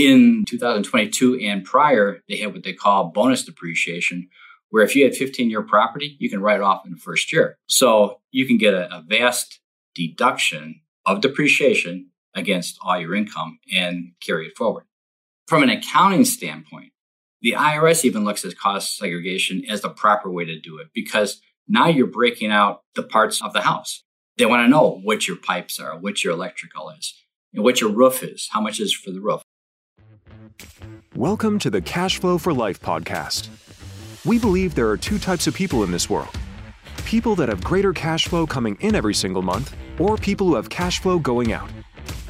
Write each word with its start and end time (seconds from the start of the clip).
In 0.00 0.46
2022 0.46 1.40
and 1.42 1.62
prior, 1.62 2.22
they 2.26 2.38
had 2.38 2.54
what 2.54 2.64
they 2.64 2.72
call 2.72 3.10
bonus 3.10 3.44
depreciation, 3.44 4.30
where 4.70 4.82
if 4.82 4.96
you 4.96 5.04
had 5.04 5.14
15 5.14 5.50
year 5.50 5.60
property, 5.60 6.16
you 6.18 6.30
can 6.30 6.40
write 6.40 6.56
it 6.56 6.62
off 6.62 6.86
in 6.86 6.92
the 6.92 6.96
first 6.96 7.30
year. 7.30 7.58
So 7.66 8.20
you 8.30 8.46
can 8.46 8.56
get 8.56 8.72
a, 8.72 8.90
a 8.90 9.02
vast 9.06 9.60
deduction 9.94 10.80
of 11.04 11.20
depreciation 11.20 12.12
against 12.34 12.78
all 12.80 12.98
your 12.98 13.14
income 13.14 13.58
and 13.70 14.12
carry 14.24 14.46
it 14.46 14.56
forward. 14.56 14.84
From 15.46 15.62
an 15.62 15.68
accounting 15.68 16.24
standpoint, 16.24 16.92
the 17.42 17.52
IRS 17.52 18.02
even 18.06 18.24
looks 18.24 18.42
at 18.42 18.56
cost 18.56 18.96
segregation 18.96 19.64
as 19.68 19.82
the 19.82 19.90
proper 19.90 20.30
way 20.30 20.46
to 20.46 20.58
do 20.58 20.78
it 20.78 20.88
because 20.94 21.42
now 21.68 21.88
you're 21.88 22.06
breaking 22.06 22.50
out 22.50 22.84
the 22.94 23.02
parts 23.02 23.42
of 23.42 23.52
the 23.52 23.60
house. 23.60 24.02
They 24.38 24.46
want 24.46 24.64
to 24.64 24.70
know 24.70 24.98
what 25.02 25.28
your 25.28 25.36
pipes 25.36 25.78
are, 25.78 25.98
what 25.98 26.24
your 26.24 26.32
electrical 26.32 26.88
is, 26.88 27.12
and 27.52 27.62
what 27.62 27.82
your 27.82 27.90
roof 27.90 28.22
is, 28.22 28.48
how 28.50 28.62
much 28.62 28.80
is 28.80 28.94
for 28.94 29.10
the 29.10 29.20
roof. 29.20 29.42
Welcome 31.14 31.58
to 31.60 31.70
the 31.70 31.80
Cash 31.80 32.18
Flow 32.18 32.38
for 32.38 32.52
Life 32.52 32.80
podcast. 32.80 33.48
We 34.24 34.38
believe 34.38 34.74
there 34.74 34.88
are 34.88 34.96
two 34.96 35.18
types 35.18 35.46
of 35.46 35.54
people 35.54 35.84
in 35.84 35.90
this 35.90 36.08
world 36.08 36.36
people 37.04 37.34
that 37.34 37.48
have 37.48 37.64
greater 37.64 37.92
cash 37.92 38.28
flow 38.28 38.46
coming 38.46 38.76
in 38.80 38.94
every 38.94 39.14
single 39.14 39.42
month, 39.42 39.74
or 39.98 40.16
people 40.16 40.46
who 40.46 40.54
have 40.54 40.68
cash 40.68 41.00
flow 41.00 41.18
going 41.18 41.52
out. 41.52 41.68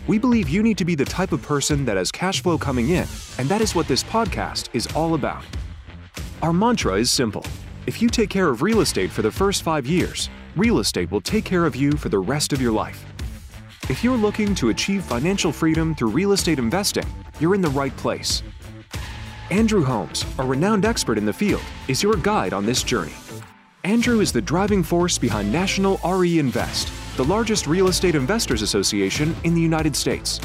We 0.06 0.18
believe 0.18 0.48
you 0.48 0.62
need 0.62 0.78
to 0.78 0.84
be 0.84 0.94
the 0.94 1.04
type 1.04 1.32
of 1.32 1.42
person 1.42 1.84
that 1.84 1.96
has 1.96 2.10
cash 2.10 2.42
flow 2.42 2.56
coming 2.56 2.88
in, 2.88 3.06
and 3.38 3.48
that 3.48 3.60
is 3.60 3.74
what 3.74 3.86
this 3.88 4.02
podcast 4.02 4.68
is 4.72 4.86
all 4.94 5.14
about. 5.14 5.44
Our 6.42 6.52
mantra 6.52 6.94
is 6.94 7.10
simple 7.10 7.44
if 7.86 8.00
you 8.00 8.08
take 8.08 8.30
care 8.30 8.48
of 8.48 8.62
real 8.62 8.80
estate 8.80 9.10
for 9.10 9.22
the 9.22 9.30
first 9.30 9.62
five 9.62 9.86
years, 9.86 10.28
real 10.54 10.78
estate 10.78 11.10
will 11.10 11.20
take 11.20 11.44
care 11.44 11.64
of 11.64 11.74
you 11.74 11.92
for 11.92 12.08
the 12.08 12.18
rest 12.18 12.52
of 12.52 12.60
your 12.60 12.72
life. 12.72 13.04
If 13.90 14.04
you're 14.04 14.16
looking 14.16 14.54
to 14.54 14.68
achieve 14.68 15.02
financial 15.02 15.50
freedom 15.50 15.96
through 15.96 16.10
real 16.10 16.30
estate 16.30 16.60
investing, 16.60 17.04
you're 17.40 17.56
in 17.56 17.60
the 17.60 17.70
right 17.70 17.94
place. 17.96 18.44
Andrew 19.50 19.82
Holmes, 19.82 20.24
a 20.38 20.44
renowned 20.44 20.84
expert 20.84 21.18
in 21.18 21.26
the 21.26 21.32
field, 21.32 21.62
is 21.88 22.00
your 22.00 22.14
guide 22.14 22.52
on 22.52 22.64
this 22.64 22.84
journey. 22.84 23.16
Andrew 23.82 24.20
is 24.20 24.30
the 24.30 24.40
driving 24.40 24.84
force 24.84 25.18
behind 25.18 25.50
National 25.50 25.98
RE 26.08 26.38
Invest, 26.38 26.92
the 27.16 27.24
largest 27.24 27.66
real 27.66 27.88
estate 27.88 28.14
investors 28.14 28.62
association 28.62 29.34
in 29.42 29.56
the 29.56 29.60
United 29.60 29.96
States. 29.96 30.38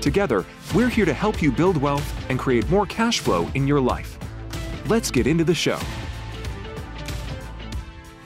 Together, 0.00 0.44
we're 0.74 0.88
here 0.88 1.06
to 1.06 1.14
help 1.14 1.40
you 1.40 1.52
build 1.52 1.76
wealth 1.76 2.12
and 2.28 2.40
create 2.40 2.68
more 2.70 2.86
cash 2.86 3.20
flow 3.20 3.48
in 3.54 3.68
your 3.68 3.80
life. 3.80 4.18
Let's 4.88 5.12
get 5.12 5.28
into 5.28 5.44
the 5.44 5.54
show. 5.54 5.78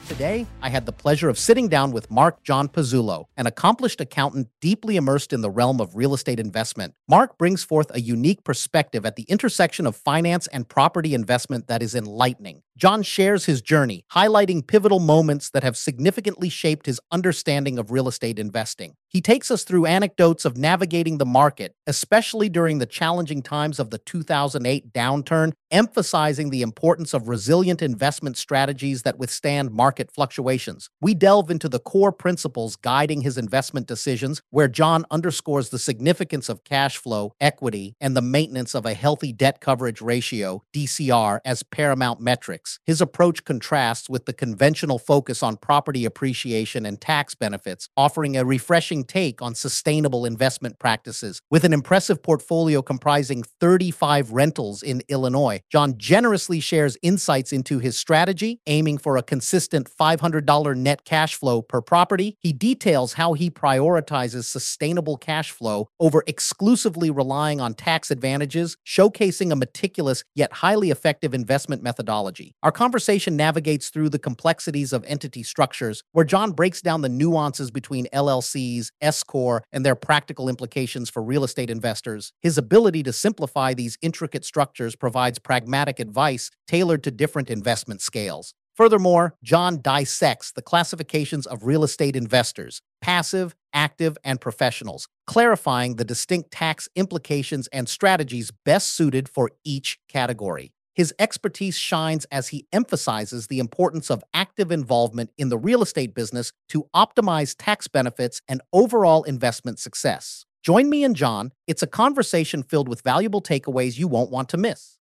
Today, 0.08 0.46
I 0.60 0.68
had 0.68 0.84
the 0.84 0.92
pleasure 0.92 1.30
of 1.30 1.38
sitting 1.38 1.66
down 1.66 1.90
with 1.90 2.10
Mark 2.10 2.42
John 2.42 2.68
Pezzullo, 2.68 3.24
an 3.38 3.46
accomplished 3.46 4.02
accountant 4.02 4.48
deeply 4.60 4.96
immersed 4.96 5.32
in 5.32 5.40
the 5.40 5.50
realm 5.50 5.80
of 5.80 5.96
real 5.96 6.12
estate 6.12 6.38
investment. 6.38 6.92
Mark 7.08 7.38
brings 7.38 7.64
forth 7.64 7.90
a 7.94 8.02
unique 8.02 8.44
perspective 8.44 9.06
at 9.06 9.16
the 9.16 9.22
intersection 9.24 9.86
of 9.86 9.96
finance 9.96 10.46
and 10.48 10.68
property 10.68 11.14
investment 11.14 11.68
that 11.68 11.82
is 11.82 11.94
enlightening. 11.94 12.60
John 12.76 13.02
shares 13.02 13.46
his 13.46 13.62
journey, 13.62 14.04
highlighting 14.12 14.66
pivotal 14.66 15.00
moments 15.00 15.48
that 15.50 15.62
have 15.62 15.76
significantly 15.76 16.50
shaped 16.50 16.84
his 16.84 17.00
understanding 17.10 17.78
of 17.78 17.90
real 17.90 18.08
estate 18.08 18.38
investing. 18.38 18.96
He 19.08 19.22
takes 19.22 19.50
us 19.50 19.64
through 19.64 19.86
anecdotes 19.86 20.44
of 20.44 20.58
navigating 20.58 21.18
the 21.18 21.24
market, 21.24 21.76
especially 21.86 22.48
during 22.48 22.78
the 22.78 22.86
challenging 22.86 23.42
times 23.42 23.78
of 23.78 23.90
the 23.90 23.98
2008 23.98 24.92
downturn, 24.92 25.52
emphasizing 25.74 26.50
the 26.50 26.62
importance 26.62 27.12
of 27.12 27.26
resilient 27.28 27.82
investment 27.82 28.36
strategies 28.36 29.02
that 29.02 29.18
withstand 29.18 29.72
market 29.72 30.08
fluctuations. 30.08 30.88
We 31.00 31.14
delve 31.14 31.50
into 31.50 31.68
the 31.68 31.80
core 31.80 32.12
principles 32.12 32.76
guiding 32.76 33.22
his 33.22 33.36
investment 33.36 33.88
decisions, 33.88 34.40
where 34.50 34.68
John 34.68 35.04
underscores 35.10 35.70
the 35.70 35.80
significance 35.80 36.48
of 36.48 36.62
cash 36.62 36.96
flow, 36.96 37.32
equity, 37.40 37.96
and 38.00 38.16
the 38.16 38.22
maintenance 38.22 38.72
of 38.72 38.86
a 38.86 38.94
healthy 38.94 39.32
debt 39.32 39.60
coverage 39.60 40.00
ratio, 40.00 40.62
DCR, 40.72 41.40
as 41.44 41.64
paramount 41.64 42.20
metrics. 42.20 42.78
His 42.86 43.00
approach 43.00 43.44
contrasts 43.44 44.08
with 44.08 44.26
the 44.26 44.32
conventional 44.32 45.00
focus 45.00 45.42
on 45.42 45.56
property 45.56 46.04
appreciation 46.04 46.86
and 46.86 47.00
tax 47.00 47.34
benefits, 47.34 47.88
offering 47.96 48.36
a 48.36 48.44
refreshing 48.44 49.02
take 49.02 49.42
on 49.42 49.56
sustainable 49.56 50.24
investment 50.24 50.78
practices. 50.78 51.42
With 51.50 51.64
an 51.64 51.72
impressive 51.72 52.22
portfolio 52.22 52.80
comprising 52.80 53.42
35 53.42 54.30
rentals 54.30 54.80
in 54.80 55.02
Illinois, 55.08 55.62
John 55.70 55.98
generously 55.98 56.60
shares 56.60 56.96
insights 57.02 57.52
into 57.52 57.78
his 57.78 57.98
strategy, 57.98 58.60
aiming 58.66 58.98
for 58.98 59.16
a 59.16 59.22
consistent 59.22 59.90
$500 59.90 60.76
net 60.76 61.04
cash 61.04 61.34
flow 61.34 61.62
per 61.62 61.80
property. 61.80 62.36
He 62.40 62.52
details 62.52 63.14
how 63.14 63.32
he 63.32 63.50
prioritizes 63.50 64.44
sustainable 64.44 65.16
cash 65.16 65.50
flow 65.50 65.88
over 65.98 66.22
exclusively 66.26 67.10
relying 67.10 67.60
on 67.60 67.74
tax 67.74 68.10
advantages, 68.10 68.76
showcasing 68.86 69.50
a 69.50 69.56
meticulous 69.56 70.22
yet 70.34 70.52
highly 70.52 70.90
effective 70.90 71.34
investment 71.34 71.82
methodology. 71.82 72.54
Our 72.62 72.72
conversation 72.72 73.36
navigates 73.36 73.88
through 73.88 74.10
the 74.10 74.18
complexities 74.18 74.92
of 74.92 75.04
entity 75.06 75.42
structures, 75.42 76.02
where 76.12 76.24
John 76.24 76.52
breaks 76.52 76.80
down 76.80 77.02
the 77.02 77.08
nuances 77.08 77.70
between 77.70 78.06
LLCs, 78.12 78.88
S 79.00 79.22
Corp, 79.22 79.64
and 79.72 79.84
their 79.84 79.94
practical 79.94 80.48
implications 80.48 81.10
for 81.10 81.22
real 81.22 81.44
estate 81.44 81.70
investors. 81.70 82.32
His 82.42 82.58
ability 82.58 83.02
to 83.04 83.12
simplify 83.12 83.74
these 83.74 83.98
intricate 84.02 84.44
structures 84.44 84.96
provides 84.96 85.38
pragmatic 85.54 86.00
advice 86.00 86.50
tailored 86.66 87.04
to 87.04 87.12
different 87.12 87.48
investment 87.48 88.00
scales. 88.00 88.54
Furthermore, 88.74 89.36
John 89.44 89.80
dissects 89.80 90.50
the 90.50 90.62
classifications 90.62 91.46
of 91.46 91.64
real 91.64 91.84
estate 91.84 92.16
investors 92.16 92.82
passive, 93.00 93.54
active, 93.72 94.18
and 94.24 94.40
professionals, 94.40 95.06
clarifying 95.28 95.94
the 95.94 96.04
distinct 96.04 96.50
tax 96.50 96.88
implications 96.96 97.68
and 97.68 97.88
strategies 97.88 98.50
best 98.64 98.90
suited 98.96 99.28
for 99.28 99.52
each 99.62 100.00
category. 100.08 100.72
His 100.92 101.14
expertise 101.20 101.78
shines 101.78 102.24
as 102.32 102.48
he 102.48 102.66
emphasizes 102.72 103.46
the 103.46 103.60
importance 103.60 104.10
of 104.10 104.24
active 104.34 104.72
involvement 104.72 105.30
in 105.38 105.50
the 105.50 105.58
real 105.58 105.82
estate 105.82 106.16
business 106.16 106.52
to 106.70 106.88
optimize 106.96 107.54
tax 107.56 107.86
benefits 107.86 108.40
and 108.48 108.60
overall 108.72 109.22
investment 109.22 109.78
success. 109.78 110.46
Join 110.64 110.90
me 110.90 111.04
and 111.04 111.14
John. 111.14 111.52
It's 111.68 111.84
a 111.84 111.86
conversation 111.86 112.64
filled 112.64 112.88
with 112.88 113.02
valuable 113.02 113.40
takeaways 113.40 113.98
you 113.98 114.08
won't 114.08 114.32
want 114.32 114.48
to 114.48 114.56
miss. 114.56 114.98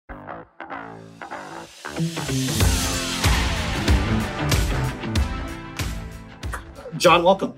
John, 6.98 7.24
welcome. 7.24 7.54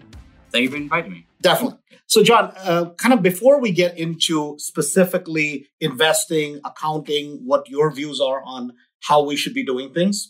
Thank 0.52 0.64
you 0.64 0.70
for 0.70 0.78
inviting 0.78 1.12
me. 1.12 1.26
Definitely. 1.42 1.78
So, 2.08 2.24
John, 2.24 2.52
uh, 2.58 2.92
kind 2.98 3.14
of 3.14 3.22
before 3.22 3.60
we 3.62 3.72
get 3.72 3.98
into 3.98 4.56
specifically 4.58 5.68
investing, 5.80 6.60
accounting, 6.66 7.42
what 7.46 7.70
your 7.70 7.92
views 7.92 8.20
are 8.20 8.42
on 8.44 8.74
how 9.02 9.24
we 9.24 9.36
should 9.36 9.54
be 9.54 9.66
doing 9.66 9.94
things, 9.94 10.28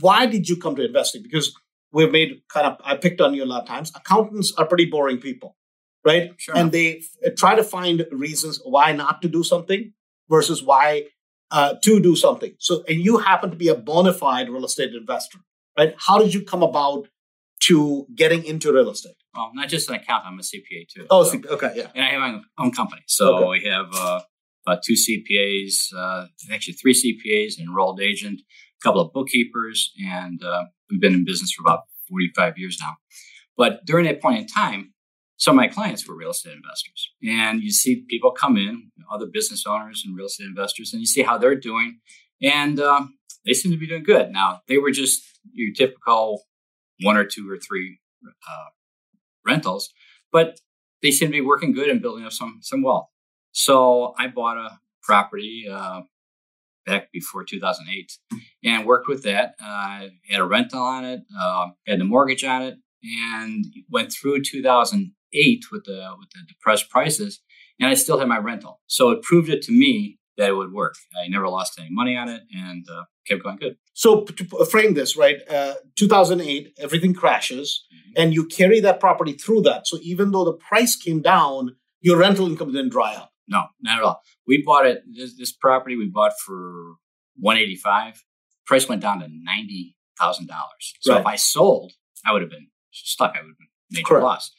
why 0.00 0.26
did 0.26 0.48
you 0.48 0.56
come 0.56 0.74
to 0.76 0.84
investing? 0.84 1.22
Because 1.22 1.54
we've 1.92 2.10
made 2.10 2.42
kind 2.48 2.66
of, 2.66 2.76
I 2.84 2.96
picked 2.96 3.20
on 3.20 3.34
you 3.34 3.44
a 3.44 3.46
lot 3.46 3.62
of 3.62 3.68
times. 3.68 3.92
Accountants 3.94 4.52
are 4.58 4.66
pretty 4.66 4.86
boring 4.86 5.18
people, 5.18 5.56
right? 6.04 6.32
Sure. 6.38 6.56
And 6.56 6.72
they 6.72 7.02
f- 7.24 7.36
try 7.36 7.54
to 7.54 7.62
find 7.62 8.04
reasons 8.10 8.60
why 8.64 8.92
not 8.92 9.22
to 9.22 9.28
do 9.28 9.44
something 9.44 9.92
versus 10.28 10.62
why 10.62 11.04
uh, 11.52 11.74
to 11.84 12.00
do 12.00 12.16
something. 12.16 12.52
So, 12.58 12.82
and 12.88 12.98
you 12.98 13.18
happen 13.18 13.50
to 13.50 13.56
be 13.56 13.68
a 13.68 13.74
bona 13.74 14.12
fide 14.12 14.48
real 14.48 14.64
estate 14.64 14.94
investor, 14.94 15.38
right? 15.78 15.94
How 15.98 16.18
did 16.18 16.34
you 16.34 16.42
come 16.44 16.62
about 16.62 17.08
to 17.68 18.06
getting 18.16 18.44
into 18.44 18.72
real 18.72 18.90
estate? 18.90 19.14
Well, 19.34 19.50
not 19.54 19.68
just 19.68 19.88
an 19.88 19.94
accountant, 19.96 20.32
I'm 20.32 20.38
a 20.38 20.42
CPA 20.42 20.88
too. 20.92 21.06
Oh, 21.10 21.24
So- 21.24 21.40
okay, 21.50 21.72
yeah. 21.76 21.88
and 21.94 22.04
I 22.04 22.08
have 22.10 22.20
my 22.20 22.40
own 22.58 22.72
company. 22.72 23.02
So 23.06 23.36
Okay. 23.36 23.48
we 23.64 23.70
have 23.70 23.86
uh, 23.94 24.20
about 24.66 24.82
two 24.82 24.94
CPAs, 24.94 25.92
uh, 25.96 26.26
actually 26.52 26.74
three 26.74 26.94
CPAs, 26.94 27.58
an 27.58 27.64
enrolled 27.68 28.00
agent, 28.00 28.40
a 28.40 28.82
couple 28.84 29.00
of 29.00 29.12
bookkeepers, 29.12 29.92
and 30.04 30.42
uh, 30.42 30.64
we've 30.90 31.00
been 31.00 31.14
in 31.14 31.24
business 31.24 31.52
for 31.52 31.62
about 31.62 31.80
45 32.08 32.58
years 32.58 32.78
now. 32.80 32.94
But 33.56 33.84
during 33.86 34.06
that 34.06 34.20
point 34.20 34.38
in 34.40 34.46
time, 34.46 34.91
some 35.42 35.56
of 35.58 35.62
my 35.62 35.66
clients 35.66 36.06
were 36.06 36.14
real 36.14 36.30
estate 36.30 36.52
investors. 36.52 37.10
And 37.20 37.64
you 37.64 37.72
see 37.72 38.04
people 38.08 38.30
come 38.30 38.56
in, 38.56 38.92
other 39.12 39.26
business 39.26 39.64
owners 39.66 40.04
and 40.06 40.16
real 40.16 40.26
estate 40.26 40.46
investors, 40.46 40.92
and 40.92 41.00
you 41.00 41.06
see 41.06 41.22
how 41.22 41.36
they're 41.36 41.58
doing. 41.58 41.98
And 42.40 42.78
um, 42.78 43.18
they 43.44 43.52
seem 43.52 43.72
to 43.72 43.76
be 43.76 43.88
doing 43.88 44.04
good. 44.04 44.30
Now, 44.30 44.60
they 44.68 44.78
were 44.78 44.92
just 44.92 45.20
your 45.52 45.74
typical 45.74 46.44
one 47.00 47.16
or 47.16 47.24
two 47.24 47.50
or 47.50 47.58
three 47.58 47.98
uh, 48.24 48.68
rentals, 49.44 49.92
but 50.30 50.60
they 51.02 51.10
seem 51.10 51.26
to 51.26 51.32
be 51.32 51.40
working 51.40 51.72
good 51.72 51.88
and 51.88 52.00
building 52.00 52.24
up 52.24 52.30
some 52.30 52.60
some 52.62 52.84
wealth. 52.84 53.08
So 53.50 54.14
I 54.16 54.28
bought 54.28 54.58
a 54.58 54.78
property 55.02 55.64
uh, 55.68 56.02
back 56.86 57.10
before 57.10 57.42
2008 57.42 58.12
and 58.62 58.86
worked 58.86 59.08
with 59.08 59.24
that. 59.24 59.56
Uh, 59.60 60.06
had 60.28 60.40
a 60.40 60.44
rental 60.44 60.82
on 60.82 61.04
it, 61.04 61.22
uh, 61.36 61.70
had 61.84 61.98
the 61.98 62.04
mortgage 62.04 62.44
on 62.44 62.62
it, 62.62 62.76
and 63.02 63.64
went 63.90 64.12
through 64.12 64.42
2008 65.32 65.64
with 65.72 65.84
the 65.84 66.14
with 66.18 66.30
the 66.30 66.40
depressed 66.48 66.90
prices, 66.90 67.40
and 67.80 67.88
I 67.88 67.94
still 67.94 68.18
had 68.18 68.28
my 68.28 68.38
rental. 68.38 68.80
So 68.86 69.10
it 69.10 69.22
proved 69.22 69.48
it 69.48 69.62
to 69.62 69.72
me 69.72 70.18
that 70.38 70.48
it 70.50 70.54
would 70.54 70.72
work. 70.72 70.94
I 71.22 71.28
never 71.28 71.48
lost 71.48 71.78
any 71.78 71.88
money 71.90 72.16
on 72.16 72.28
it, 72.28 72.42
and 72.54 72.86
uh, 72.90 73.04
kept 73.26 73.42
going 73.42 73.56
good. 73.56 73.76
So 73.94 74.24
to 74.24 74.64
frame 74.64 74.94
this, 74.94 75.16
right? 75.16 75.36
Uh, 75.48 75.74
2008, 75.96 76.74
everything 76.78 77.14
crashes, 77.14 77.84
Mm-hmm. 77.92 78.22
and 78.22 78.34
you 78.34 78.46
carry 78.46 78.80
that 78.80 79.00
property 79.00 79.32
through 79.34 79.62
that. 79.62 79.86
So 79.86 79.98
even 80.02 80.32
though 80.32 80.44
the 80.44 80.52
price 80.54 80.96
came 80.96 81.20
down, 81.22 81.76
your 82.00 82.18
rental 82.18 82.46
income 82.46 82.72
didn't 82.72 82.90
dry 82.92 83.14
up. 83.14 83.30
No, 83.48 83.64
not 83.82 83.98
at 83.98 84.04
all. 84.04 84.20
We 84.46 84.62
bought 84.64 84.86
it. 84.86 85.02
This, 85.14 85.36
this 85.36 85.52
property 85.52 85.96
we 85.96 86.08
bought 86.08 86.32
for 86.44 86.94
one 87.36 87.56
eighty 87.56 87.76
five. 87.76 88.22
Price 88.66 88.88
went 88.88 89.02
down 89.02 89.20
to 89.20 89.28
ninety 89.30 89.96
thousand 90.18 90.46
dollars. 90.48 90.94
So 91.00 91.12
Right. 91.12 91.20
if 91.20 91.26
I 91.26 91.36
sold, 91.36 91.92
I 92.24 92.32
would 92.32 92.42
have 92.42 92.50
been 92.50 92.68
stuck. 92.92 93.32
I 93.36 93.40
would 93.40 93.48
have 93.50 93.58
been 93.58 93.68
major 93.90 94.06
Correct. 94.06 94.24
loss. 94.24 94.52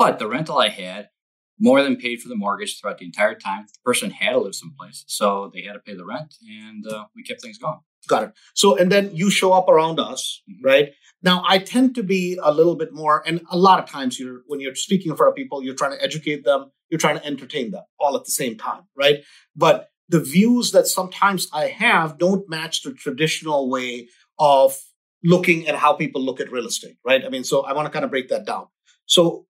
But 0.00 0.18
the 0.18 0.26
rental 0.26 0.56
I 0.56 0.70
had 0.70 1.10
more 1.58 1.82
than 1.82 1.94
paid 1.96 2.22
for 2.22 2.30
the 2.30 2.34
mortgage 2.34 2.80
throughout 2.80 2.96
the 2.96 3.04
entire 3.04 3.34
time. 3.34 3.66
The 3.66 3.78
person 3.84 4.10
had 4.10 4.30
to 4.30 4.38
live 4.38 4.54
someplace, 4.54 5.04
so 5.06 5.50
they 5.52 5.60
had 5.60 5.74
to 5.74 5.78
pay 5.78 5.94
the 5.94 6.06
rent, 6.06 6.36
and 6.64 6.86
uh, 6.86 7.04
we 7.14 7.22
kept 7.22 7.42
things 7.42 7.58
going. 7.58 7.80
Got 8.08 8.22
it. 8.22 8.32
So, 8.54 8.78
and 8.78 8.90
then 8.90 9.14
you 9.14 9.30
show 9.30 9.52
up 9.52 9.68
around 9.68 10.00
us, 10.00 10.40
Mhm. 10.48 10.64
right? 10.64 10.92
Now, 11.22 11.44
I 11.46 11.58
tend 11.58 11.94
to 11.96 12.02
be 12.02 12.38
a 12.42 12.50
little 12.50 12.76
bit 12.76 12.94
more, 12.94 13.22
and 13.26 13.42
a 13.50 13.58
lot 13.58 13.78
of 13.78 13.90
times 13.90 14.18
you're, 14.18 14.40
when 14.46 14.58
you're 14.58 14.74
speaking 14.74 15.10
in 15.10 15.18
front 15.18 15.32
of 15.32 15.36
people, 15.36 15.62
you're 15.62 15.74
trying 15.74 15.92
to 15.92 16.02
educate 16.02 16.44
them, 16.44 16.72
you're 16.88 16.98
trying 16.98 17.18
to 17.18 17.26
entertain 17.26 17.70
them 17.70 17.84
all 17.98 18.16
at 18.16 18.24
the 18.24 18.30
same 18.30 18.56
time, 18.56 18.84
right? 18.96 19.18
But 19.54 19.90
the 20.08 20.20
views 20.20 20.72
that 20.72 20.86
sometimes 20.86 21.46
I 21.52 21.66
have 21.66 22.16
don't 22.16 22.48
match 22.48 22.84
the 22.84 22.94
traditional 22.94 23.68
way 23.68 24.08
of 24.38 24.78
looking 25.22 25.68
at 25.68 25.74
how 25.74 25.92
people 25.92 26.22
look 26.22 26.40
at 26.40 26.50
real 26.50 26.66
estate, 26.66 26.96
right? 27.04 27.22
I 27.22 27.28
mean, 27.28 27.44
so 27.44 27.64
I 27.66 27.74
want 27.74 27.84
to 27.84 27.92
kind 27.92 28.06
of 28.06 28.10
break 28.10 28.30
that 28.30 28.46
down. 28.46 28.68
So 29.04 29.46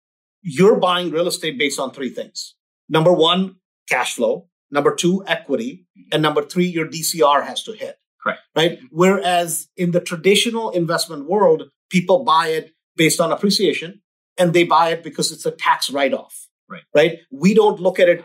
you're 0.45 0.80
buying 0.80 1.09
real 1.09 1.27
estate 1.27 1.57
based 1.57 1.80
on 1.80 1.92
three 1.92 2.09
things. 2.09 2.53
Number 2.88 3.12
one, 3.12 3.56
cash 3.89 4.13
flow. 4.13 4.47
Number 4.69 4.94
two, 4.94 5.24
equity. 5.25 5.88
And 6.12 6.21
number 6.21 6.44
three, 6.44 6.68
your 6.68 6.88
DCR 6.88 7.44
has 7.44 7.63
to 7.63 7.74
hit. 7.74 7.97
Correct. 8.21 8.42
Right. 8.56 8.80
Whereas 8.92 9.68
in 9.75 9.92
the 9.92 10.00
traditional 10.00 10.69
investment 10.69 11.27
world, 11.27 11.63
people 11.89 12.24
buy 12.24 12.50
it 12.50 12.74
based 12.95 13.19
on 13.19 13.31
appreciation 13.31 14.01
and 14.38 14.53
they 14.53 14.63
buy 14.63 14.89
it 14.89 15.03
because 15.03 15.31
it's 15.31 15.47
a 15.47 15.51
tax 15.51 15.89
write 15.89 16.13
off. 16.13 16.48
Right. 16.69 16.83
Right. 16.94 17.19
We 17.31 17.56
don't 17.56 17.80
look 17.80 18.00
at 18.00 18.07
it. 18.07 18.24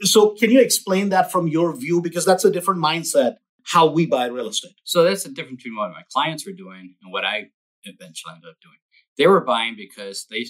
So 0.00 0.30
can 0.30 0.50
you 0.50 0.60
explain 0.60 1.10
that 1.10 1.30
from 1.30 1.48
your 1.48 1.76
view? 1.76 2.00
Because 2.00 2.24
that's 2.24 2.44
a 2.46 2.50
different 2.50 2.82
mindset, 2.82 3.36
how 3.64 3.86
we 3.86 4.06
buy 4.06 4.26
real 4.26 4.48
estate. 4.48 4.76
So 4.84 5.04
that's 5.04 5.24
the 5.24 5.30
difference 5.30 5.62
between 5.62 5.76
what 5.76 5.90
my 5.90 6.02
clients 6.12 6.46
were 6.46 6.52
doing 6.52 6.94
and 7.02 7.12
what 7.12 7.26
I 7.26 7.50
eventually 7.84 8.34
ended 8.34 8.50
up 8.50 8.56
doing. 8.62 8.76
They 9.18 9.26
were 9.26 9.40
buying 9.40 9.76
because 9.76 10.26
they 10.30 10.46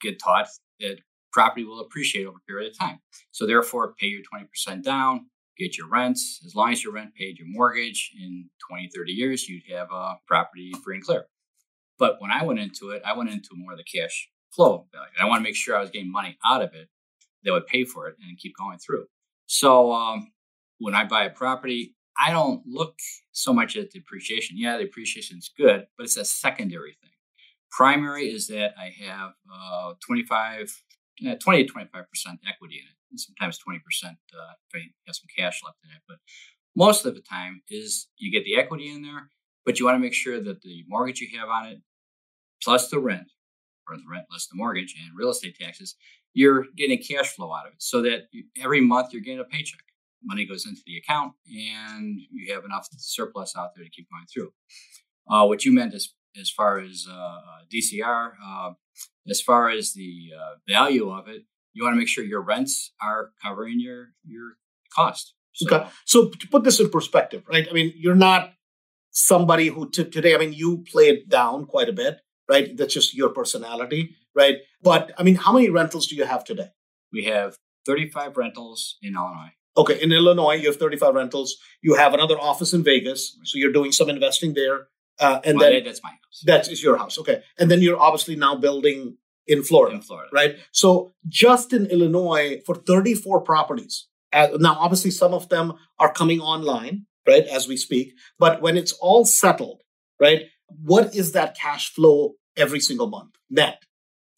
get 0.00 0.18
taught 0.18 0.48
that 0.80 0.98
property 1.32 1.64
will 1.64 1.80
appreciate 1.80 2.26
over 2.26 2.38
a 2.38 2.46
period 2.46 2.72
of 2.72 2.78
time. 2.78 3.00
So 3.30 3.46
therefore, 3.46 3.94
pay 3.98 4.06
your 4.06 4.22
20% 4.22 4.82
down, 4.82 5.26
get 5.58 5.78
your 5.78 5.88
rents. 5.88 6.40
As 6.44 6.54
long 6.54 6.72
as 6.72 6.82
your 6.82 6.92
rent 6.92 7.14
paid 7.14 7.38
your 7.38 7.48
mortgage 7.48 8.10
in 8.20 8.48
20, 8.68 8.90
30 8.94 9.12
years, 9.12 9.48
you'd 9.48 9.62
have 9.70 9.88
a 9.92 10.16
property 10.26 10.72
free 10.82 10.96
and 10.96 11.04
clear. 11.04 11.26
But 11.98 12.16
when 12.20 12.30
I 12.30 12.44
went 12.44 12.58
into 12.58 12.90
it, 12.90 13.02
I 13.04 13.16
went 13.16 13.30
into 13.30 13.50
more 13.54 13.72
of 13.72 13.78
the 13.78 13.84
cash 13.84 14.28
flow 14.50 14.86
value. 14.92 15.10
I 15.20 15.26
want 15.26 15.40
to 15.40 15.44
make 15.44 15.56
sure 15.56 15.76
I 15.76 15.80
was 15.80 15.90
getting 15.90 16.10
money 16.10 16.38
out 16.44 16.62
of 16.62 16.74
it 16.74 16.88
that 17.44 17.52
would 17.52 17.66
pay 17.66 17.84
for 17.84 18.08
it 18.08 18.16
and 18.26 18.38
keep 18.38 18.56
going 18.56 18.78
through. 18.78 19.06
So 19.46 19.92
um, 19.92 20.32
when 20.78 20.94
I 20.94 21.04
buy 21.04 21.24
a 21.24 21.30
property, 21.30 21.94
I 22.18 22.30
don't 22.30 22.62
look 22.66 22.98
so 23.32 23.52
much 23.52 23.76
at 23.76 23.90
the 23.90 23.98
appreciation. 23.98 24.56
Yeah, 24.58 24.76
the 24.78 24.84
appreciation 24.84 25.38
is 25.38 25.50
good, 25.56 25.86
but 25.96 26.04
it's 26.04 26.16
a 26.16 26.24
secondary 26.24 26.96
thing. 27.00 27.10
Primary 27.70 28.26
is 28.26 28.48
that 28.48 28.74
I 28.78 28.92
have 29.04 29.32
uh, 29.52 29.94
25, 30.04 30.82
uh, 31.28 31.34
20 31.40 31.64
to 31.64 31.72
25% 31.72 31.84
equity 32.48 32.78
in 32.78 32.86
it, 32.86 32.96
and 33.10 33.20
sometimes 33.20 33.58
20% 33.58 33.78
uh, 33.78 34.10
if 34.72 34.74
I 34.74 34.78
have 35.06 35.16
some 35.16 35.26
cash 35.36 35.60
left 35.64 35.78
in 35.84 35.90
it. 35.90 36.02
But 36.08 36.18
most 36.76 37.04
of 37.06 37.14
the 37.14 37.22
time 37.22 37.62
is 37.68 38.08
you 38.16 38.32
get 38.32 38.44
the 38.44 38.56
equity 38.56 38.88
in 38.88 39.02
there, 39.02 39.30
but 39.64 39.78
you 39.78 39.86
want 39.86 39.96
to 39.96 40.00
make 40.00 40.14
sure 40.14 40.42
that 40.42 40.62
the 40.62 40.84
mortgage 40.88 41.20
you 41.20 41.38
have 41.38 41.48
on 41.48 41.66
it, 41.66 41.78
plus 42.62 42.88
the 42.88 42.98
rent, 42.98 43.28
or 43.88 43.96
the 43.96 44.02
rent 44.10 44.26
less 44.30 44.46
the 44.46 44.56
mortgage 44.56 44.94
and 45.00 45.16
real 45.16 45.30
estate 45.30 45.56
taxes, 45.58 45.96
you're 46.32 46.66
getting 46.76 47.02
cash 47.02 47.34
flow 47.34 47.52
out 47.52 47.66
of 47.66 47.72
it 47.72 47.82
so 47.82 48.02
that 48.02 48.28
every 48.62 48.80
month 48.80 49.12
you're 49.12 49.22
getting 49.22 49.40
a 49.40 49.44
paycheck 49.44 49.80
money 50.24 50.44
goes 50.44 50.66
into 50.66 50.82
the 50.86 50.96
account 50.98 51.32
and 51.46 52.20
you 52.30 52.52
have 52.54 52.64
enough 52.64 52.88
surplus 52.96 53.54
out 53.56 53.70
there 53.74 53.84
to 53.84 53.90
keep 53.90 54.08
going 54.10 54.26
through. 54.32 54.52
Uh, 55.28 55.46
what 55.46 55.64
you 55.64 55.72
meant 55.72 55.94
as, 55.94 56.10
as 56.38 56.50
far 56.50 56.78
as 56.78 57.06
uh, 57.10 57.38
DCR, 57.72 58.32
uh, 58.44 58.70
as 59.28 59.40
far 59.40 59.70
as 59.70 59.92
the 59.94 60.30
uh, 60.36 60.54
value 60.68 61.10
of 61.10 61.28
it, 61.28 61.42
you 61.72 61.84
want 61.84 61.94
to 61.94 61.98
make 61.98 62.08
sure 62.08 62.24
your 62.24 62.42
rents 62.42 62.92
are 63.02 63.30
covering 63.42 63.80
your 63.80 64.08
your 64.24 64.56
cost. 64.94 65.34
So, 65.52 65.66
Okay. 65.66 65.88
So 66.04 66.28
to 66.28 66.48
put 66.48 66.64
this 66.64 66.80
in 66.80 66.90
perspective, 66.90 67.42
right? 67.48 67.66
I 67.68 67.72
mean, 67.72 67.92
you're 67.96 68.14
not 68.14 68.52
somebody 69.10 69.68
who 69.68 69.90
t- 69.90 70.04
today, 70.04 70.34
I 70.34 70.38
mean, 70.38 70.52
you 70.52 70.84
play 70.90 71.08
it 71.08 71.28
down 71.28 71.66
quite 71.66 71.88
a 71.88 71.92
bit, 71.92 72.18
right? 72.48 72.76
That's 72.76 72.94
just 72.94 73.14
your 73.14 73.30
personality, 73.30 74.14
right? 74.34 74.58
But 74.82 75.12
I 75.18 75.22
mean, 75.22 75.34
how 75.34 75.52
many 75.52 75.68
rentals 75.70 76.06
do 76.06 76.14
you 76.14 76.24
have 76.24 76.44
today? 76.44 76.70
we 77.12 77.24
have 77.24 77.56
35 77.86 78.36
rentals 78.36 78.96
in 79.02 79.14
Illinois. 79.14 79.52
Okay, 79.76 80.00
in 80.02 80.12
Illinois, 80.12 80.54
you 80.54 80.66
have 80.66 80.76
35 80.76 81.14
rentals. 81.14 81.56
You 81.82 81.94
have 81.94 82.12
another 82.12 82.38
office 82.38 82.72
in 82.72 82.82
Vegas, 82.82 83.36
so 83.44 83.58
you're 83.58 83.72
doing 83.72 83.92
some 83.92 84.10
investing 84.10 84.54
there. 84.54 84.88
Uh, 85.20 85.40
and 85.44 85.58
Well, 85.58 85.70
then 85.70 85.84
that's 85.84 86.02
my 86.02 86.10
house 86.10 86.42
that 86.46 86.68
is 86.68 86.82
your 86.82 86.96
house. 86.96 87.18
Okay. 87.18 87.42
And 87.58 87.70
then 87.70 87.82
you're 87.82 88.00
obviously 88.00 88.36
now 88.36 88.56
building 88.56 89.16
in 89.46 89.62
Florida. 89.62 89.96
in 89.96 90.02
Florida. 90.02 90.28
right? 90.32 90.56
So 90.72 91.12
just 91.28 91.72
in 91.72 91.86
Illinois 91.86 92.60
for 92.66 92.74
34 92.76 93.40
properties. 93.42 94.06
Uh, 94.32 94.48
now, 94.60 94.76
obviously, 94.78 95.10
some 95.10 95.34
of 95.34 95.48
them 95.48 95.72
are 95.98 96.12
coming 96.12 96.40
online, 96.40 97.06
right, 97.26 97.44
as 97.46 97.66
we 97.66 97.76
speak. 97.76 98.12
But 98.38 98.62
when 98.62 98.76
it's 98.76 98.92
all 98.92 99.24
settled, 99.24 99.82
right, 100.20 100.42
what 100.68 101.16
is 101.16 101.32
that 101.32 101.56
cash 101.56 101.92
flow 101.92 102.34
every 102.56 102.78
single 102.78 103.08
month 103.08 103.32
net? 103.50 103.82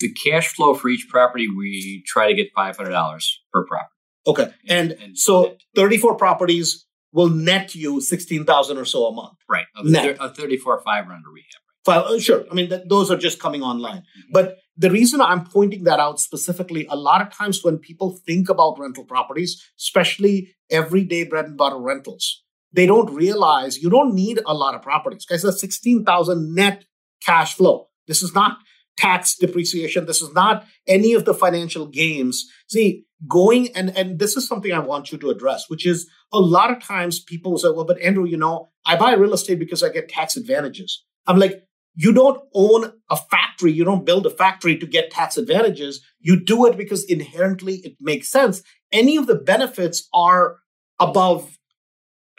The 0.00 0.10
cash 0.14 0.48
flow 0.48 0.72
for 0.74 0.88
each 0.88 1.06
property, 1.10 1.46
we 1.46 2.02
try 2.06 2.28
to 2.28 2.34
get 2.34 2.48
$500 2.56 3.22
per 3.52 3.66
property. 3.66 3.88
Okay, 4.26 4.48
and, 4.66 4.92
And- 4.92 5.18
so 5.18 5.56
34 5.76 6.16
properties 6.16 6.86
will 7.12 7.28
net 7.28 7.74
you 7.74 8.00
16,000 8.00 8.76
or 8.78 8.84
so 8.84 9.06
a 9.06 9.12
month. 9.12 9.38
Right. 9.48 9.66
A, 9.76 9.84
Net. 9.84 10.16
a 10.20 10.28
34 10.30 10.82
5 10.82 11.08
renter 11.08 11.32
we 11.32 11.44
have. 11.52 11.62
Five, 11.84 12.04
uh, 12.04 12.18
sure. 12.20 12.44
I 12.50 12.54
mean, 12.54 12.68
th- 12.68 12.82
those 12.88 13.10
are 13.10 13.16
just 13.16 13.40
coming 13.40 13.62
online. 13.62 14.04
But 14.32 14.58
the 14.76 14.90
reason 14.90 15.20
I'm 15.20 15.44
pointing 15.44 15.84
that 15.84 15.98
out 15.98 16.20
specifically, 16.20 16.86
a 16.88 16.96
lot 16.96 17.20
of 17.20 17.32
times 17.32 17.64
when 17.64 17.78
people 17.78 18.18
think 18.24 18.48
about 18.48 18.78
rental 18.78 19.04
properties, 19.04 19.62
especially 19.78 20.54
everyday 20.70 21.24
bread 21.24 21.46
and 21.46 21.58
butter 21.58 21.78
rentals, 21.78 22.44
they 22.72 22.86
don't 22.86 23.12
realize 23.12 23.82
you 23.82 23.90
don't 23.90 24.14
need 24.14 24.40
a 24.46 24.54
lot 24.54 24.74
of 24.74 24.82
properties. 24.82 25.26
Guys, 25.26 25.42
that's 25.42 25.60
16,000 25.60 26.54
net 26.54 26.84
cash 27.24 27.54
flow. 27.54 27.88
This 28.06 28.22
is 28.22 28.34
not 28.34 28.58
tax 28.96 29.36
depreciation. 29.36 30.06
This 30.06 30.22
is 30.22 30.32
not 30.32 30.66
any 30.86 31.14
of 31.14 31.24
the 31.24 31.34
financial 31.34 31.86
games. 31.86 32.46
See, 32.68 33.04
going 33.28 33.74
and 33.76 33.96
and 33.96 34.18
this 34.18 34.36
is 34.36 34.46
something 34.46 34.72
I 34.72 34.78
want 34.80 35.12
you 35.12 35.18
to 35.18 35.30
address, 35.30 35.68
which 35.68 35.86
is 35.86 36.08
a 36.32 36.40
lot 36.40 36.70
of 36.70 36.82
times 36.82 37.20
people 37.20 37.56
say, 37.58 37.68
well, 37.70 37.84
but 37.84 38.00
Andrew, 38.00 38.24
you 38.24 38.36
know, 38.36 38.70
I 38.84 38.96
buy 38.96 39.12
real 39.14 39.34
estate 39.34 39.58
because 39.58 39.82
I 39.82 39.90
get 39.90 40.08
tax 40.08 40.36
advantages. 40.36 41.04
I'm 41.26 41.38
like, 41.38 41.62
you 41.94 42.12
don't 42.12 42.40
own 42.54 42.92
a 43.10 43.16
factory, 43.16 43.72
you 43.72 43.84
don't 43.84 44.06
build 44.06 44.26
a 44.26 44.30
factory 44.30 44.76
to 44.78 44.86
get 44.86 45.10
tax 45.10 45.36
advantages. 45.36 46.04
You 46.20 46.42
do 46.42 46.66
it 46.66 46.76
because 46.76 47.04
inherently 47.04 47.76
it 47.84 47.96
makes 48.00 48.30
sense. 48.30 48.62
Any 48.90 49.16
of 49.16 49.26
the 49.26 49.34
benefits 49.34 50.08
are 50.14 50.58
above. 50.98 51.58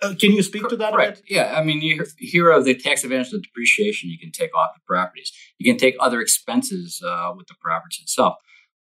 Uh, 0.04 0.14
can 0.20 0.32
you 0.32 0.44
speak 0.44 0.68
to 0.68 0.76
that? 0.78 0.94
Right. 0.94 1.22
Yeah. 1.28 1.54
I 1.58 1.64
mean, 1.64 1.82
you 1.82 2.06
hear- 2.18 2.52
of 2.52 2.66
the 2.66 2.76
tax 2.76 3.04
advantage 3.04 3.34
of 3.34 3.42
depreciation 3.44 4.10
you 4.10 4.20
can 4.20 4.32
take 4.32 4.56
off 4.56 4.72
the 4.76 4.82
properties. 4.86 5.32
You 5.58 5.72
can 5.72 5.80
take 5.80 5.96
other 6.00 6.20
expenses 6.22 7.02
uh, 7.06 7.32
with 7.36 7.48
the 7.48 7.56
properties 7.62 8.00
itself. 8.02 8.36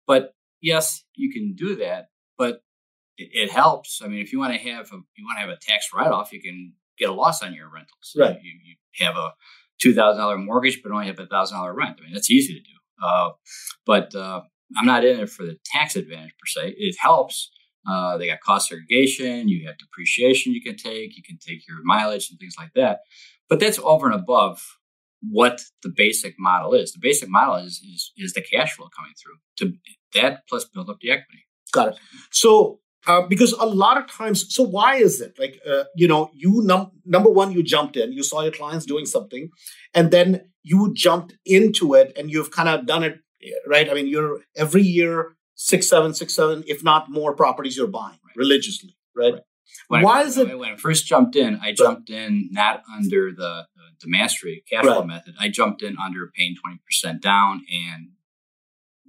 But 0.06 0.34
yes, 0.60 1.04
you 1.14 1.32
can 1.32 1.54
do 1.54 1.76
that. 1.76 2.08
But 2.36 2.62
it, 3.16 3.30
it 3.32 3.50
helps. 3.50 4.00
I 4.02 4.08
mean, 4.08 4.20
if 4.20 4.32
you 4.32 4.38
want 4.38 4.54
to 4.54 4.60
have 4.70 4.86
a, 4.92 4.96
you 5.16 5.24
want 5.24 5.36
to 5.36 5.40
have 5.40 5.50
a 5.50 5.58
tax 5.60 5.88
write 5.94 6.10
off, 6.10 6.32
you 6.32 6.42
can 6.42 6.74
get 6.98 7.08
a 7.08 7.12
loss 7.12 7.42
on 7.42 7.54
your 7.54 7.68
rentals. 7.70 8.12
Right. 8.16 8.38
You, 8.42 8.52
you 8.64 9.06
have 9.06 9.16
a 9.16 9.32
two 9.80 9.94
thousand 9.94 10.20
dollar 10.20 10.38
mortgage, 10.38 10.80
but 10.82 10.92
only 10.92 11.06
have 11.06 11.18
a 11.18 11.26
thousand 11.26 11.58
dollar 11.58 11.74
rent. 11.74 11.98
I 12.00 12.04
mean, 12.04 12.12
that's 12.12 12.30
easy 12.30 12.54
to 12.54 12.60
do. 12.60 12.76
Uh, 13.04 13.30
but 13.86 14.14
uh, 14.14 14.42
I'm 14.76 14.86
not 14.86 15.04
in 15.04 15.20
it 15.20 15.30
for 15.30 15.44
the 15.44 15.58
tax 15.64 15.96
advantage 15.96 16.32
per 16.38 16.46
se. 16.46 16.74
It 16.78 16.96
helps. 17.00 17.50
Uh, 17.88 18.16
they 18.16 18.28
got 18.28 18.40
cost 18.40 18.68
segregation. 18.68 19.48
You 19.48 19.66
have 19.66 19.78
depreciation 19.78 20.52
you 20.52 20.62
can 20.62 20.76
take. 20.76 21.16
You 21.16 21.22
can 21.22 21.38
take 21.38 21.66
your 21.66 21.78
mileage 21.82 22.28
and 22.30 22.38
things 22.38 22.54
like 22.58 22.70
that. 22.74 23.00
But 23.48 23.60
that's 23.60 23.78
over 23.78 24.06
and 24.06 24.14
above 24.14 24.60
what 25.20 25.60
the 25.82 25.92
basic 25.94 26.34
model 26.38 26.74
is. 26.74 26.92
The 26.92 27.00
basic 27.00 27.28
model 27.28 27.56
is 27.56 27.80
is, 27.84 28.12
is 28.16 28.32
the 28.32 28.42
cash 28.42 28.74
flow 28.74 28.88
coming 28.96 29.12
through 29.20 29.36
to 29.58 29.74
that 30.14 30.42
plus 30.48 30.64
build 30.64 30.90
up 30.90 30.98
the 31.00 31.10
equity. 31.10 31.46
Got 31.72 31.88
it. 31.88 31.94
So, 32.30 32.80
uh, 33.06 33.22
because 33.22 33.52
a 33.52 33.66
lot 33.66 33.96
of 33.96 34.10
times, 34.10 34.54
so 34.54 34.62
why 34.62 34.96
is 34.96 35.20
it 35.20 35.34
like, 35.38 35.58
uh, 35.68 35.84
you 35.96 36.06
know, 36.06 36.30
you 36.34 36.60
num- 36.62 36.92
number 37.04 37.30
one, 37.30 37.50
you 37.50 37.62
jumped 37.62 37.96
in, 37.96 38.12
you 38.12 38.22
saw 38.22 38.42
your 38.42 38.52
clients 38.52 38.86
doing 38.86 39.06
something, 39.06 39.48
and 39.94 40.10
then 40.10 40.42
you 40.62 40.92
jumped 40.94 41.34
into 41.44 41.94
it 41.94 42.12
and 42.16 42.30
you've 42.30 42.50
kind 42.50 42.68
of 42.68 42.86
done 42.86 43.02
it, 43.02 43.18
right? 43.66 43.90
I 43.90 43.94
mean, 43.94 44.06
you're 44.06 44.40
every 44.56 44.82
year, 44.82 45.36
six, 45.70 45.88
seven, 45.88 46.12
six, 46.14 46.34
seven, 46.34 46.64
if 46.66 46.82
not 46.82 47.10
more 47.10 47.34
properties 47.34 47.76
you're 47.76 47.86
buying 47.86 48.18
Right. 48.26 48.36
religiously, 48.36 48.96
right? 49.16 49.34
Right. 49.34 49.42
When 49.88 50.02
Why 50.02 50.20
I, 50.20 50.24
is 50.24 50.36
it- 50.38 50.58
when 50.58 50.72
I 50.72 50.76
first 50.76 51.06
jumped 51.06 51.34
in? 51.36 51.58
I 51.62 51.72
jumped 51.72 52.10
in 52.10 52.48
not 52.50 52.82
under 52.96 53.32
the 53.32 53.66
the 54.00 54.08
mastery 54.08 54.64
cash 54.68 54.82
flow 54.84 54.98
Right. 54.98 55.06
method. 55.06 55.34
I 55.38 55.48
jumped 55.48 55.80
in 55.82 55.96
under 56.06 56.22
paying 56.36 56.56
twenty 56.60 56.78
percent 56.84 57.22
down 57.22 57.64
and 57.84 58.08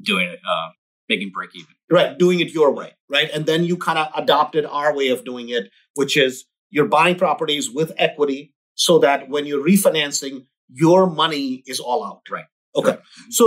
doing 0.02 0.28
it, 0.30 0.40
uh, 0.48 0.70
making 1.10 1.32
break 1.32 1.56
even. 1.56 1.74
Right, 1.90 2.18
doing 2.18 2.40
it 2.40 2.50
your 2.52 2.72
way, 2.74 2.94
right? 3.10 3.30
And 3.34 3.46
then 3.46 3.64
you 3.64 3.76
kind 3.78 3.98
of 4.00 4.08
adopted 4.16 4.66
our 4.66 4.96
way 4.96 5.10
of 5.10 5.24
doing 5.26 5.50
it, 5.50 5.70
which 5.96 6.16
is 6.18 6.46
you're 6.70 6.88
buying 6.88 7.16
properties 7.16 7.70
with 7.72 7.92
equity 7.98 8.54
so 8.76 9.00
that 9.00 9.30
when 9.30 9.46
you're 9.48 9.64
refinancing, 9.64 10.46
your 10.70 11.10
money 11.10 11.64
is 11.68 11.80
all 11.80 12.04
out. 12.04 12.22
Right. 12.30 12.46
Okay. 12.76 12.92
Right. 12.92 13.00
So 13.30 13.44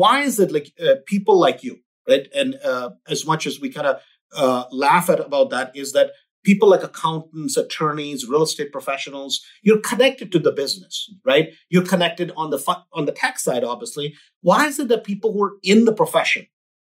why 0.00 0.22
is 0.22 0.38
it 0.40 0.50
like 0.52 0.72
uh, 0.80 0.96
people 1.06 1.38
like 1.46 1.62
you, 1.62 1.74
right? 2.08 2.28
And 2.34 2.56
uh, 2.64 2.90
as 3.08 3.26
much 3.26 3.46
as 3.46 3.60
we 3.60 3.70
kind 3.70 3.86
of 3.86 4.00
uh, 4.36 4.64
laugh 4.70 5.08
at 5.10 5.20
about 5.20 5.50
that, 5.50 5.76
is 5.76 5.92
that 5.92 6.12
people 6.44 6.68
like 6.68 6.82
accountants, 6.82 7.56
attorneys, 7.56 8.28
real 8.28 8.42
estate 8.42 8.70
professionals, 8.70 9.42
you're 9.62 9.80
connected 9.80 10.30
to 10.32 10.38
the 10.38 10.52
business, 10.52 11.10
right? 11.24 11.54
You're 11.70 11.86
connected 11.86 12.30
on 12.36 12.50
the 12.50 12.58
fu- 12.58 12.84
on 12.92 13.06
the 13.06 13.12
tech 13.12 13.38
side, 13.38 13.64
obviously. 13.64 14.14
Why 14.42 14.66
is 14.66 14.78
it 14.78 14.88
that 14.88 15.04
people 15.04 15.32
who 15.32 15.42
are 15.42 15.54
in 15.62 15.86
the 15.86 15.92
profession, 15.92 16.46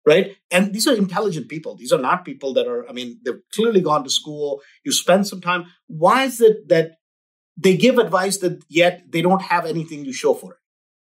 right? 0.06 0.36
And 0.52 0.74
these 0.74 0.88
are 0.88 0.96
intelligent 0.96 1.48
people. 1.48 1.76
These 1.76 1.94
are 1.94 2.02
not 2.02 2.26
people 2.26 2.54
that 2.54 2.68
are. 2.68 2.88
I 2.88 2.92
mean, 2.92 3.20
they've 3.24 3.42
clearly 3.54 3.82
gone 3.82 4.04
to 4.04 4.10
school. 4.10 4.62
You 4.84 4.92
spend 4.92 5.28
some 5.28 5.42
time. 5.42 5.66
Why 5.88 6.24
is 6.24 6.42
it 6.42 6.68
that 6.68 6.98
they 7.58 7.76
give 7.76 7.98
advice 7.98 8.38
that 8.38 8.64
yet 8.70 9.12
they 9.12 9.22
don't 9.22 9.42
have 9.42 9.66
anything 9.66 10.04
to 10.04 10.14
show 10.14 10.34
for 10.34 10.54
it? 10.54 10.60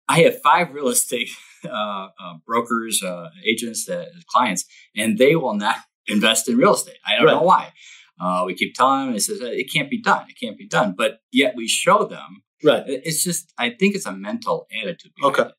I 0.07 0.19
have 0.21 0.41
five 0.41 0.73
real 0.73 0.89
estate 0.89 1.29
uh, 1.65 2.07
uh, 2.19 2.33
brokers, 2.45 3.01
uh, 3.03 3.29
agents, 3.45 3.89
clients, 4.27 4.65
and 4.95 5.17
they 5.17 5.35
will 5.35 5.55
not 5.55 5.77
invest 6.07 6.47
in 6.49 6.57
real 6.57 6.73
estate. 6.73 6.97
I 7.05 7.15
don't 7.15 7.25
Right. 7.25 7.33
know 7.33 7.41
why. 7.43 7.71
Uh, 8.19 8.43
we 8.45 8.53
keep 8.53 8.73
telling 8.75 9.07
them, 9.07 9.15
it 9.15 9.21
says 9.21 9.39
it 9.41 9.71
can't 9.73 9.89
be 9.89 10.01
done. 10.01 10.25
It 10.29 10.37
can't 10.39 10.57
be 10.57 10.67
done. 10.67 10.93
But 10.97 11.19
yet 11.31 11.55
we 11.55 11.67
show 11.67 12.05
them. 12.05 12.43
Right. 12.63 12.83
It's 12.87 13.23
just, 13.23 13.51
I 13.57 13.71
think 13.71 13.95
it's 13.95 14.05
a 14.05 14.11
mental 14.13 14.67
attitude. 14.81 15.11
Okay. 15.23 15.49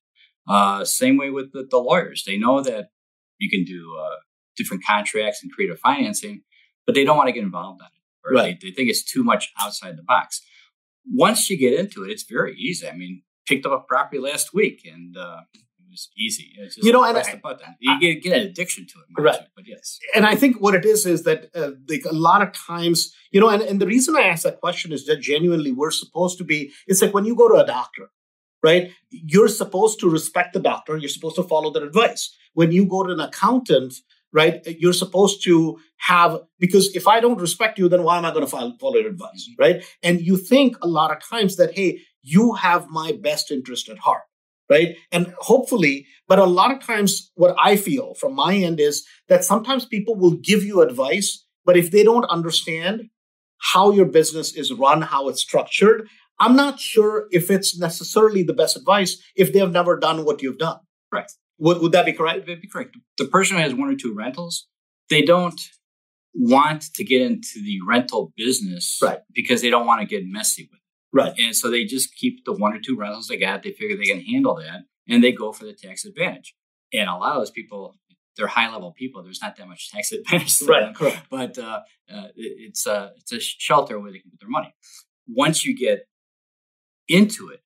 Uh, 0.48 0.84
same 0.84 1.16
way 1.16 1.30
with 1.30 1.52
the, 1.52 1.66
the 1.68 1.78
lawyers. 1.78 2.22
They 2.26 2.36
know 2.38 2.62
that 2.62 2.86
you 3.38 3.50
can 3.50 3.64
do 3.64 3.96
uh, 4.00 4.16
different 4.56 4.84
contracts 4.86 5.42
and 5.42 5.50
creative 5.52 5.78
financing, 5.80 6.42
but 6.86 6.94
they 6.94 7.04
don't 7.04 7.16
want 7.16 7.28
to 7.28 7.32
get 7.32 7.42
involved 7.42 7.80
in 7.80 7.86
it. 7.86 7.90
Or 8.24 8.34
Right. 8.40 8.58
they, 8.60 8.68
they 8.68 8.74
think 8.74 8.88
it's 8.88 9.04
too 9.04 9.24
much 9.24 9.52
outside 9.60 9.96
the 9.98 10.02
box. 10.02 10.40
Once 11.12 11.50
you 11.50 11.58
get 11.58 11.78
into 11.78 12.04
it, 12.04 12.10
it's 12.10 12.24
very 12.24 12.54
easy. 12.56 12.88
I 12.88 12.92
mean, 12.96 13.22
picked 13.46 13.66
up 13.66 13.72
a 13.72 13.80
property 13.86 14.18
last 14.18 14.54
week 14.54 14.88
and 14.90 15.16
uh, 15.16 15.40
easy. 16.16 16.52
It's 16.58 16.74
just 16.76 16.86
You 16.86 16.92
know, 16.92 17.04
and 17.04 17.14
press 17.14 17.28
I- 17.28 17.32
the 17.32 17.38
button. 17.38 17.74
You 17.80 17.98
get, 18.00 18.22
get 18.22 18.32
an 18.40 18.46
addiction 18.48 18.86
to 18.86 18.94
it, 19.00 19.22
Right. 19.22 19.40
you, 19.40 19.46
but 19.56 19.64
yes. 19.66 19.98
and 20.14 20.24
I 20.26 20.34
think 20.34 20.60
what 20.60 20.74
it 20.74 20.84
is 20.84 21.06
is 21.06 21.22
that 21.24 21.50
uh, 21.54 21.72
like 21.88 22.04
a 22.04 22.14
lot 22.14 22.40
of 22.42 22.52
times, 22.52 23.14
you 23.32 23.40
know, 23.40 23.48
and, 23.48 23.62
and 23.62 23.80
the 23.80 23.86
reason 23.86 24.16
I 24.16 24.22
ask 24.22 24.42
that 24.44 24.60
question 24.60 24.92
is 24.92 25.06
that 25.06 25.20
genuinely 25.20 25.72
we're 25.72 25.90
supposed 25.90 26.38
to 26.38 26.44
be. 26.44 26.72
It's 26.86 27.00
like 27.02 27.14
when 27.14 27.24
you 27.24 27.34
go 27.36 27.48
to 27.48 27.56
a 27.62 27.66
doctor, 27.66 28.10
right? 28.62 28.90
You're 29.10 29.48
supposed 29.48 30.00
to 30.00 30.08
respect 30.10 30.52
the 30.54 30.60
doctor. 30.60 30.96
You're 30.96 31.08
supposed 31.18 31.36
to 31.36 31.42
follow 31.42 31.70
their 31.72 31.84
advice. 31.84 32.34
When 32.54 32.72
you 32.72 32.86
go 32.86 33.02
to 33.04 33.12
an 33.12 33.20
accountant, 33.20 33.94
right? 34.32 34.62
You're 34.66 34.92
supposed 35.04 35.44
to 35.44 35.78
have 35.98 36.40
because 36.58 36.94
if 36.96 37.06
I 37.06 37.20
don't 37.20 37.40
respect 37.40 37.78
you, 37.78 37.88
then 37.88 38.02
why 38.04 38.18
am 38.18 38.24
I 38.24 38.30
going 38.30 38.44
to 38.44 38.50
follow, 38.50 38.72
follow 38.80 38.96
your 38.96 39.10
advice, 39.10 39.48
right? 39.58 39.84
And 40.02 40.20
you 40.20 40.36
think 40.36 40.76
a 40.82 40.88
lot 40.88 41.10
of 41.14 41.18
times 41.28 41.56
that 41.56 41.74
hey, 41.74 42.00
you 42.22 42.54
have 42.54 42.88
my 42.88 43.12
best 43.12 43.50
interest 43.50 43.88
at 43.88 43.98
heart, 43.98 44.22
right? 44.70 44.96
And 45.12 45.34
hopefully, 45.38 46.06
but 46.28 46.38
a 46.38 46.44
lot 46.44 46.70
of 46.72 46.80
times, 46.80 47.30
what 47.34 47.54
I 47.58 47.76
feel 47.76 48.14
from 48.14 48.34
my 48.34 48.54
end 48.54 48.80
is 48.80 49.06
that 49.28 49.44
sometimes 49.44 49.84
people 49.84 50.14
will 50.14 50.36
give 50.36 50.62
you 50.62 50.80
advice, 50.82 51.44
but 51.64 51.76
if 51.76 51.90
they 51.90 52.02
don't 52.02 52.24
understand 52.26 53.04
how 53.72 53.90
your 53.92 54.06
business 54.06 54.54
is 54.54 54.72
run, 54.72 55.02
how 55.02 55.28
it's 55.28 55.40
structured, 55.40 56.08
I'm 56.40 56.56
not 56.56 56.80
sure 56.80 57.26
if 57.30 57.50
it's 57.50 57.78
necessarily 57.78 58.42
the 58.42 58.52
best 58.52 58.76
advice 58.76 59.22
if 59.36 59.52
they 59.52 59.58
have 59.60 59.72
never 59.72 59.98
done 59.98 60.24
what 60.24 60.42
you've 60.42 60.58
done. 60.58 60.78
Right. 61.12 61.30
Would, 61.58 61.80
would 61.80 61.92
that 61.92 62.06
be 62.06 62.12
correct? 62.12 62.40
That'd 62.40 62.60
be 62.60 62.68
correct. 62.68 62.96
The 63.18 63.26
person 63.26 63.56
who 63.56 63.62
has 63.62 63.72
one 63.74 63.88
or 63.88 63.94
two 63.94 64.12
rentals, 64.14 64.66
they 65.08 65.22
don't 65.22 65.60
want 66.34 66.82
to 66.94 67.04
get 67.04 67.22
into 67.22 67.62
the 67.62 67.78
rental 67.86 68.32
business 68.36 68.98
Right. 69.00 69.20
because 69.32 69.62
they 69.62 69.70
don't 69.70 69.86
want 69.86 70.00
to 70.00 70.06
get 70.06 70.24
messy 70.26 70.68
with 70.70 70.78
it. 70.80 70.83
Right. 71.14 71.32
And 71.38 71.54
so 71.54 71.70
they 71.70 71.84
just 71.84 72.14
keep 72.16 72.44
the 72.44 72.52
one 72.52 72.74
or 72.74 72.80
two 72.80 72.96
rentals 72.98 73.28
they 73.28 73.36
got. 73.38 73.62
They 73.62 73.70
figure 73.72 73.96
they 73.96 74.04
can 74.04 74.20
handle 74.20 74.56
that 74.56 74.80
and 75.08 75.22
they 75.22 75.32
go 75.32 75.52
for 75.52 75.64
the 75.64 75.72
tax 75.72 76.04
advantage. 76.04 76.54
And 76.92 77.08
a 77.08 77.14
lot 77.14 77.36
of 77.36 77.40
those 77.40 77.50
people, 77.52 77.94
they're 78.36 78.48
high 78.48 78.70
level 78.70 78.92
people. 78.92 79.22
There's 79.22 79.40
not 79.40 79.56
that 79.56 79.68
much 79.68 79.90
tax 79.92 80.10
advantage 80.18 80.58
to 80.58 80.64
them. 80.66 80.92
Correct. 80.94 81.22
But 81.30 81.56
uh, 81.56 81.80
uh, 82.12 82.28
it's, 82.34 82.86
a, 82.86 83.12
it's 83.18 83.32
a 83.32 83.38
shelter 83.40 83.98
where 84.00 84.10
they 84.10 84.18
can 84.18 84.30
put 84.32 84.40
their 84.40 84.48
money. 84.50 84.74
Once 85.28 85.64
you 85.64 85.76
get 85.76 86.06
into 87.08 87.48
it 87.48 87.60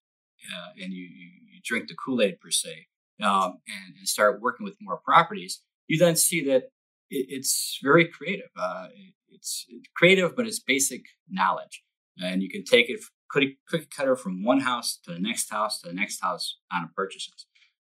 uh, 0.55 0.69
and 0.83 0.93
you, 0.93 1.02
you, 1.05 1.31
drink 1.64 1.88
the 1.88 1.95
Kool 1.95 2.23
Aid 2.23 2.40
per 2.40 2.50
se 2.50 2.87
um, 3.23 3.59
and, 3.67 3.97
and 3.99 4.09
start 4.09 4.40
working 4.40 4.64
with 4.64 4.76
more 4.81 4.97
properties, 5.05 5.61
you 5.87 5.99
then 5.99 6.17
see 6.17 6.43
that 6.45 6.62
it, 7.11 7.26
it's 7.28 7.78
very 7.83 8.07
creative. 8.07 8.49
Uh, 8.59 8.87
it- 8.95 9.14
it's 9.31 9.67
creative, 9.95 10.35
but 10.35 10.47
it's 10.47 10.59
basic 10.59 11.02
knowledge. 11.28 11.83
And 12.17 12.43
you 12.43 12.49
can 12.49 12.64
take 12.64 12.88
it, 12.88 12.99
cookie 13.30 13.58
cookie 13.68 13.87
cutter 13.94 14.16
from 14.16 14.42
one 14.44 14.61
house 14.61 14.99
to 15.04 15.12
the 15.12 15.18
next 15.18 15.50
house 15.50 15.80
to 15.80 15.88
the 15.88 15.94
next 15.94 16.20
house 16.23 16.58
on 16.73 16.85
a 16.85 16.88
purchases. 16.94 17.47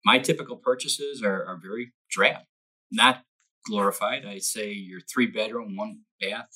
My 0.04 0.20
typical 0.20 0.58
purchases 0.58 1.24
are, 1.24 1.44
are 1.46 1.60
very 1.62 1.92
drab, 2.12 2.44
not 2.92 3.24
glorified. 3.66 4.24
I'd 4.26 4.44
say 4.44 4.72
your 4.72 5.00
three 5.02 5.26
bedroom, 5.28 5.76
one 5.76 6.02
bath, 6.22 6.52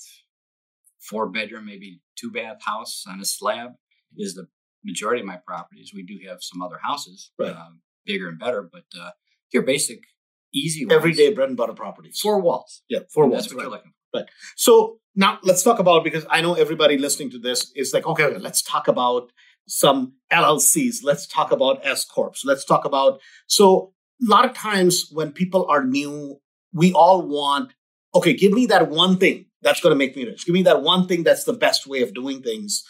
four 1.00 1.30
bedroom, 1.30 1.66
maybe 1.66 2.02
two 2.16 2.32
bath 2.32 2.58
house 2.66 3.04
on 3.08 3.20
a 3.20 3.26
slab 3.26 3.72
is 4.18 4.36
the 4.36 4.48
majority 4.84 5.22
of 5.22 5.28
my 5.28 5.38
properties. 5.38 5.92
We 5.94 6.04
do 6.04 6.20
have 6.28 6.38
some 6.42 6.62
other 6.62 6.78
houses, 6.82 7.32
Right. 7.40 7.50
uh, 7.52 7.70
bigger 8.06 8.30
and 8.30 8.40
better, 8.40 8.62
but 8.62 8.86
uh, 9.00 9.12
your 9.52 9.64
basic, 9.64 10.00
easy 10.54 10.86
ones. 10.86 10.96
Everyday 10.96 11.34
bread 11.34 11.50
and 11.50 11.58
butter 11.58 11.74
properties. 11.74 12.20
four 12.22 12.40
walls. 12.40 12.84
Yeah, 12.90 13.00
four 13.14 13.30
That's 13.30 13.46
walls. 13.46 13.48
what 13.54 13.58
right. 13.58 13.64
you're 13.64 13.72
looking 13.72 13.92
for. 13.92 13.99
So 14.56 15.00
now 15.16 15.40
let's 15.44 15.64
talk 15.64 15.80
about 15.80 16.04
because 16.04 16.26
I 16.30 16.42
know 16.42 16.54
everybody 16.54 16.98
listening 16.98 17.30
to 17.32 17.40
this 17.40 17.72
is 17.76 17.94
like, 17.94 18.06
okay, 18.06 18.38
let's 18.38 18.62
talk 18.62 18.88
about 18.88 19.32
some 19.68 20.14
LLCs. 20.32 20.98
Let's 21.04 21.28
talk 21.28 21.52
about 21.52 21.86
S 21.86 22.06
corps. 22.06 22.34
Let's 22.44 22.66
talk 22.66 22.86
about 22.86 23.20
so 23.48 23.94
a 24.22 24.30
lot 24.30 24.46
of 24.46 24.54
times 24.54 25.10
when 25.12 25.32
people 25.32 25.66
are 25.70 25.84
new, 25.84 26.40
we 26.74 26.92
all 26.94 27.22
want, 27.22 27.74
okay, 28.14 28.34
give 28.34 28.52
me 28.52 28.66
that 28.68 28.90
one 28.90 29.18
thing 29.18 29.46
that's 29.62 29.82
going 29.82 29.92
to 29.92 29.98
make 29.98 30.16
me 30.16 30.26
rich. 30.26 30.46
Give 30.46 30.54
me 30.54 30.64
that 30.64 30.82
one 30.82 31.08
thing 31.08 31.24
that's 31.24 31.44
the 31.44 31.54
best 31.54 31.88
way 31.88 32.02
of 32.02 32.14
doing 32.14 32.42
things. 32.42 32.84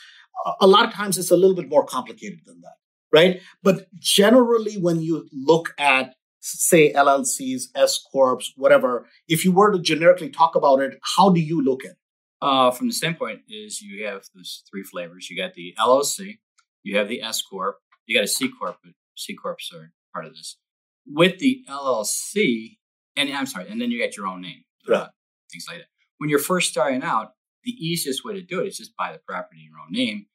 A 0.61 0.67
lot 0.67 0.85
of 0.85 0.93
times 0.93 1.17
it's 1.17 1.31
a 1.31 1.37
little 1.37 1.55
bit 1.55 1.69
more 1.69 1.85
complicated 1.85 2.39
than 2.45 2.61
that, 2.61 2.75
right? 3.11 3.41
But 3.61 3.87
generally, 3.99 4.75
when 4.75 5.01
you 5.01 5.27
look 5.33 5.73
at 5.77 6.15
say 6.39 6.93
LLCs, 6.93 7.63
S 7.75 7.99
corps, 8.11 8.39
whatever, 8.55 9.07
if 9.27 9.43
you 9.43 9.51
were 9.51 9.71
to 9.71 9.79
generically 9.79 10.29
talk 10.29 10.55
about 10.55 10.79
it, 10.79 10.97
how 11.17 11.29
do 11.29 11.39
you 11.39 11.63
look 11.63 11.83
at 11.85 11.91
it? 11.91 11.97
Uh, 12.41 12.71
from 12.71 12.87
the 12.87 12.93
standpoint 12.93 13.41
is 13.49 13.81
you 13.81 14.05
have 14.05 14.23
those 14.33 14.63
three 14.69 14.83
flavors. 14.83 15.29
You 15.29 15.35
got 15.35 15.55
the 15.55 15.75
LLC, 15.77 16.39
you 16.83 16.97
have 16.97 17.09
the 17.09 17.21
S 17.21 17.41
corp, 17.41 17.77
you 18.05 18.17
got 18.17 18.23
a 18.23 18.27
C 18.27 18.49
corp, 18.49 18.77
but 18.83 18.93
C 19.15 19.35
corps 19.35 19.57
are 19.73 19.91
part 20.13 20.25
of 20.25 20.33
this. 20.33 20.57
With 21.05 21.39
the 21.39 21.65
LLC, 21.67 22.77
and 23.17 23.29
I'm 23.33 23.45
sorry, 23.45 23.67
and 23.69 23.81
then 23.81 23.91
you 23.91 24.01
got 24.01 24.15
your 24.15 24.27
own 24.27 24.41
name, 24.41 24.63
uh, 24.87 25.07
things 25.51 25.65
like 25.67 25.79
that. 25.79 25.87
When 26.17 26.29
you're 26.29 26.39
first 26.39 26.69
starting 26.69 27.03
out, 27.03 27.33
the 27.63 27.71
easiest 27.71 28.23
way 28.23 28.33
to 28.33 28.41
do 28.41 28.61
it 28.61 28.67
is 28.67 28.77
just 28.77 28.95
buy 28.95 29.11
the 29.11 29.19
property 29.27 29.59
in 29.59 29.65
your 29.65 29.79
own 29.79 29.91
name, 29.91 30.27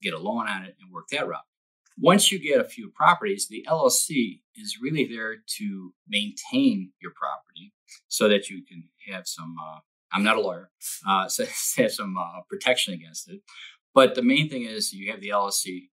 get 0.00 0.14
a 0.14 0.18
loan 0.18 0.48
on 0.48 0.62
it, 0.62 0.76
and 0.80 0.90
work 0.90 1.08
that 1.10 1.28
route. 1.28 1.40
Once 2.00 2.32
you 2.32 2.38
get 2.38 2.60
a 2.60 2.64
few 2.64 2.90
properties, 2.90 3.48
the 3.48 3.64
LLC 3.68 4.40
is 4.56 4.78
really 4.80 5.06
there 5.06 5.36
to 5.46 5.92
maintain 6.08 6.92
your 7.00 7.12
property 7.14 7.74
so 8.08 8.28
that 8.28 8.48
you 8.48 8.64
can 8.64 8.84
have 9.12 9.26
some. 9.26 9.56
Uh, 9.62 9.78
I'm 10.12 10.24
not 10.24 10.36
a 10.36 10.40
lawyer, 10.40 10.70
uh, 11.06 11.28
so 11.28 11.44
have 11.76 11.92
some 11.92 12.16
uh, 12.18 12.40
protection 12.48 12.94
against 12.94 13.30
it. 13.30 13.40
But 13.94 14.14
the 14.14 14.22
main 14.22 14.48
thing 14.48 14.64
is 14.64 14.92
you 14.92 15.10
have 15.10 15.20
the 15.20 15.28
LLC 15.28 15.88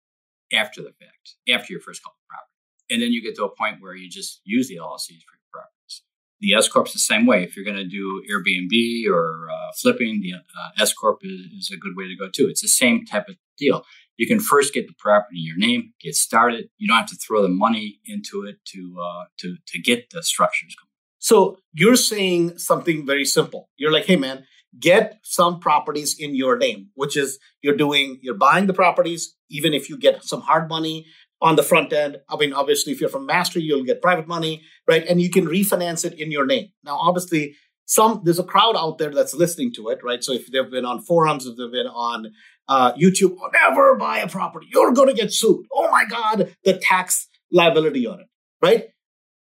after 0.51 0.81
the 0.81 0.93
fact, 1.00 1.36
after 1.50 1.72
your 1.72 1.81
first 1.81 2.03
couple 2.03 2.17
of 2.24 2.27
property, 2.27 2.50
and 2.89 3.01
then 3.01 3.12
you 3.12 3.24
get 3.24 3.36
to 3.36 3.45
a 3.45 3.55
point 3.55 3.81
where 3.81 3.95
you 3.95 4.10
just 4.10 4.41
use 4.43 4.67
the 4.67 4.75
LLCs 4.75 5.24
for 5.24 5.36
your 5.38 5.51
properties. 5.51 6.03
The 6.41 6.53
S 6.55 6.67
corp's 6.67 6.91
the 6.91 7.00
same 7.00 7.25
way. 7.25 7.43
If 7.43 7.55
you're 7.55 7.65
going 7.65 7.77
to 7.77 7.88
do 7.88 8.22
Airbnb 8.29 9.10
or 9.10 9.48
uh, 9.50 9.72
flipping, 9.81 10.22
the 10.22 10.33
uh, 10.33 10.81
S 10.81 10.93
corp 10.93 11.19
is, 11.24 11.39
is 11.57 11.72
a 11.74 11.77
good 11.77 11.93
way 11.95 12.07
to 12.07 12.17
go 12.17 12.29
too. 12.29 12.50
It's 12.50 12.62
the 12.62 12.67
same 12.67 13.05
type 13.05 13.29
of 13.29 13.36
deal. 13.57 13.86
You 14.17 14.27
can 14.27 14.39
first 14.39 14.74
get 14.74 14.88
the 14.88 14.93
property 14.98 15.39
in 15.39 15.46
your 15.46 15.58
name, 15.58 15.93
get 16.01 16.15
started. 16.15 16.70
You 16.77 16.88
don't 16.88 16.98
have 16.98 17.08
to 17.08 17.15
throw 17.15 17.41
the 17.41 17.50
money 17.50 18.00
into 18.05 18.46
it 18.46 18.58
to 18.74 18.98
uh, 19.01 19.24
to 19.39 19.55
to 19.67 19.82
get 19.82 20.10
the 20.12 20.24
structures 20.24 20.75
going. 20.75 20.89
So 21.20 21.58
you're 21.74 21.96
saying 21.96 22.58
something 22.58 23.05
very 23.05 23.25
simple. 23.25 23.70
You're 23.77 23.93
like, 23.93 24.05
hey 24.05 24.17
man, 24.17 24.46
get 24.79 25.20
some 25.24 25.60
properties 25.60 26.20
in 26.20 26.36
your 26.36 26.58
name, 26.58 26.89
which 26.96 27.15
is 27.15 27.39
you're 27.62 27.77
doing, 27.77 28.20
you're 28.22 28.38
buying 28.38 28.67
the 28.67 28.74
properties, 28.74 29.36
even 29.50 29.74
if 29.74 29.89
you 29.89 29.98
get 29.98 30.24
some 30.24 30.41
hard 30.41 30.67
money 30.67 31.05
on 31.41 31.55
the 31.55 31.63
front 31.63 31.93
end. 31.93 32.17
I 32.29 32.38
mean, 32.38 32.53
obviously, 32.53 32.93
if 32.93 33.01
you're 33.01 33.10
from 33.10 33.25
Master, 33.25 33.60
you'll 33.60 33.84
get 33.84 34.01
private 34.01 34.27
money, 34.27 34.63
right? 34.88 35.05
And 35.08 35.22
you 35.22 35.29
can 35.29 35.46
refinance 35.46 36.05
it 36.05 36.20
in 36.20 36.32
your 36.32 36.46
name. 36.46 36.70
Now, 36.84 36.98
obviously, 36.98 37.55
some 37.86 38.22
there's 38.24 38.39
a 38.39 38.43
crowd 38.43 38.75
out 38.77 38.98
there 38.98 39.12
that's 39.12 39.34
listening 39.34 39.74
to 39.74 39.89
it, 39.89 40.00
right? 40.03 40.24
So 40.24 40.32
if 40.32 40.48
they've 40.48 40.70
been 40.70 40.86
on 40.86 41.01
forums, 41.01 41.46
if 41.46 41.58
they've 41.58 41.72
been 41.72 41.88
on 41.88 42.32
uh, 42.67 42.93
YouTube, 42.93 43.38
never 43.51 43.96
buy 43.96 44.20
a 44.20 44.27
property. 44.27 44.67
You're 44.72 44.93
going 44.93 45.10
to 45.10 45.13
get 45.13 45.34
sued. 45.34 45.65
Oh 45.74 45.89
my 45.91 46.05
God, 46.05 46.55
the 46.63 46.77
tax 46.77 47.27
liability 47.51 48.08
on 48.08 48.22
it, 48.22 48.27
right? 48.62 48.86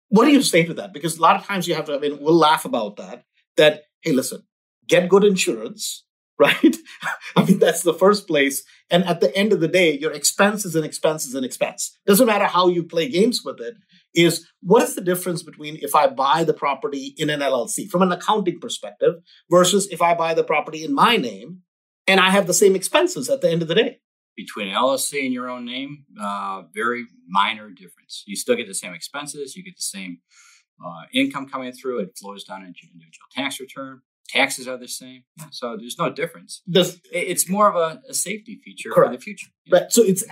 What 0.08 0.26
do 0.26 0.32
you 0.32 0.42
say 0.42 0.64
to 0.64 0.74
that? 0.74 0.92
Because 0.92 1.18
a 1.18 1.22
lot 1.22 1.36
of 1.36 1.46
times 1.46 1.66
you 1.66 1.74
have 1.74 1.86
to, 1.86 1.94
I 1.94 1.98
mean, 1.98 2.18
we'll 2.20 2.34
laugh 2.36 2.64
about 2.64 2.96
that, 2.96 3.24
that, 3.56 3.84
hey, 4.02 4.12
listen, 4.12 4.42
get 4.86 5.08
good 5.08 5.24
insurance, 5.24 6.04
right? 6.38 6.76
I 7.36 7.44
mean, 7.44 7.58
that's 7.58 7.82
the 7.82 7.94
first 7.94 8.26
place. 8.26 8.64
And 8.90 9.04
at 9.04 9.20
the 9.20 9.34
end 9.36 9.52
of 9.52 9.60
the 9.60 9.68
day, 9.68 9.96
your 9.96 10.12
expense 10.12 10.64
is 10.64 10.74
an 10.74 10.84
expense 10.84 11.26
is 11.26 11.34
an 11.34 11.44
expense. 11.44 11.96
Doesn't 12.06 12.26
matter 12.26 12.46
how 12.46 12.68
you 12.68 12.82
play 12.82 13.08
games 13.08 13.42
with 13.44 13.60
it. 13.60 13.74
Is 14.14 14.46
what 14.60 14.84
is 14.84 14.94
the 14.94 15.00
difference 15.00 15.42
between 15.42 15.78
if 15.80 15.94
I 15.94 16.06
buy 16.06 16.44
the 16.44 16.54
property 16.54 17.14
in 17.16 17.30
an 17.30 17.40
LLC 17.40 17.88
from 17.88 18.02
an 18.02 18.12
accounting 18.12 18.60
perspective 18.60 19.14
versus 19.50 19.88
if 19.90 20.00
I 20.00 20.14
buy 20.14 20.34
the 20.34 20.44
property 20.44 20.84
in 20.84 20.94
my 20.94 21.16
name 21.16 21.63
and 22.06 22.20
I 22.20 22.30
have 22.30 22.46
the 22.46 22.54
same 22.54 22.74
expenses 22.74 23.28
at 23.28 23.40
the 23.40 23.50
end 23.50 23.62
of 23.62 23.68
the 23.68 23.74
day? 23.74 24.00
Between 24.36 24.74
LLC 24.74 25.24
and 25.24 25.32
your 25.32 25.48
own 25.48 25.64
name, 25.64 26.04
uh, 26.20 26.62
very 26.74 27.06
minor 27.28 27.70
difference. 27.70 28.24
You 28.26 28.34
still 28.34 28.56
get 28.56 28.66
the 28.66 28.74
same 28.74 28.92
expenses, 28.92 29.54
you 29.54 29.62
get 29.62 29.76
the 29.76 29.82
same 29.82 30.18
uh, 30.84 31.02
income 31.12 31.48
coming 31.48 31.72
through, 31.72 32.00
it 32.00 32.18
flows 32.18 32.42
down 32.44 32.62
into 32.62 32.80
your 32.82 32.92
individual 32.92 33.26
tax 33.32 33.60
return 33.60 34.02
taxes 34.34 34.66
are 34.66 34.76
the 34.76 34.88
same. 34.88 35.22
So 35.50 35.76
there's 35.78 35.96
no 35.98 36.10
difference. 36.10 36.62
it's 37.12 37.48
more 37.48 37.68
of 37.68 37.76
a, 37.76 38.00
a 38.08 38.14
safety 38.14 38.60
feature 38.64 38.90
correct. 38.90 39.12
for 39.12 39.16
the 39.16 39.22
future. 39.22 39.46
Yeah. 39.66 39.78
Right. 39.78 39.92
So 39.92 40.02
it's 40.02 40.24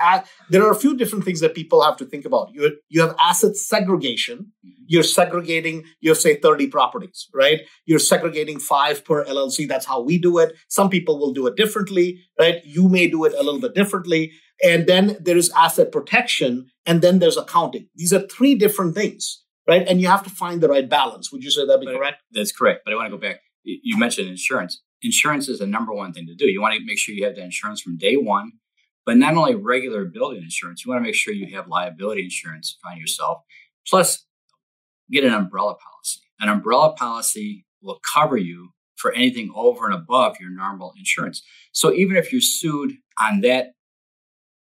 there 0.50 0.64
are 0.66 0.72
a 0.72 0.80
few 0.84 0.96
different 0.96 1.24
things 1.24 1.40
that 1.40 1.54
people 1.54 1.82
have 1.82 1.96
to 1.98 2.04
think 2.04 2.24
about. 2.24 2.48
You 2.52 2.76
you 2.88 3.00
have 3.00 3.14
asset 3.18 3.56
segregation. 3.56 4.38
Mm-hmm. 4.38 4.84
You're 4.86 5.02
segregating. 5.04 5.84
You 6.00 6.10
have 6.10 6.18
say 6.18 6.36
30 6.36 6.66
properties, 6.68 7.28
right? 7.34 7.60
You're 7.86 7.98
segregating 7.98 8.58
five 8.58 9.04
per 9.04 9.24
LLC. 9.24 9.68
That's 9.68 9.86
how 9.86 10.00
we 10.00 10.18
do 10.18 10.38
it. 10.38 10.54
Some 10.68 10.90
people 10.90 11.18
will 11.18 11.32
do 11.32 11.46
it 11.46 11.56
differently, 11.56 12.20
right? 12.38 12.56
You 12.64 12.88
may 12.88 13.06
do 13.08 13.24
it 13.24 13.32
a 13.34 13.42
little 13.42 13.60
bit 13.60 13.74
differently. 13.74 14.32
And 14.62 14.86
then 14.86 15.16
there 15.20 15.36
is 15.36 15.50
asset 15.56 15.90
protection, 15.90 16.66
and 16.86 17.02
then 17.02 17.18
there's 17.18 17.36
accounting. 17.36 17.88
These 17.96 18.12
are 18.12 18.24
three 18.28 18.54
different 18.54 18.94
things, 18.94 19.42
right? 19.66 19.84
And 19.88 20.00
you 20.00 20.06
have 20.06 20.22
to 20.22 20.30
find 20.30 20.60
the 20.60 20.68
right 20.68 20.88
balance. 20.88 21.32
Would 21.32 21.42
you 21.42 21.50
say 21.50 21.66
that 21.66 21.80
be 21.80 21.86
but 21.86 21.96
correct? 21.96 22.22
That's 22.30 22.52
correct. 22.52 22.82
But 22.84 22.92
I 22.92 22.96
want 22.96 23.06
to 23.10 23.16
go 23.16 23.20
back 23.20 23.40
you 23.64 23.96
mentioned 23.98 24.28
insurance. 24.28 24.82
Insurance 25.02 25.48
is 25.48 25.58
the 25.58 25.66
number 25.66 25.92
one 25.92 26.12
thing 26.12 26.26
to 26.26 26.34
do. 26.34 26.46
You 26.46 26.60
want 26.60 26.74
to 26.74 26.84
make 26.84 26.98
sure 26.98 27.14
you 27.14 27.24
have 27.24 27.36
the 27.36 27.42
insurance 27.42 27.80
from 27.80 27.96
day 27.96 28.16
one, 28.16 28.52
but 29.04 29.16
not 29.16 29.34
only 29.34 29.54
regular 29.54 30.04
building 30.04 30.42
insurance, 30.42 30.84
you 30.84 30.90
want 30.90 31.02
to 31.02 31.06
make 31.06 31.14
sure 31.14 31.34
you 31.34 31.54
have 31.56 31.68
liability 31.68 32.22
insurance 32.22 32.78
on 32.86 32.98
yourself. 32.98 33.42
Plus, 33.88 34.24
get 35.10 35.24
an 35.24 35.32
umbrella 35.32 35.74
policy. 35.74 36.20
An 36.40 36.48
umbrella 36.48 36.94
policy 36.94 37.66
will 37.82 38.00
cover 38.14 38.36
you 38.36 38.70
for 38.96 39.12
anything 39.12 39.52
over 39.54 39.86
and 39.86 39.94
above 39.94 40.36
your 40.40 40.50
normal 40.50 40.92
insurance. 40.96 41.42
So 41.72 41.92
even 41.92 42.16
if 42.16 42.32
you're 42.32 42.40
sued 42.40 42.92
on 43.20 43.40
that 43.40 43.72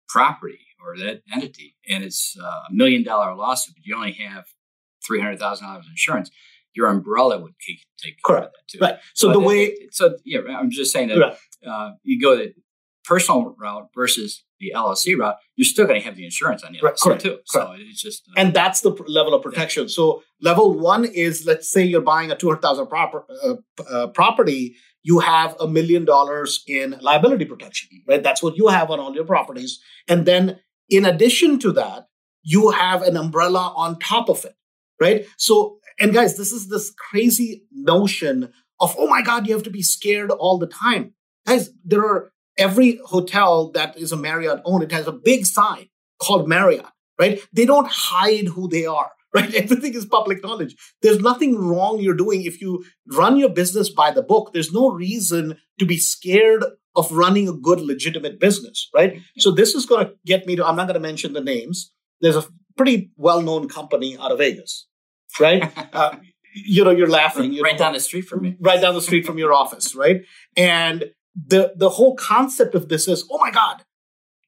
property 0.09 0.59
or 0.83 0.97
that 0.97 1.21
entity 1.31 1.77
and 1.87 2.03
it's 2.03 2.35
a 2.37 2.73
million 2.73 3.03
dollar 3.03 3.35
lawsuit, 3.35 3.75
but 3.75 3.85
you 3.85 3.95
only 3.95 4.13
have 4.13 4.45
$300,000 5.09 5.83
insurance, 5.89 6.31
your 6.73 6.87
umbrella 6.87 7.39
would 7.39 7.53
take, 7.65 7.79
take 8.01 8.15
care 8.25 8.37
Correct. 8.37 8.45
of 8.47 8.51
that 8.53 8.67
too. 8.67 8.79
Right. 8.79 8.99
So 9.13 9.29
but 9.29 9.33
the 9.33 9.39
way, 9.39 9.65
it, 9.65 9.93
so 9.93 10.15
yeah, 10.25 10.39
I'm 10.49 10.71
just 10.71 10.91
saying 10.91 11.09
that 11.09 11.19
right. 11.19 11.37
uh, 11.67 11.91
you 12.03 12.21
go 12.21 12.35
the 12.35 12.53
personal 13.03 13.55
route 13.59 13.89
versus 13.95 14.43
the 14.59 14.71
LLC 14.75 15.17
route, 15.17 15.35
you're 15.55 15.65
still 15.65 15.85
going 15.85 15.99
to 15.99 16.05
have 16.05 16.15
the 16.15 16.23
insurance 16.23 16.63
on 16.63 16.73
the 16.73 16.79
right. 16.81 16.93
LLC 16.93 17.03
Correct. 17.03 17.21
too. 17.21 17.29
Correct. 17.29 17.69
So 17.69 17.75
it's 17.77 18.01
just, 18.01 18.23
uh, 18.29 18.39
and 18.39 18.53
that's 18.53 18.81
the 18.81 18.91
level 19.07 19.33
of 19.33 19.41
protection. 19.41 19.83
Yeah. 19.83 19.89
So 19.89 20.23
level 20.41 20.77
one 20.77 21.05
is, 21.05 21.45
let's 21.45 21.69
say 21.69 21.83
you're 21.83 22.01
buying 22.01 22.31
a 22.31 22.35
two 22.35 22.47
hundred 22.47 22.61
thousand 22.61 22.87
proper 22.87 23.25
uh, 23.43 23.55
uh, 23.89 24.07
property, 24.07 24.75
you 25.03 25.19
have 25.19 25.55
a 25.59 25.67
million 25.67 26.05
dollars 26.05 26.63
in 26.67 26.97
liability 27.01 27.45
protection, 27.45 27.89
right? 28.07 28.21
That's 28.21 28.43
what 28.43 28.55
you 28.55 28.67
have 28.67 28.91
on 28.91 28.99
all 28.99 29.15
your 29.15 29.25
properties, 29.25 29.79
and 30.07 30.25
then 30.25 30.59
in 30.89 31.05
addition 31.05 31.57
to 31.59 31.71
that, 31.71 32.07
you 32.43 32.69
have 32.69 33.01
an 33.01 33.17
umbrella 33.17 33.73
on 33.75 33.97
top 33.99 34.29
of 34.29 34.45
it, 34.45 34.55
right? 34.99 35.25
So 35.37 35.77
and 35.99 36.13
guys, 36.13 36.37
this 36.37 36.51
is 36.51 36.69
this 36.69 36.93
crazy 37.09 37.63
notion 37.71 38.51
of, 38.79 38.95
oh 38.97 39.07
my 39.07 39.21
God, 39.21 39.47
you 39.47 39.53
have 39.53 39.63
to 39.63 39.69
be 39.69 39.83
scared 39.83 40.31
all 40.31 40.57
the 40.57 40.67
time. 40.67 41.13
Guys, 41.45 41.69
there 41.83 42.03
are 42.03 42.31
every 42.57 42.99
hotel 43.05 43.71
that 43.71 43.97
is 43.97 44.11
a 44.11 44.17
Marriott 44.17 44.61
owned, 44.65 44.83
it 44.83 44.91
has 44.91 45.07
a 45.07 45.11
big 45.11 45.45
sign 45.45 45.89
called 46.21 46.47
Marriott, 46.47 46.85
right? 47.19 47.39
They 47.53 47.65
don't 47.65 47.87
hide 47.89 48.47
who 48.47 48.67
they 48.67 48.85
are, 48.85 49.11
right? 49.33 49.53
Everything 49.53 49.93
is 49.93 50.05
public 50.05 50.43
knowledge. 50.43 50.75
There's 51.01 51.19
nothing 51.19 51.57
wrong 51.57 51.99
you're 51.99 52.15
doing 52.15 52.43
if 52.43 52.61
you 52.61 52.83
run 53.13 53.37
your 53.37 53.49
business 53.49 53.89
by 53.89 54.11
the 54.11 54.23
book. 54.23 54.51
There's 54.53 54.73
no 54.73 54.91
reason 54.91 55.57
to 55.79 55.85
be 55.85 55.97
scared 55.97 56.63
of 56.95 57.11
running 57.11 57.47
a 57.47 57.53
good, 57.53 57.79
legitimate 57.79 58.39
business, 58.39 58.89
right? 58.93 59.19
So 59.37 59.51
this 59.51 59.75
is 59.75 59.85
going 59.85 60.05
to 60.05 60.13
get 60.25 60.45
me 60.45 60.57
to, 60.57 60.65
I'm 60.65 60.75
not 60.75 60.87
going 60.87 60.95
to 60.95 61.07
mention 61.07 61.33
the 61.33 61.41
names. 61.41 61.91
There's 62.19 62.35
a 62.35 62.45
pretty 62.75 63.11
well 63.15 63.41
known 63.41 63.69
company 63.69 64.17
out 64.17 64.31
of 64.31 64.39
Vegas 64.39 64.87
right? 65.39 65.71
Uh, 65.93 66.15
you 66.53 66.83
know, 66.83 66.91
you're 66.91 67.09
laughing. 67.09 67.53
You 67.53 67.63
right 67.63 67.77
down 67.77 67.93
the 67.93 67.99
street 67.99 68.23
from 68.23 68.41
me. 68.41 68.57
Right 68.59 68.81
down 68.81 68.93
the 68.93 69.01
street 69.01 69.25
from 69.25 69.37
your 69.37 69.53
office, 69.53 69.95
right? 69.95 70.21
And 70.57 71.11
the 71.35 71.73
the 71.75 71.89
whole 71.89 72.15
concept 72.15 72.75
of 72.75 72.89
this 72.89 73.07
is, 73.07 73.25
oh 73.31 73.37
my 73.37 73.51
God, 73.51 73.83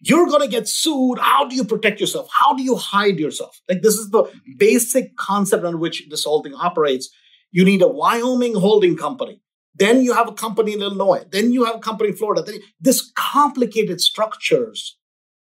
you're 0.02 0.28
going 0.28 0.42
to 0.42 0.48
get 0.48 0.68
sued. 0.68 1.18
How 1.20 1.46
do 1.46 1.56
you 1.56 1.64
protect 1.64 2.02
yourself? 2.02 2.28
How 2.38 2.54
do 2.54 2.64
you 2.64 2.76
hide 2.76 3.20
yourself? 3.20 3.62
Like 3.70 3.82
this 3.82 3.96
is 3.96 4.10
the 4.10 4.24
mm-hmm. 4.24 4.58
basic 4.58 5.16
concept 5.16 5.64
on 5.64 5.80
which 5.80 6.06
this 6.10 6.26
whole 6.26 6.44
thing 6.44 6.54
operates. 6.56 7.10
You 7.52 7.64
need 7.64 7.82
a 7.82 7.88
Wyoming 7.88 8.56
holding 8.56 8.98
company. 8.98 9.42
Then 9.76 10.02
you 10.02 10.14
have 10.14 10.28
a 10.28 10.34
company 10.34 10.74
in 10.74 10.82
Illinois. 10.82 11.24
Then 11.32 11.52
you 11.52 11.64
have 11.66 11.76
a 11.76 11.80
company 11.80 12.10
in 12.10 12.16
Florida. 12.16 12.44
Then, 12.44 12.60
this 12.80 13.12
complicated 13.16 14.02
structures. 14.02 14.98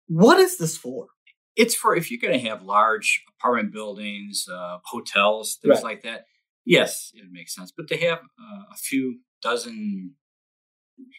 What 0.08 0.39
is 0.39 0.58
this 0.58 0.76
for? 0.76 1.08
It's 1.60 1.76
for 1.76 1.95
if 1.95 2.10
you're 2.10 2.22
going 2.22 2.39
to 2.39 2.50
have 2.50 2.63
large 2.63 3.24
apartment 3.36 3.74
buildings, 3.74 4.48
uh, 4.50 4.78
hotels, 4.86 5.58
things 5.62 5.76
right. 5.76 5.84
like 5.84 6.04
that. 6.04 6.26
Yes, 6.65 7.12
it 7.13 7.26
makes 7.32 7.54
sense. 7.54 7.74
But 7.76 7.88
to 7.89 7.98
have 7.98 8.19
uh, 8.19 8.63
a 8.74 8.78
few 8.78 9.19
dozen 9.41 10.15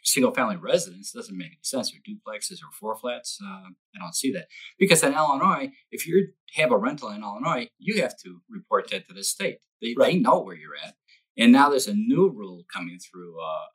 single 0.03 0.33
family 0.33 0.57
residents 0.57 1.13
doesn't 1.13 1.37
make 1.37 1.49
any 1.49 1.59
sense, 1.63 1.93
or 1.93 1.99
duplexes 2.09 2.63
or 2.63 2.71
four 2.79 2.97
flats. 2.97 3.39
Uh, 3.43 3.69
I 3.95 3.99
don't 3.99 4.15
see 4.15 4.33
that. 4.33 4.47
Because 4.79 5.03
in 5.03 5.15
Illinois, 5.15 5.73
if 5.91 6.07
you 6.07 6.29
have 6.55 6.71
a 6.73 6.77
rental 6.77 7.11
in 7.11 7.23
Illinois, 7.23 7.69
you 7.79 8.01
have 8.03 8.17
to 8.25 8.41
report 8.49 8.91
that 8.91 9.07
to 9.09 9.15
the 9.15 9.25
state. 9.25 9.59
They, 9.83 9.95
right. 9.97 10.13
they 10.13 10.19
know 10.19 10.41
where 10.41 10.57
you're 10.57 10.77
at. 10.77 10.95
And 11.37 11.53
now 11.53 11.69
there's 11.71 11.89
a 11.89 11.95
new 11.95 12.31
rule 12.31 12.65
coming 12.73 12.99
through 12.99 13.41
uh, 13.41 13.67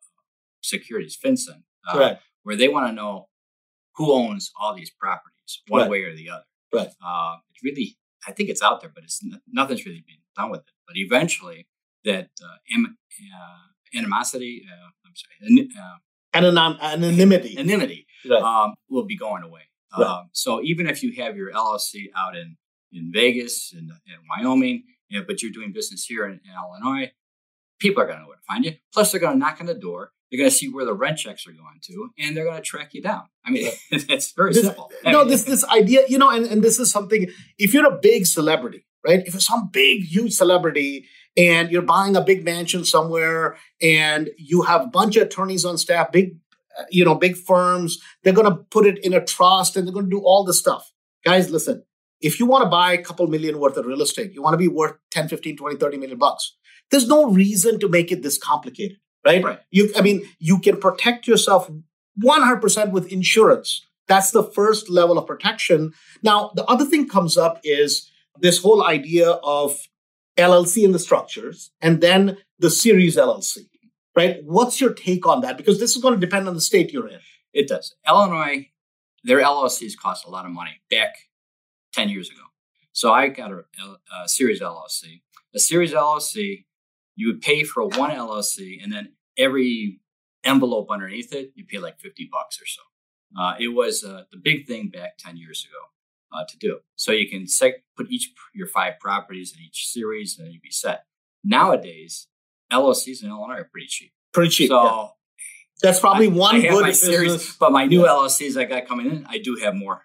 securities, 0.62 1.17
FinCEN, 1.23 1.63
uh, 1.91 1.99
right. 1.99 2.17
where 2.43 2.56
they 2.56 2.67
want 2.67 2.88
to 2.88 2.93
know 2.93 3.28
who 3.95 4.12
owns 4.12 4.51
all 4.60 4.75
these 4.75 4.91
properties, 4.91 5.62
one 5.67 5.82
right. 5.82 5.89
way 5.89 6.04
or 6.04 6.15
the 6.15 6.30
other. 6.30 6.43
Right. 6.73 6.89
Uh, 7.06 7.36
it's 7.51 7.63
really, 7.63 7.97
I 8.28 8.32
think 8.32 8.49
it's 8.49 8.62
out 8.62 8.82
there, 8.82 8.91
but 8.93 9.04
it's 9.04 9.23
nothing's 9.51 9.86
really 9.86 10.04
been 10.06 10.17
done 10.36 10.51
with 10.51 10.62
it. 10.62 10.71
But 10.88 10.97
eventually, 10.97 11.67
that 12.04 12.30
uh, 12.43 12.58
Im, 12.75 12.97
uh, 13.36 13.97
animosity, 13.97 14.63
uh, 14.71 14.89
I'm 15.06 15.13
sorry, 15.15 15.69
uh, 15.80 15.95
Anonym, 16.36 16.80
anonymity, 16.82 17.58
anonymity 17.58 18.06
right. 18.30 18.41
um, 18.41 18.75
will 18.89 19.06
be 19.06 19.17
going 19.17 19.43
away. 19.43 19.62
Right. 19.97 20.06
Um, 20.06 20.30
so 20.34 20.62
even 20.62 20.88
if 20.88 21.01
you 21.01 21.13
have 21.23 21.38
your 21.38 21.51
LLC 21.51 22.08
out 22.15 22.36
in 22.36 22.58
in 22.91 23.12
Vegas 23.13 23.73
and 23.73 23.89
in, 23.89 24.13
in, 24.13 24.19
Wyoming, 24.30 24.84
you 25.10 25.19
know, 25.19 25.25
but 25.28 25.41
you're 25.41 25.51
doing 25.51 25.71
business 25.73 26.06
here 26.06 26.25
in, 26.25 26.34
in 26.34 26.51
Illinois, 26.56 27.12
people 27.80 28.01
are 28.01 28.06
going 28.06 28.17
to 28.17 28.23
know 28.23 28.28
where 28.28 28.38
to 28.38 28.43
find 28.47 28.65
you. 28.65 28.73
Plus, 28.93 29.12
they're 29.12 29.21
going 29.21 29.34
to 29.34 29.39
knock 29.39 29.58
on 29.60 29.65
the 29.65 29.73
door 29.73 30.12
they're 30.36 30.43
going 30.43 30.52
to 30.52 30.56
see 30.56 30.67
where 30.67 30.86
the 30.86 30.93
rent 30.93 31.17
checks 31.17 31.48
are 31.48 31.52
going 31.52 31.80
to, 31.84 32.10
and 32.19 32.36
they're 32.36 32.43
going 32.43 32.58
to 32.58 32.62
track 32.62 32.93
you 32.93 33.02
down. 33.02 33.24
I 33.45 33.52
mean, 33.52 33.71
it's 33.91 34.34
very 34.34 34.52
this, 34.52 34.63
simple. 34.63 34.91
No, 35.06 35.24
this 35.24 35.43
this 35.43 35.63
idea, 35.65 36.02
you 36.10 36.17
know, 36.17 36.30
and, 36.30 36.45
and 36.45 36.62
this 36.62 36.78
is 36.78 36.91
something. 36.91 37.30
If 37.58 37.74
you're 37.74 37.86
a 37.86 37.98
big 37.98 38.26
celebrity, 38.26 38.86
right? 39.06 39.21
If 39.26 39.34
you're 39.34 39.39
some 39.39 39.69
big, 39.71 40.04
huge 40.04 40.34
celebrity, 40.34 41.08
and 41.38 41.71
you're 41.71 41.82
buying 41.82 42.17
a 42.17 42.21
big 42.21 42.43
mansion 42.43 42.84
somewhere, 42.84 43.56
and 43.82 44.30
you 44.38 44.63
have 44.63 44.82
a 44.82 44.88
bunch 44.88 45.15
of 45.15 45.24
attorneys 45.24 45.63
on 45.63 45.78
staff, 45.78 46.12
big, 46.12 46.38
you 46.89 47.06
know, 47.06 47.15
big 47.15 47.38
firms, 47.38 47.98
they're 48.24 48.34
going 48.34 48.52
to 48.52 48.63
put 48.65 48.86
it 48.86 49.04
in 49.06 49.13
a 49.13 49.24
trust, 49.24 49.78
and 49.78 49.88
they're 49.88 49.93
going 49.93 50.10
to 50.10 50.12
do 50.12 50.21
all 50.21 50.43
this 50.43 50.60
stuff. 50.60 50.91
Guys, 51.24 51.50
listen. 51.50 51.84
If 52.21 52.39
you 52.39 52.45
want 52.45 52.63
to 52.63 52.69
buy 52.69 52.93
a 52.93 53.02
couple 53.02 53.28
million 53.28 53.60
worth 53.60 53.78
of 53.78 53.86
real 53.86 54.02
estate, 54.02 54.34
you 54.34 54.41
want 54.41 54.54
to 54.54 54.58
be 54.58 54.67
worth 54.67 54.95
10, 55.12 55.28
15, 55.28 55.58
20, 55.58 55.76
30 55.76 55.98
million 55.98 56.17
bucks. 56.17 56.56
There's 56.89 57.08
no 57.08 57.30
reason 57.30 57.80
to 57.80 57.89
make 57.89 58.12
it 58.12 58.24
this 58.24 58.38
complicated 58.38 58.98
right? 59.26 59.44
right? 59.44 59.60
You, 59.72 59.92
I 59.96 60.02
mean, 60.02 60.24
you 60.40 60.60
can 60.60 60.78
protect 60.78 61.28
yourself 61.28 61.70
100% 62.24 62.92
with 62.92 63.12
insurance. 63.12 63.86
That's 64.08 64.32
the 64.32 64.44
first 64.44 64.90
level 64.90 65.18
of 65.18 65.26
protection. 65.26 65.94
Now, 66.22 66.52
the 66.56 66.64
other 66.66 66.86
thing 66.86 67.10
comes 67.10 67.38
up 67.38 67.60
is 67.64 68.10
this 68.40 68.60
whole 68.60 68.86
idea 68.86 69.32
of 69.32 69.88
LLC 70.38 70.84
in 70.84 70.92
the 70.92 71.00
structures 71.00 71.72
and 71.82 72.02
then 72.02 72.38
the 72.60 72.70
series 72.70 73.18
LLC, 73.18 73.68
right? 74.16 74.38
What's 74.44 74.80
your 74.80 74.94
take 74.94 75.26
on 75.26 75.42
that? 75.42 75.58
Because 75.58 75.80
this 75.80 75.96
is 75.96 76.02
going 76.02 76.14
to 76.14 76.20
depend 76.20 76.48
on 76.48 76.54
the 76.54 76.62
state 76.62 76.94
you're 76.94 77.08
in. 77.08 77.20
It 77.54 77.68
does. 77.68 77.96
Illinois, 78.08 78.70
their 79.24 79.42
LLCs 79.42 79.98
cost 79.98 80.26
a 80.26 80.30
lot 80.30 80.46
of 80.46 80.52
money 80.52 80.82
back 80.92 81.16
10 81.94 82.10
years 82.10 82.30
ago. 82.30 82.42
So 82.92 83.12
I 83.12 83.30
got 83.30 83.52
a, 83.52 83.64
a 84.24 84.30
series 84.30 84.62
LLC. 84.62 85.22
A 85.56 85.60
series 85.60 85.94
LLC 85.94 86.66
you 87.16 87.28
would 87.28 87.42
pay 87.42 87.64
for 87.64 87.86
one 87.86 88.12
LLC 88.12 88.82
and 88.84 88.92
then 88.92 89.14
every 89.38 90.00
envelope 90.43 90.88
underneath 90.91 91.34
it, 91.34 91.52
you 91.56 91.65
pay 91.65 91.80
like 91.80 92.00
50 92.00 92.30
bucks 92.32 92.60
or 92.62 92.65
so. 92.65 92.82
Uh, 93.39 93.56
it 93.60 93.69
was 93.69 94.04
uh, 94.04 94.24
the 94.32 94.38
big 94.38 94.67
thing 94.67 94.89
back 94.89 95.17
10 95.17 95.38
years 95.38 95.65
ago. 95.69 95.80
uh, 96.38 96.43
to 96.50 96.58
do. 96.58 96.80
So 96.95 97.12
you 97.12 97.30
can 97.30 97.48
set, 97.48 97.76
put 97.95 98.10
each 98.12 98.32
your 98.54 98.67
five 98.67 99.00
properties 99.00 99.54
in 99.56 99.63
each 99.63 99.88
series, 99.88 100.38
and 100.38 100.52
you'd 100.52 100.62
be 100.62 100.69
set. 100.71 101.06
Nowadays, 101.43 102.28
LLCs 102.74 103.24
in 103.24 103.30
Illinois 103.30 103.60
are 103.60 103.69
pretty 103.71 103.88
cheap. 103.88 104.12
Pretty 104.34 104.50
cheap. 104.50 104.67
So 104.69 104.84
yeah. 104.84 105.08
that's 105.82 106.00
probably 106.00 106.28
I, 106.28 106.32
one 106.32 106.56
I 106.58 106.62
good 106.67 106.86
business. 106.86 107.02
series, 107.02 107.56
but 107.56 107.71
my 107.71 107.86
new 107.86 108.02
LLCs 108.02 108.58
I 108.60 108.65
got 108.65 108.86
coming 108.88 109.06
in, 109.10 109.26
I 109.30 109.38
do 109.38 109.56
have 109.63 109.76
more 109.76 110.02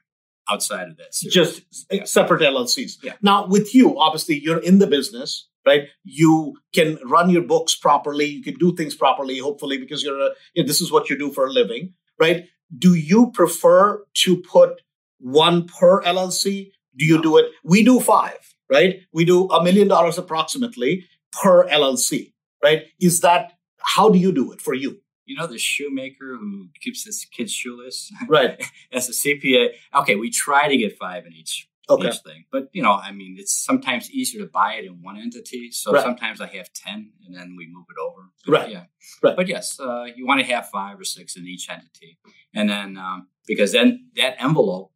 outside 0.49 0.89
of 0.89 0.97
that 0.99 1.15
series. 1.15 1.35
just 1.35 1.87
Yeah. 1.91 2.05
separate 2.05 2.43
LLCs. 2.43 2.99
Yeah. 3.03 3.15
Now, 3.23 3.47
with 3.47 3.75
you, 3.75 3.99
obviously, 3.99 4.39
you're 4.41 4.63
in 4.63 4.79
the 4.79 4.87
business, 4.87 5.49
right? 5.67 5.85
You 6.05 6.57
can 6.75 6.99
run 7.05 7.31
your 7.31 7.43
books 7.43 7.75
properly. 7.75 8.27
You 8.27 8.43
can 8.43 8.55
do 8.55 8.75
things 8.75 8.95
properly, 8.95 9.39
hopefully, 9.39 9.79
because 9.79 10.03
you're 10.03 10.21
a, 10.21 10.31
you 10.55 10.63
know, 10.63 10.67
this 10.67 10.81
is 10.81 10.91
what 10.93 11.11
you 11.11 11.19
do 11.19 11.31
for 11.31 11.47
a 11.47 11.53
living, 11.53 11.95
right? 12.19 12.47
Do 12.77 12.95
you 12.95 13.31
prefer 13.33 14.05
to 14.15 14.37
put 14.39 14.81
one 15.19 15.67
per 15.67 16.03
LLC? 16.03 16.71
Do 16.97 17.05
you 17.05 17.21
do 17.23 17.37
it? 17.37 17.47
We 17.65 17.85
do 17.85 18.01
five, 18.01 18.55
right? 18.71 19.01
We 19.13 19.25
do 19.25 19.49
a 19.49 19.63
million 19.63 19.89
dollars 19.89 20.19
approximately 20.19 21.07
per 21.33 21.69
LLC, 21.69 22.33
right? 22.63 22.85
Is 23.01 23.21
that 23.21 23.53
how 23.83 24.09
do 24.11 24.19
you 24.19 24.33
do 24.33 24.53
it 24.53 24.61
for 24.61 24.75
you? 24.75 25.01
you 25.27 25.37
know 25.37 25.47
the 25.47 25.59
shoemaker 25.59 26.37
who 26.41 26.69
keeps 26.81 27.05
his 27.05 27.25
kids 27.31 27.53
shoeless 27.53 28.11
Right. 28.29 28.61
as 28.93 29.09
a 29.09 29.13
CPA. 29.13 29.69
Okay, 29.95 30.17
we 30.17 30.29
try 30.29 30.67
to 30.67 30.77
get 30.77 30.99
five 30.99 31.25
in 31.25 31.33
each 31.33 31.69
Okay. 31.91 32.09
each 32.09 32.19
thing, 32.25 32.45
but 32.53 32.69
you 32.73 32.83
know, 32.83 32.93
I 32.93 33.13
mean, 33.13 33.37
it's 33.39 33.53
sometimes 33.65 34.11
easier 34.11 34.41
to 34.43 34.51
buy 34.51 34.75
it 34.75 34.85
in 34.85 35.03
one 35.03 35.17
entity. 35.17 35.71
So 35.73 35.93
Right. 35.93 36.03
sometimes 36.03 36.41
I 36.41 36.47
have 36.49 36.73
ten, 36.73 37.13
and 37.27 37.35
then 37.35 37.55
we 37.57 37.67
move 37.71 37.87
it 37.91 38.01
over. 38.01 38.31
Right. 38.47 38.71
Yeah. 38.71 38.85
Right. 39.23 39.37
But 39.37 39.49
yes, 39.49 39.79
uh, 39.81 40.07
you 40.17 40.27
want 40.27 40.41
to 40.41 40.47
have 40.47 40.69
five 40.69 40.99
or 41.01 41.05
six 41.05 41.37
in 41.37 41.47
each 41.47 41.69
entity, 41.69 42.19
and 42.55 42.69
then 42.71 42.97
um, 42.97 43.29
because 43.47 43.73
then 43.73 44.11
that 44.17 44.37
envelope 44.43 44.93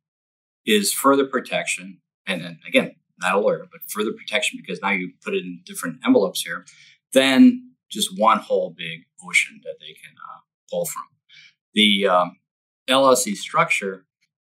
is 0.66 0.92
further 0.92 1.26
protection, 1.26 2.00
and 2.26 2.42
then 2.42 2.58
again, 2.66 2.96
not 3.20 3.34
a 3.34 3.38
lawyer, 3.40 3.66
but 3.70 3.80
further 3.88 4.12
protection 4.12 4.58
because 4.60 4.80
now 4.82 4.90
you 4.90 5.12
put 5.22 5.34
it 5.34 5.44
in 5.44 5.60
different 5.64 5.98
envelopes 6.04 6.42
here. 6.42 6.64
Then 7.12 7.72
just 7.90 8.18
one 8.18 8.38
whole 8.38 8.70
big 8.76 9.04
ocean 9.26 9.60
that 9.64 9.76
they 9.80 9.92
can 9.94 10.14
uh, 10.16 10.40
pull 10.70 10.84
from. 10.86 11.04
The 11.74 12.06
um, 12.08 12.36
LLC 12.88 13.34
structure, 13.36 14.06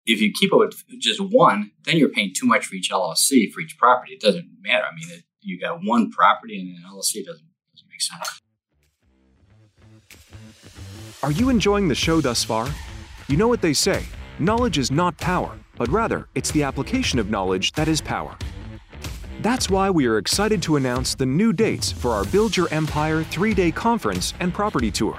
if 0.06 0.20
you 0.20 0.32
keep 0.32 0.52
it 0.52 0.56
with 0.56 0.74
just 1.00 1.20
one, 1.20 1.72
then 1.84 1.96
you're 1.96 2.08
paying 2.08 2.32
too 2.34 2.46
much 2.46 2.64
for 2.66 2.74
each 2.76 2.90
LLC 2.90 3.52
for 3.52 3.60
each 3.60 3.76
property. 3.78 4.12
It 4.12 4.20
doesn't 4.20 4.48
matter. 4.62 4.84
I 4.84 4.94
mean, 4.94 5.18
it, 5.18 5.24
you 5.40 5.60
got 5.60 5.80
one 5.82 6.10
property 6.10 6.58
and 6.58 6.68
an 6.68 6.84
LLC 6.90 7.24
doesn't 7.24 7.46
doesn't 7.72 7.88
make 7.90 8.00
sense. 8.00 8.40
Are 11.22 11.32
you 11.32 11.48
enjoying 11.48 11.88
the 11.88 11.94
show 11.94 12.20
thus 12.20 12.44
far? 12.44 12.68
You 13.28 13.36
know 13.36 13.48
what 13.48 13.60
they 13.60 13.72
say 13.72 14.04
knowledge 14.38 14.78
is 14.78 14.90
not 14.90 15.16
power, 15.18 15.58
but 15.76 15.88
rather, 15.88 16.28
it's 16.34 16.50
the 16.52 16.62
application 16.62 17.18
of 17.18 17.30
knowledge 17.30 17.72
that 17.72 17.88
is 17.88 18.00
power. 18.00 18.36
That's 19.42 19.68
why 19.68 19.90
we 19.90 20.06
are 20.06 20.18
excited 20.18 20.62
to 20.62 20.76
announce 20.76 21.14
the 21.14 21.26
new 21.26 21.52
dates 21.52 21.92
for 21.92 22.10
our 22.12 22.24
Build 22.26 22.56
Your 22.56 22.68
Empire 22.72 23.22
three 23.24 23.54
day 23.54 23.70
conference 23.70 24.34
and 24.40 24.52
property 24.52 24.90
tour. 24.90 25.18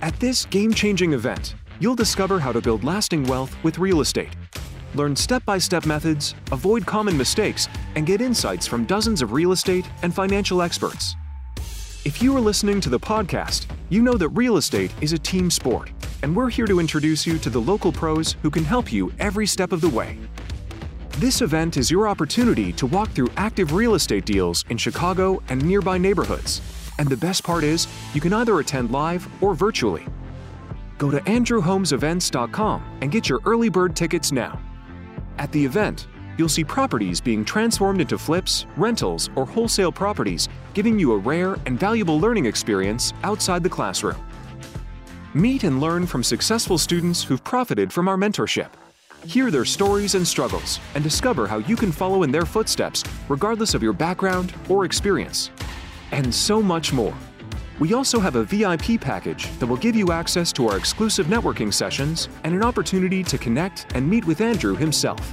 At 0.00 0.18
this 0.20 0.44
game 0.46 0.72
changing 0.72 1.12
event, 1.12 1.54
you'll 1.80 1.94
discover 1.94 2.38
how 2.38 2.52
to 2.52 2.60
build 2.60 2.84
lasting 2.84 3.24
wealth 3.24 3.56
with 3.62 3.78
real 3.78 4.00
estate. 4.00 4.34
Learn 4.94 5.14
step 5.14 5.44
by 5.44 5.58
step 5.58 5.86
methods, 5.86 6.34
avoid 6.50 6.86
common 6.86 7.16
mistakes, 7.16 7.68
and 7.94 8.06
get 8.06 8.20
insights 8.20 8.66
from 8.66 8.84
dozens 8.84 9.22
of 9.22 9.32
real 9.32 9.52
estate 9.52 9.86
and 10.02 10.14
financial 10.14 10.62
experts. 10.62 11.14
If 12.04 12.22
you 12.22 12.36
are 12.36 12.40
listening 12.40 12.80
to 12.82 12.88
the 12.88 13.00
podcast, 13.00 13.66
you 13.90 14.02
know 14.02 14.14
that 14.14 14.30
real 14.30 14.56
estate 14.56 14.92
is 15.00 15.12
a 15.12 15.18
team 15.18 15.50
sport, 15.50 15.90
and 16.22 16.34
we're 16.34 16.48
here 16.48 16.66
to 16.66 16.80
introduce 16.80 17.26
you 17.26 17.38
to 17.38 17.50
the 17.50 17.60
local 17.60 17.92
pros 17.92 18.36
who 18.42 18.50
can 18.50 18.64
help 18.64 18.92
you 18.92 19.12
every 19.18 19.46
step 19.46 19.72
of 19.72 19.80
the 19.80 19.88
way. 19.88 20.16
This 21.18 21.42
event 21.42 21.76
is 21.76 21.90
your 21.90 22.08
opportunity 22.08 22.72
to 22.74 22.86
walk 22.86 23.10
through 23.10 23.28
active 23.36 23.72
real 23.72 23.94
estate 23.94 24.24
deals 24.24 24.64
in 24.68 24.78
Chicago 24.78 25.42
and 25.48 25.62
nearby 25.64 25.98
neighborhoods. 25.98 26.62
And 26.98 27.08
the 27.08 27.16
best 27.16 27.42
part 27.42 27.64
is, 27.64 27.88
you 28.14 28.20
can 28.20 28.32
either 28.32 28.58
attend 28.60 28.90
live 28.90 29.28
or 29.42 29.54
virtually. 29.54 30.06
Go 30.98 31.10
to 31.12 31.20
andrewholmesevents.com 31.20 32.98
and 33.00 33.10
get 33.10 33.28
your 33.28 33.40
early 33.46 33.68
bird 33.68 33.94
tickets 33.96 34.32
now. 34.32 34.60
At 35.38 35.50
the 35.52 35.64
event, 35.64 36.08
you'll 36.36 36.48
see 36.48 36.64
properties 36.64 37.20
being 37.20 37.44
transformed 37.44 38.00
into 38.00 38.18
flips, 38.18 38.66
rentals, 38.76 39.30
or 39.36 39.46
wholesale 39.46 39.92
properties, 39.92 40.48
giving 40.74 40.98
you 40.98 41.12
a 41.12 41.16
rare 41.16 41.56
and 41.66 41.78
valuable 41.78 42.18
learning 42.18 42.46
experience 42.46 43.12
outside 43.22 43.62
the 43.62 43.68
classroom. 43.68 44.16
Meet 45.34 45.62
and 45.62 45.80
learn 45.80 46.06
from 46.06 46.24
successful 46.24 46.78
students 46.78 47.22
who've 47.22 47.42
profited 47.44 47.92
from 47.92 48.08
our 48.08 48.16
mentorship. 48.16 48.70
Hear 49.24 49.50
their 49.50 49.64
stories 49.64 50.16
and 50.16 50.26
struggles 50.26 50.80
and 50.94 51.04
discover 51.04 51.46
how 51.46 51.58
you 51.58 51.76
can 51.76 51.92
follow 51.92 52.24
in 52.24 52.32
their 52.32 52.46
footsteps 52.46 53.04
regardless 53.28 53.74
of 53.74 53.82
your 53.82 53.92
background 53.92 54.52
or 54.68 54.84
experience. 54.84 55.50
And 56.10 56.34
so 56.34 56.62
much 56.62 56.92
more. 56.92 57.14
We 57.78 57.94
also 57.94 58.18
have 58.18 58.34
a 58.34 58.44
VIP 58.44 59.00
package 59.00 59.46
that 59.58 59.66
will 59.66 59.76
give 59.76 59.94
you 59.94 60.10
access 60.10 60.52
to 60.54 60.66
our 60.66 60.76
exclusive 60.76 61.26
networking 61.26 61.72
sessions 61.72 62.28
and 62.42 62.54
an 62.54 62.64
opportunity 62.64 63.22
to 63.22 63.38
connect 63.38 63.86
and 63.94 64.08
meet 64.08 64.24
with 64.24 64.40
Andrew 64.40 64.74
himself. 64.74 65.32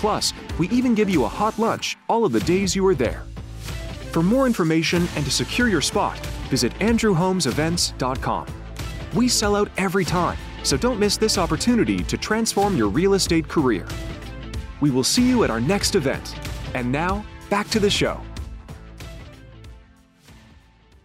Plus, 0.00 0.32
we 0.58 0.68
even 0.68 0.94
give 0.94 1.10
you 1.10 1.24
a 1.24 1.28
hot 1.28 1.58
lunch 1.58 1.96
all 2.08 2.24
of 2.24 2.32
the 2.32 2.40
days 2.40 2.76
you 2.76 2.86
are 2.86 2.94
there. 2.94 3.24
For 4.12 4.22
more 4.22 4.46
information 4.46 5.08
and 5.16 5.24
to 5.24 5.30
secure 5.30 5.68
your 5.68 5.80
spot, 5.80 6.18
visit 6.50 6.72
andrewholmesevents.com. 6.74 8.46
We 9.14 9.28
sell 9.28 9.56
out 9.56 9.70
every 9.76 10.04
time, 10.04 10.38
so 10.62 10.76
don't 10.76 11.00
miss 11.00 11.16
this 11.16 11.36
opportunity 11.36 12.04
to 12.04 12.16
transform 12.16 12.76
your 12.76 12.88
real 12.88 13.14
estate 13.14 13.48
career. 13.48 13.86
We 14.80 14.90
will 14.90 15.04
see 15.04 15.28
you 15.28 15.42
at 15.44 15.50
our 15.50 15.60
next 15.60 15.94
event. 15.94 16.36
And 16.74 16.92
now, 16.92 17.24
back 17.50 17.68
to 17.70 17.80
the 17.80 17.90
show. 17.90 18.20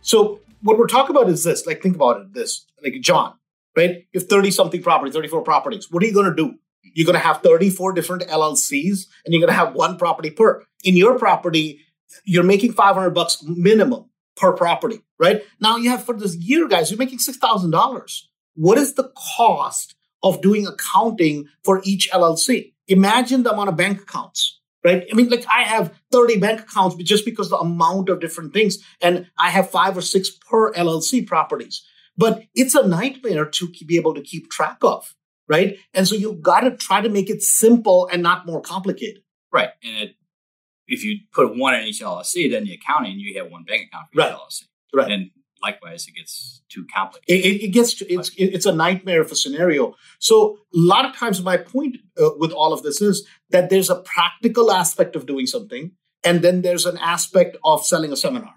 So 0.02 0.40
what 0.68 0.78
we're 0.78 0.88
talking 0.88 1.16
about 1.16 1.30
is 1.30 1.46
this. 1.46 1.66
Like, 1.66 1.82
think 1.82 1.96
about 1.96 2.20
it. 2.20 2.34
This, 2.34 2.66
like 2.84 3.00
John, 3.00 3.36
right? 3.76 4.06
You 4.12 4.20
have 4.20 4.28
thirty 4.28 4.52
something 4.52 4.84
properties, 4.84 5.14
thirty 5.14 5.30
four 5.30 5.42
properties. 5.42 5.90
What 5.90 6.04
are 6.04 6.06
you 6.06 6.14
going 6.14 6.30
to 6.30 6.36
do? 6.36 6.56
You're 6.84 7.06
going 7.06 7.18
to 7.18 7.26
have 7.26 7.42
thirty 7.42 7.70
four 7.70 7.94
different 7.94 8.24
LLCs, 8.24 9.06
and 9.26 9.34
you're 9.34 9.40
going 9.40 9.48
to 9.48 9.54
have 9.54 9.74
one 9.74 9.98
property 9.98 10.30
per. 10.30 10.64
In 10.84 10.98
your 10.98 11.18
property, 11.18 11.80
you're 12.26 12.44
making 12.44 12.74
five 12.74 12.96
hundred 12.96 13.12
bucks 13.12 13.42
minimum 13.44 14.10
per 14.36 14.52
property, 14.52 15.00
right? 15.18 15.42
Now 15.62 15.78
you 15.78 15.90
have 15.90 16.04
for 16.04 16.14
this 16.14 16.36
year, 16.36 16.68
guys, 16.68 16.92
you're 16.92 17.00
making 17.00 17.20
six 17.20 17.38
thousand 17.38 17.72
dollars. 17.72 18.30
What 18.56 18.78
is 18.78 18.96
the 18.96 19.12
cost 19.38 19.96
of 20.22 20.42
doing 20.42 20.68
accounting 20.68 21.46
for 21.64 21.82
each 21.86 22.12
LLC? 22.12 22.74
Imagine 22.90 23.44
the 23.44 23.54
amount 23.54 23.70
of 23.70 23.78
bank 23.78 24.02
accounts 24.02 24.57
right? 24.84 25.06
I 25.12 25.16
mean, 25.16 25.30
like 25.30 25.46
I 25.52 25.64
have 25.64 25.94
30 26.12 26.40
bank 26.40 26.62
accounts 26.62 26.96
but 26.96 27.06
just 27.06 27.26
because 27.26 27.50
the 27.50 27.58
amount 27.58 28.10
of 28.10 28.20
different 28.20 28.54
things, 28.54 28.78
and 29.02 29.28
I 29.38 29.50
have 29.50 29.70
five 29.70 29.98
or 29.98 30.02
six 30.02 30.30
per 30.30 30.74
LLC 30.74 31.26
properties. 31.26 31.84
But 32.18 32.44
it's 32.56 32.74
a 32.74 32.88
nightmare 32.88 33.46
to 33.46 33.72
be 33.86 33.96
able 33.96 34.16
to 34.16 34.22
keep 34.22 34.50
track 34.50 34.78
of, 34.82 35.14
right? 35.48 35.78
And 35.94 36.08
so 36.08 36.16
you've 36.16 36.42
got 36.42 36.62
to 36.62 36.72
try 36.72 37.02
to 37.02 37.10
make 37.10 37.30
it 37.30 37.44
simple 37.44 38.10
and 38.12 38.24
not 38.24 38.48
more 38.48 38.60
complicated. 38.62 39.22
Right. 39.52 39.70
And 39.84 40.10
it, 40.10 40.16
if 40.88 41.04
you 41.04 41.20
put 41.32 41.56
one 41.56 41.76
in 41.76 41.84
each 41.84 42.02
LLC, 42.02 42.50
then 42.50 42.64
the 42.64 42.74
accounting, 42.74 43.20
you 43.20 43.38
have 43.42 43.52
one 43.52 43.64
bank 43.64 43.88
account 43.88 44.08
for 44.12 44.20
each 44.20 44.26
Right. 44.26 44.34
LLC. 44.34 44.64
Right. 44.96 45.12
And 45.12 45.30
likewise, 45.62 46.08
it 46.08 46.16
gets 46.16 46.62
too 46.70 46.86
complicated. 46.94 47.46
It, 47.46 47.64
it, 47.66 47.68
gets 47.70 47.96
to, 47.96 48.12
it's 48.12 48.32
it's 48.38 48.66
a 48.66 48.72
nightmare 48.72 49.22
of 49.22 49.32
a 49.32 49.36
scenario. 49.36 49.96
So 50.20 50.60
a 50.74 50.78
lot 50.78 51.06
of 51.06 51.16
times, 51.16 51.42
my 51.42 51.58
point 51.58 51.98
uh, 52.22 52.30
with 52.38 52.52
all 52.52 52.74
of 52.74 52.84
this 52.84 53.02
is 53.02 53.28
that 53.50 53.70
there's 53.70 53.90
a 53.90 54.02
practical 54.02 54.72
aspect 54.72 55.16
of 55.16 55.26
doing 55.26 55.46
something, 55.46 55.92
and 56.24 56.42
then 56.42 56.62
there's 56.62 56.86
an 56.86 56.98
aspect 56.98 57.58
of 57.64 57.86
selling 57.86 58.12
a 58.12 58.18
seminar. 58.18 58.54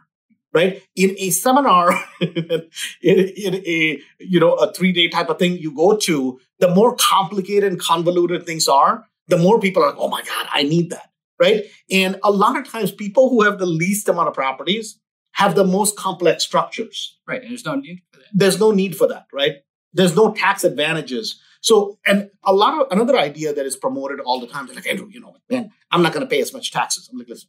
Right 0.53 0.83
in 0.97 1.15
a 1.19 1.31
seminar, 1.31 1.93
in, 2.21 2.69
in 3.03 3.55
a 3.55 4.01
you 4.19 4.41
know 4.41 4.55
a 4.55 4.73
three 4.73 4.93
day 4.93 5.09
type 5.09 5.29
of 5.29 5.39
thing 5.39 5.57
you 5.59 5.75
go 5.75 5.97
to, 5.97 6.41
the 6.59 6.75
more 6.75 6.97
complicated 6.97 7.71
and 7.71 7.81
convoluted 7.81 8.47
things 8.47 8.67
are, 8.67 9.07
the 9.29 9.39
more 9.39 9.61
people 9.61 9.83
are 9.83 9.91
like, 9.91 9.99
oh 9.99 10.09
my 10.09 10.23
god, 10.23 10.49
I 10.53 10.65
need 10.65 10.91
that. 10.91 11.11
Right, 11.39 11.65
and 11.91 12.19
a 12.25 12.33
lot 12.33 12.59
of 12.59 12.69
times 12.69 12.91
people 12.91 13.31
who 13.31 13.43
have 13.43 13.59
the 13.59 13.67
least 13.67 14.09
amount 14.09 14.29
of 14.29 14.35
properties 14.35 14.99
have 15.41 15.55
the 15.55 15.65
most 15.65 15.97
complex 15.97 16.45
structures 16.45 17.19
right. 17.27 17.41
And 17.41 17.51
there's 17.51 17.65
no 17.65 17.75
need 17.75 18.03
for 18.13 18.19
that. 18.19 18.27
there's 18.35 18.61
no 18.61 18.71
need 18.73 18.95
for 18.95 19.07
that, 19.09 19.27
right? 19.33 19.57
There's 19.95 20.15
no 20.15 20.33
tax 20.35 20.65
advantages. 20.65 21.41
So, 21.63 21.99
and 22.07 22.31
a 22.45 22.53
lot 22.53 22.81
of 22.81 22.87
another 22.91 23.19
idea 23.19 23.55
that 23.55 23.65
is 23.65 23.75
promoted 23.75 24.21
all 24.21 24.39
the 24.41 24.47
time, 24.47 24.67
they're 24.67 24.75
like, 24.75 24.87
Andrew, 24.87 25.09
you 25.11 25.21
know, 25.21 25.35
man, 25.49 25.71
I'm 25.91 26.03
not 26.03 26.13
going 26.13 26.27
to 26.27 26.29
pay 26.29 26.43
as 26.43 26.53
much 26.53 26.73
taxes. 26.73 27.09
I'm 27.11 27.19
like, 27.19 27.29
listen, 27.29 27.49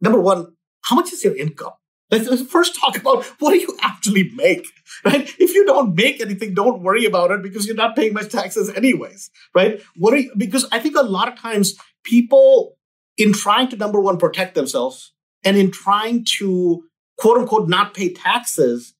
number 0.00 0.20
one, 0.20 0.54
how 0.82 0.94
much 0.96 1.12
is 1.12 1.24
your 1.24 1.36
income? 1.36 1.72
Let's, 2.12 2.28
let's 2.28 2.42
first 2.42 2.78
talk 2.80 2.96
about 2.96 3.24
what 3.40 3.50
do 3.52 3.58
you 3.58 3.76
actually 3.82 4.30
make, 4.34 4.66
right? 5.04 5.28
If 5.38 5.54
you 5.54 5.66
don't 5.66 5.94
make 5.96 6.20
anything, 6.20 6.54
don't 6.54 6.82
worry 6.82 7.04
about 7.06 7.32
it 7.32 7.42
because 7.42 7.66
you're 7.66 7.76
not 7.76 7.96
paying 7.96 8.14
much 8.14 8.30
taxes 8.30 8.70
anyways, 8.70 9.30
right? 9.54 9.80
What 9.96 10.14
are 10.14 10.18
you, 10.18 10.32
because 10.36 10.66
I 10.72 10.78
think 10.78 10.96
a 10.96 11.02
lot 11.02 11.28
of 11.28 11.38
times 11.38 11.76
people, 12.04 12.76
in 13.16 13.32
trying 13.32 13.68
to 13.68 13.76
number 13.76 14.00
one 14.00 14.16
protect 14.16 14.54
themselves 14.54 15.12
and 15.44 15.56
in 15.56 15.70
trying 15.70 16.24
to 16.38 16.84
quote 17.20 17.38
unquote 17.38 17.68
not 17.68 17.94
pay 17.94 18.08
taxes, 18.12 18.94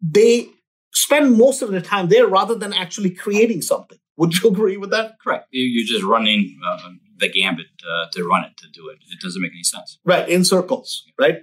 they 0.00 0.48
spend 0.92 1.36
most 1.44 1.62
of 1.62 1.70
their 1.72 1.80
time 1.92 2.08
there 2.08 2.26
rather 2.26 2.54
than 2.62 2.72
actually 2.72 3.10
creating 3.10 3.60
something. 3.62 3.98
Would 4.18 4.32
you 4.38 4.50
agree 4.54 4.76
with 4.82 4.90
that? 4.90 5.06
Correct. 5.22 5.46
You- 5.50 5.64
You're 5.74 5.86
just 5.94 6.04
running, 6.04 6.40
uh, 6.68 6.90
the 7.18 7.28
gambit 7.30 7.66
uh, 7.90 8.06
to 8.12 8.24
run 8.24 8.44
it 8.44 8.54
to 8.58 8.66
do 8.78 8.88
it. 8.90 8.98
It 9.12 9.20
doesn't 9.20 9.40
make 9.40 9.52
any 9.52 9.62
sense. 9.62 9.98
Right, 10.04 10.28
in 10.28 10.44
circles, 10.44 11.02
right? 11.18 11.36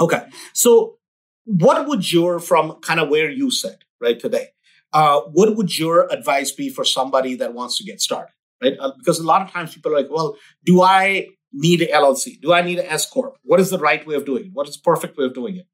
Okay. 0.00 0.22
So, 0.52 0.98
what 1.44 1.86
would 1.88 2.12
your, 2.12 2.38
from 2.38 2.64
kind 2.82 3.00
of 3.00 3.08
where 3.08 3.30
you 3.30 3.50
sit, 3.50 3.78
right, 4.02 4.18
today, 4.20 4.48
uh, 4.92 5.20
what 5.32 5.56
would 5.56 5.78
your 5.78 6.12
advice 6.12 6.50
be 6.52 6.68
for 6.68 6.84
somebody 6.84 7.34
that 7.36 7.54
wants 7.54 7.78
to 7.78 7.84
get 7.84 8.00
started, 8.02 8.32
right? 8.62 8.74
Uh, 8.78 8.92
because 8.98 9.18
a 9.18 9.26
lot 9.32 9.40
of 9.42 9.50
times 9.50 9.74
people 9.74 9.92
are 9.94 9.98
like, 10.02 10.10
well, 10.10 10.36
do 10.64 10.82
I 10.82 11.28
need 11.52 11.82
an 11.82 11.88
LLC? 11.88 12.40
Do 12.40 12.52
I 12.52 12.62
need 12.62 12.78
an 12.78 12.86
S 12.86 13.08
Corp? 13.08 13.36
What 13.42 13.60
is 13.60 13.70
the 13.70 13.78
right 13.78 14.06
way 14.06 14.14
of 14.14 14.24
doing 14.24 14.46
it? 14.46 14.50
What 14.52 14.68
is 14.68 14.76
the 14.76 14.82
perfect 14.82 15.16
way 15.16 15.24
of 15.24 15.34
doing 15.34 15.56
it? 15.56 15.66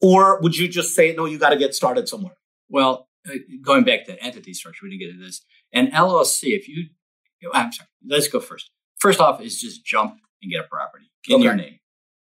Or 0.00 0.40
would 0.40 0.56
you 0.56 0.68
just 0.68 0.94
say, 0.94 1.14
no, 1.14 1.24
you 1.24 1.38
got 1.38 1.50
to 1.50 1.56
get 1.56 1.74
started 1.74 2.08
somewhere? 2.08 2.36
Well, 2.68 3.08
uh, 3.28 3.34
going 3.62 3.84
back 3.84 4.04
to 4.06 4.22
entity 4.22 4.54
structure, 4.54 4.80
we 4.84 4.90
didn't 4.90 5.00
get 5.00 5.10
into 5.10 5.24
this. 5.24 5.44
An 5.72 5.90
LLC, 5.90 6.56
if 6.56 6.68
you, 6.68 6.88
I'm 7.52 7.72
sorry, 7.72 7.88
let's 8.06 8.28
go 8.28 8.40
first. 8.40 8.70
First 8.98 9.20
off, 9.20 9.40
is 9.40 9.60
just 9.60 9.84
jump 9.84 10.14
and 10.42 10.50
get 10.50 10.60
a 10.64 10.68
property 10.68 11.10
in 11.28 11.36
okay. 11.36 11.44
your 11.44 11.54
name. 11.54 11.78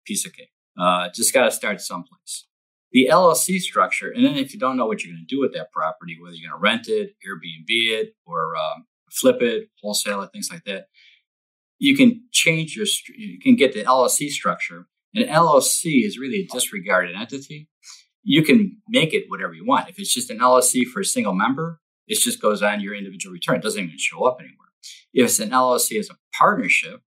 Piece 0.05 0.25
of 0.25 0.33
cake. 0.33 0.51
Uh, 0.79 1.09
just 1.13 1.33
got 1.33 1.45
to 1.45 1.51
start 1.51 1.81
someplace. 1.81 2.45
The 2.91 3.09
LLC 3.11 3.59
structure, 3.59 4.09
and 4.09 4.23
then 4.25 4.35
if 4.37 4.53
you 4.53 4.59
don't 4.59 4.77
know 4.77 4.85
what 4.85 5.03
you're 5.03 5.13
going 5.13 5.25
to 5.27 5.35
do 5.35 5.41
with 5.41 5.53
that 5.53 5.73
property, 5.73 6.17
whether 6.21 6.35
you're 6.35 6.49
going 6.49 6.57
to 6.57 6.63
rent 6.63 6.87
it, 6.87 7.15
Airbnb 7.27 7.65
it, 7.67 8.15
or 8.25 8.55
um, 8.55 8.85
flip 9.11 9.41
it, 9.41 9.69
wholesale 9.81 10.21
it, 10.21 10.31
things 10.31 10.49
like 10.51 10.63
that, 10.63 10.87
you 11.79 11.95
can 11.95 12.23
change 12.31 12.75
your, 12.75 12.85
you 13.15 13.39
can 13.39 13.55
get 13.55 13.73
the 13.73 13.83
LLC 13.83 14.29
structure. 14.29 14.87
An 15.13 15.27
LLC 15.27 16.05
is 16.05 16.17
really 16.17 16.41
a 16.41 16.53
disregarded 16.53 17.15
entity. 17.15 17.69
You 18.23 18.43
can 18.43 18.77
make 18.89 19.13
it 19.13 19.25
whatever 19.27 19.53
you 19.53 19.65
want. 19.65 19.89
If 19.89 19.99
it's 19.99 20.13
just 20.13 20.29
an 20.29 20.39
LLC 20.39 20.83
for 20.85 21.01
a 21.01 21.05
single 21.05 21.33
member, 21.33 21.79
it 22.07 22.19
just 22.19 22.41
goes 22.41 22.61
on 22.61 22.81
your 22.81 22.95
individual 22.95 23.33
return. 23.33 23.57
It 23.57 23.63
doesn't 23.63 23.83
even 23.83 23.97
show 23.97 24.25
up 24.25 24.37
anywhere. 24.39 24.67
If 25.13 25.25
it's 25.25 25.39
an 25.39 25.49
LLC 25.49 25.99
as 25.99 26.09
a 26.09 26.17
partnership, 26.37 27.01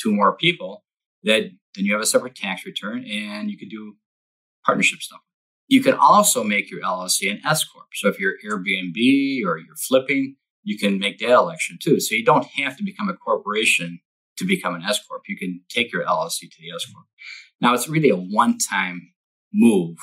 two 0.00 0.12
more 0.12 0.36
people, 0.36 0.84
that 1.22 1.50
then 1.74 1.84
you 1.84 1.92
have 1.92 2.02
a 2.02 2.06
separate 2.06 2.34
tax 2.34 2.64
return 2.64 3.04
and 3.04 3.50
you 3.50 3.58
can 3.58 3.68
do 3.68 3.96
partnership 4.64 5.00
stuff. 5.00 5.20
You 5.68 5.82
can 5.82 5.94
also 5.94 6.44
make 6.44 6.70
your 6.70 6.80
LLC 6.80 7.30
an 7.30 7.40
S 7.44 7.64
corp. 7.64 7.88
So 7.94 8.08
if 8.08 8.18
you're 8.18 8.34
Airbnb 8.44 9.44
or 9.44 9.58
you're 9.58 9.76
flipping, 9.76 10.36
you 10.62 10.78
can 10.78 10.98
make 10.98 11.18
that 11.18 11.30
election 11.30 11.78
too. 11.80 12.00
So 12.00 12.14
you 12.14 12.24
don't 12.24 12.46
have 12.56 12.76
to 12.76 12.84
become 12.84 13.08
a 13.08 13.14
corporation 13.14 14.00
to 14.38 14.46
become 14.46 14.74
an 14.74 14.82
S 14.82 15.02
corp. 15.06 15.22
You 15.28 15.36
can 15.36 15.62
take 15.68 15.92
your 15.92 16.04
LLC 16.04 16.40
to 16.40 16.56
the 16.60 16.74
S 16.74 16.86
corp. 16.92 17.06
Now 17.60 17.74
it's 17.74 17.88
really 17.88 18.10
a 18.10 18.16
one-time 18.16 19.12
move 19.52 19.96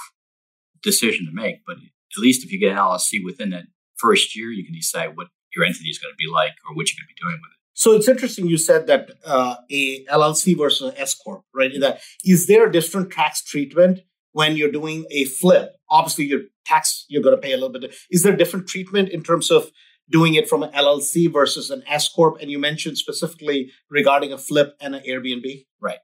decision 0.81 1.25
to 1.25 1.31
make, 1.31 1.57
but 1.65 1.77
at 1.77 2.21
least 2.21 2.43
if 2.43 2.51
you 2.51 2.59
get 2.59 2.71
an 2.71 2.77
LLC 2.77 3.19
within 3.23 3.51
that 3.51 3.63
first 3.95 4.35
year, 4.35 4.49
you 4.49 4.65
can 4.65 4.73
decide 4.73 5.15
what 5.15 5.27
your 5.55 5.65
entity 5.65 5.89
is 5.89 5.99
going 5.99 6.11
to 6.11 6.17
be 6.17 6.31
like 6.31 6.53
or 6.67 6.75
what 6.75 6.89
you're 6.89 6.99
going 6.99 7.07
to 7.07 7.13
be 7.13 7.21
doing 7.21 7.39
with 7.41 7.51
it. 7.51 7.59
So 7.73 7.93
it's 7.93 8.07
interesting 8.07 8.47
you 8.47 8.57
said 8.57 8.87
that 8.87 9.09
uh, 9.25 9.55
a 9.71 10.05
LLC 10.05 10.57
versus 10.57 10.89
an 10.89 10.97
S 10.97 11.15
corp, 11.15 11.43
right? 11.53 11.71
That 11.79 12.01
is 12.23 12.47
there 12.47 12.67
a 12.67 12.71
different 12.71 13.11
tax 13.11 13.43
treatment 13.43 14.01
when 14.31 14.55
you're 14.55 14.71
doing 14.71 15.05
a 15.09 15.25
flip? 15.25 15.71
Obviously, 15.89 16.25
your 16.25 16.41
tax 16.65 17.05
you're 17.09 17.23
going 17.23 17.35
to 17.35 17.41
pay 17.41 17.53
a 17.53 17.57
little 17.57 17.69
bit. 17.69 17.95
Is 18.11 18.23
there 18.23 18.33
a 18.33 18.37
different 18.37 18.67
treatment 18.67 19.09
in 19.09 19.23
terms 19.23 19.49
of 19.49 19.71
doing 20.09 20.35
it 20.35 20.47
from 20.47 20.63
an 20.63 20.71
LLC 20.71 21.31
versus 21.31 21.69
an 21.69 21.83
S 21.87 22.09
corp? 22.09 22.37
And 22.41 22.51
you 22.51 22.59
mentioned 22.59 22.97
specifically 22.97 23.71
regarding 23.89 24.33
a 24.33 24.37
flip 24.37 24.75
and 24.79 24.95
an 24.95 25.03
Airbnb, 25.07 25.65
right? 25.81 25.99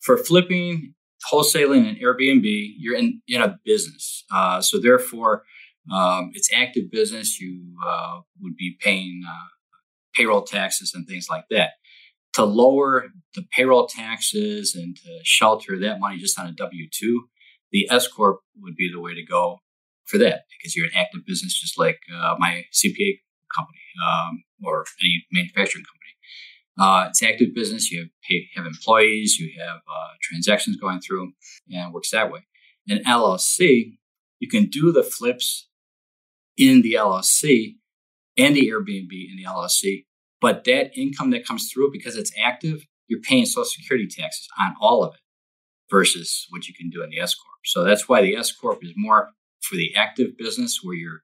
For 0.00 0.16
flipping, 0.18 0.94
wholesaling, 1.32 1.88
and 1.88 1.98
Airbnb, 1.98 2.74
you're 2.78 2.96
in 2.96 3.22
in 3.26 3.40
a 3.42 3.58
business, 3.64 4.24
uh, 4.32 4.60
so 4.60 4.80
therefore. 4.80 5.44
Um, 5.92 6.30
it's 6.32 6.48
active 6.50 6.90
business. 6.90 7.38
You 7.38 7.62
uh, 7.86 8.20
would 8.40 8.56
be 8.56 8.74
paying 8.80 9.20
uh, 9.28 9.48
payroll 10.14 10.42
taxes 10.42 10.92
and 10.94 11.06
things 11.06 11.26
like 11.28 11.44
that. 11.50 11.72
To 12.34 12.44
lower 12.44 13.08
the 13.34 13.44
payroll 13.52 13.86
taxes 13.86 14.74
and 14.74 14.96
to 14.96 15.20
shelter 15.24 15.78
that 15.80 16.00
money 16.00 16.16
just 16.16 16.38
on 16.38 16.46
a 16.46 16.52
W 16.52 16.88
2, 16.90 17.24
the 17.70 17.86
S 17.90 18.08
Corp 18.08 18.40
would 18.60 18.74
be 18.76 18.90
the 18.90 19.00
way 19.00 19.14
to 19.14 19.24
go 19.24 19.58
for 20.04 20.18
that 20.18 20.42
because 20.50 20.74
you're 20.74 20.86
an 20.86 20.92
active 20.96 21.20
business 21.26 21.58
just 21.58 21.78
like 21.78 21.98
uh, 22.14 22.34
my 22.38 22.64
CPA 22.72 23.18
company 23.56 23.80
um, 24.06 24.44
or 24.64 24.84
any 25.02 25.24
manufacturing 25.32 25.84
company. 25.84 26.04
Uh, 26.78 27.06
it's 27.08 27.22
active 27.22 27.54
business. 27.54 27.90
You 27.90 28.00
have, 28.00 28.08
pay, 28.28 28.48
have 28.56 28.66
employees, 28.66 29.38
you 29.38 29.52
have 29.60 29.76
uh, 29.76 30.14
transactions 30.22 30.76
going 30.76 31.00
through, 31.00 31.32
and 31.70 31.88
it 31.88 31.92
works 31.92 32.10
that 32.10 32.32
way. 32.32 32.40
In 32.86 32.98
LLC, 33.04 33.96
you 34.40 34.48
can 34.48 34.66
do 34.66 34.92
the 34.92 35.02
flips 35.02 35.68
in 36.56 36.82
the 36.82 36.94
LLC 36.94 37.76
and 38.36 38.56
the 38.56 38.68
Airbnb 38.68 39.10
in 39.10 39.36
the 39.36 39.44
LLC. 39.46 40.04
But 40.40 40.64
that 40.64 40.96
income 40.98 41.30
that 41.30 41.46
comes 41.46 41.70
through, 41.72 41.90
because 41.92 42.16
it's 42.16 42.32
active, 42.42 42.84
you're 43.08 43.20
paying 43.20 43.46
Social 43.46 43.64
Security 43.64 44.06
taxes 44.06 44.48
on 44.60 44.74
all 44.80 45.04
of 45.04 45.14
it 45.14 45.20
versus 45.90 46.46
what 46.50 46.66
you 46.66 46.74
can 46.74 46.90
do 46.90 47.02
in 47.02 47.10
the 47.10 47.20
S 47.20 47.34
Corp. 47.34 47.60
So 47.64 47.84
that's 47.84 48.08
why 48.08 48.22
the 48.22 48.36
S 48.36 48.52
Corp 48.52 48.82
is 48.82 48.92
more 48.96 49.30
for 49.62 49.76
the 49.76 49.94
active 49.94 50.36
business 50.36 50.80
where 50.82 50.96
you're 50.96 51.22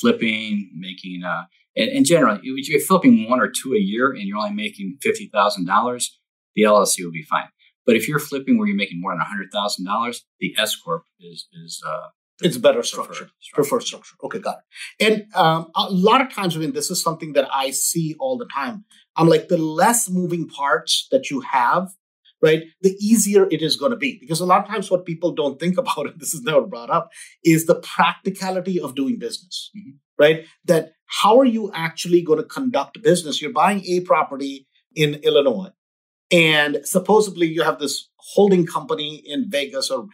flipping, 0.00 0.70
making, 0.76 1.24
uh, 1.24 1.44
and, 1.76 1.90
and 1.90 2.06
generally, 2.06 2.40
if 2.42 2.68
you're 2.68 2.80
flipping 2.80 3.28
one 3.28 3.40
or 3.40 3.48
two 3.48 3.74
a 3.74 3.78
year 3.78 4.10
and 4.10 4.22
you're 4.22 4.38
only 4.38 4.52
making 4.52 4.98
$50,000, 5.04 6.06
the 6.54 6.62
LLC 6.62 7.04
will 7.04 7.12
be 7.12 7.22
fine. 7.22 7.48
But 7.86 7.96
if 7.96 8.08
you're 8.08 8.18
flipping 8.18 8.58
where 8.58 8.68
you're 8.68 8.76
making 8.76 9.00
more 9.00 9.12
than 9.12 9.24
$100,000, 9.54 10.20
the 10.40 10.54
S 10.58 10.76
Corp 10.76 11.04
is, 11.18 11.48
is 11.64 11.82
uh, 11.86 12.08
it's 12.42 12.56
better 12.56 12.82
structure, 12.82 13.12
preferred, 13.12 13.30
preferred 13.52 13.82
structure. 13.82 14.16
Okay, 14.24 14.38
got 14.38 14.58
it. 14.58 15.04
And 15.04 15.34
um, 15.34 15.70
a 15.74 15.90
lot 15.90 16.20
of 16.20 16.32
times, 16.32 16.56
I 16.56 16.60
mean, 16.60 16.72
this 16.72 16.90
is 16.90 17.02
something 17.02 17.34
that 17.34 17.48
I 17.52 17.70
see 17.70 18.16
all 18.18 18.38
the 18.38 18.46
time. 18.46 18.84
I'm 19.16 19.28
like, 19.28 19.48
the 19.48 19.58
less 19.58 20.08
moving 20.08 20.48
parts 20.48 21.08
that 21.10 21.30
you 21.30 21.40
have, 21.40 21.90
right, 22.42 22.64
the 22.80 22.96
easier 23.00 23.46
it 23.50 23.62
is 23.62 23.76
going 23.76 23.90
to 23.90 23.96
be. 23.96 24.18
Because 24.20 24.40
a 24.40 24.46
lot 24.46 24.62
of 24.62 24.68
times, 24.68 24.90
what 24.90 25.04
people 25.04 25.32
don't 25.32 25.60
think 25.60 25.76
about, 25.78 26.06
and 26.06 26.20
this 26.20 26.34
is 26.34 26.42
never 26.42 26.62
brought 26.62 26.90
up, 26.90 27.10
is 27.44 27.66
the 27.66 27.76
practicality 27.76 28.80
of 28.80 28.94
doing 28.94 29.18
business, 29.18 29.70
mm-hmm. 29.76 29.96
Right? 30.20 30.46
That 30.66 30.92
how 31.06 31.40
are 31.40 31.44
you 31.44 31.72
actually 31.74 32.22
going 32.22 32.38
to 32.38 32.44
conduct 32.44 33.02
business? 33.02 33.42
You're 33.42 33.52
buying 33.52 33.84
a 33.86 34.00
property 34.00 34.68
in 34.94 35.14
Illinois, 35.24 35.70
and 36.30 36.78
supposedly 36.84 37.48
you 37.48 37.62
have 37.62 37.80
this 37.80 38.08
holding 38.34 38.66
company 38.66 39.22
in 39.26 39.50
Vegas 39.50 39.90
or 39.90 40.06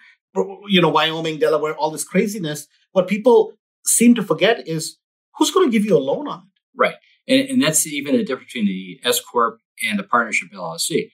you 0.69 0.81
know, 0.81 0.89
Wyoming, 0.89 1.39
Delaware, 1.39 1.75
all 1.75 1.91
this 1.91 2.05
craziness. 2.05 2.67
What 2.93 3.09
people 3.09 3.53
seem 3.87 4.15
to 4.15 4.23
forget 4.23 4.67
is 4.69 4.99
who's 5.37 5.51
going 5.51 5.69
to 5.69 5.73
give 5.73 5.87
you 5.87 5.97
a 5.97 5.99
loan 5.99 6.29
on 6.29 6.39
it? 6.41 6.61
Right. 6.75 6.97
And, 7.29 7.49
and 7.49 7.63
that's 7.63 7.87
even 7.87 8.15
a 8.15 8.25
difference 8.25 8.53
between 8.53 8.67
the 8.67 9.01
S 9.05 9.21
Corp 9.21 9.61
and 9.89 9.99
the 9.99 10.03
partnership 10.03 10.49
LLC. 10.55 11.11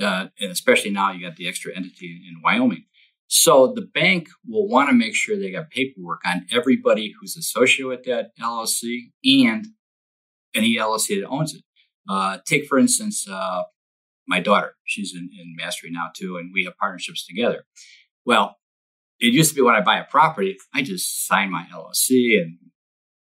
Uh, 0.00 0.26
and 0.40 0.50
especially 0.50 0.90
now 0.90 1.12
you 1.12 1.26
got 1.26 1.36
the 1.36 1.48
extra 1.48 1.74
entity 1.74 2.22
in 2.28 2.40
Wyoming. 2.42 2.84
So 3.26 3.72
the 3.74 3.82
bank 3.82 4.28
will 4.46 4.68
want 4.68 4.90
to 4.90 4.94
make 4.94 5.14
sure 5.14 5.36
they 5.36 5.50
got 5.50 5.70
paperwork 5.70 6.20
on 6.26 6.46
everybody 6.52 7.12
who's 7.18 7.36
associated 7.36 7.88
with 7.88 8.04
that 8.04 8.30
LLC 8.40 9.10
and 9.24 9.66
any 10.54 10.76
LLC 10.76 11.20
that 11.20 11.28
owns 11.28 11.54
it. 11.54 11.62
Uh, 12.08 12.38
take, 12.46 12.66
for 12.66 12.78
instance, 12.78 13.26
uh, 13.28 13.62
my 14.26 14.40
daughter. 14.40 14.76
She's 14.84 15.14
in, 15.14 15.30
in 15.38 15.54
Mastery 15.56 15.90
now 15.90 16.10
too, 16.14 16.36
and 16.36 16.50
we 16.52 16.64
have 16.64 16.76
partnerships 16.76 17.26
together. 17.26 17.64
Well, 18.24 18.56
it 19.20 19.32
used 19.32 19.50
to 19.50 19.56
be 19.56 19.62
when 19.62 19.74
I 19.74 19.80
buy 19.80 19.98
a 19.98 20.04
property, 20.04 20.56
I 20.74 20.82
just 20.82 21.26
sign 21.26 21.50
my 21.50 21.66
LLC 21.72 22.40
and 22.40 22.58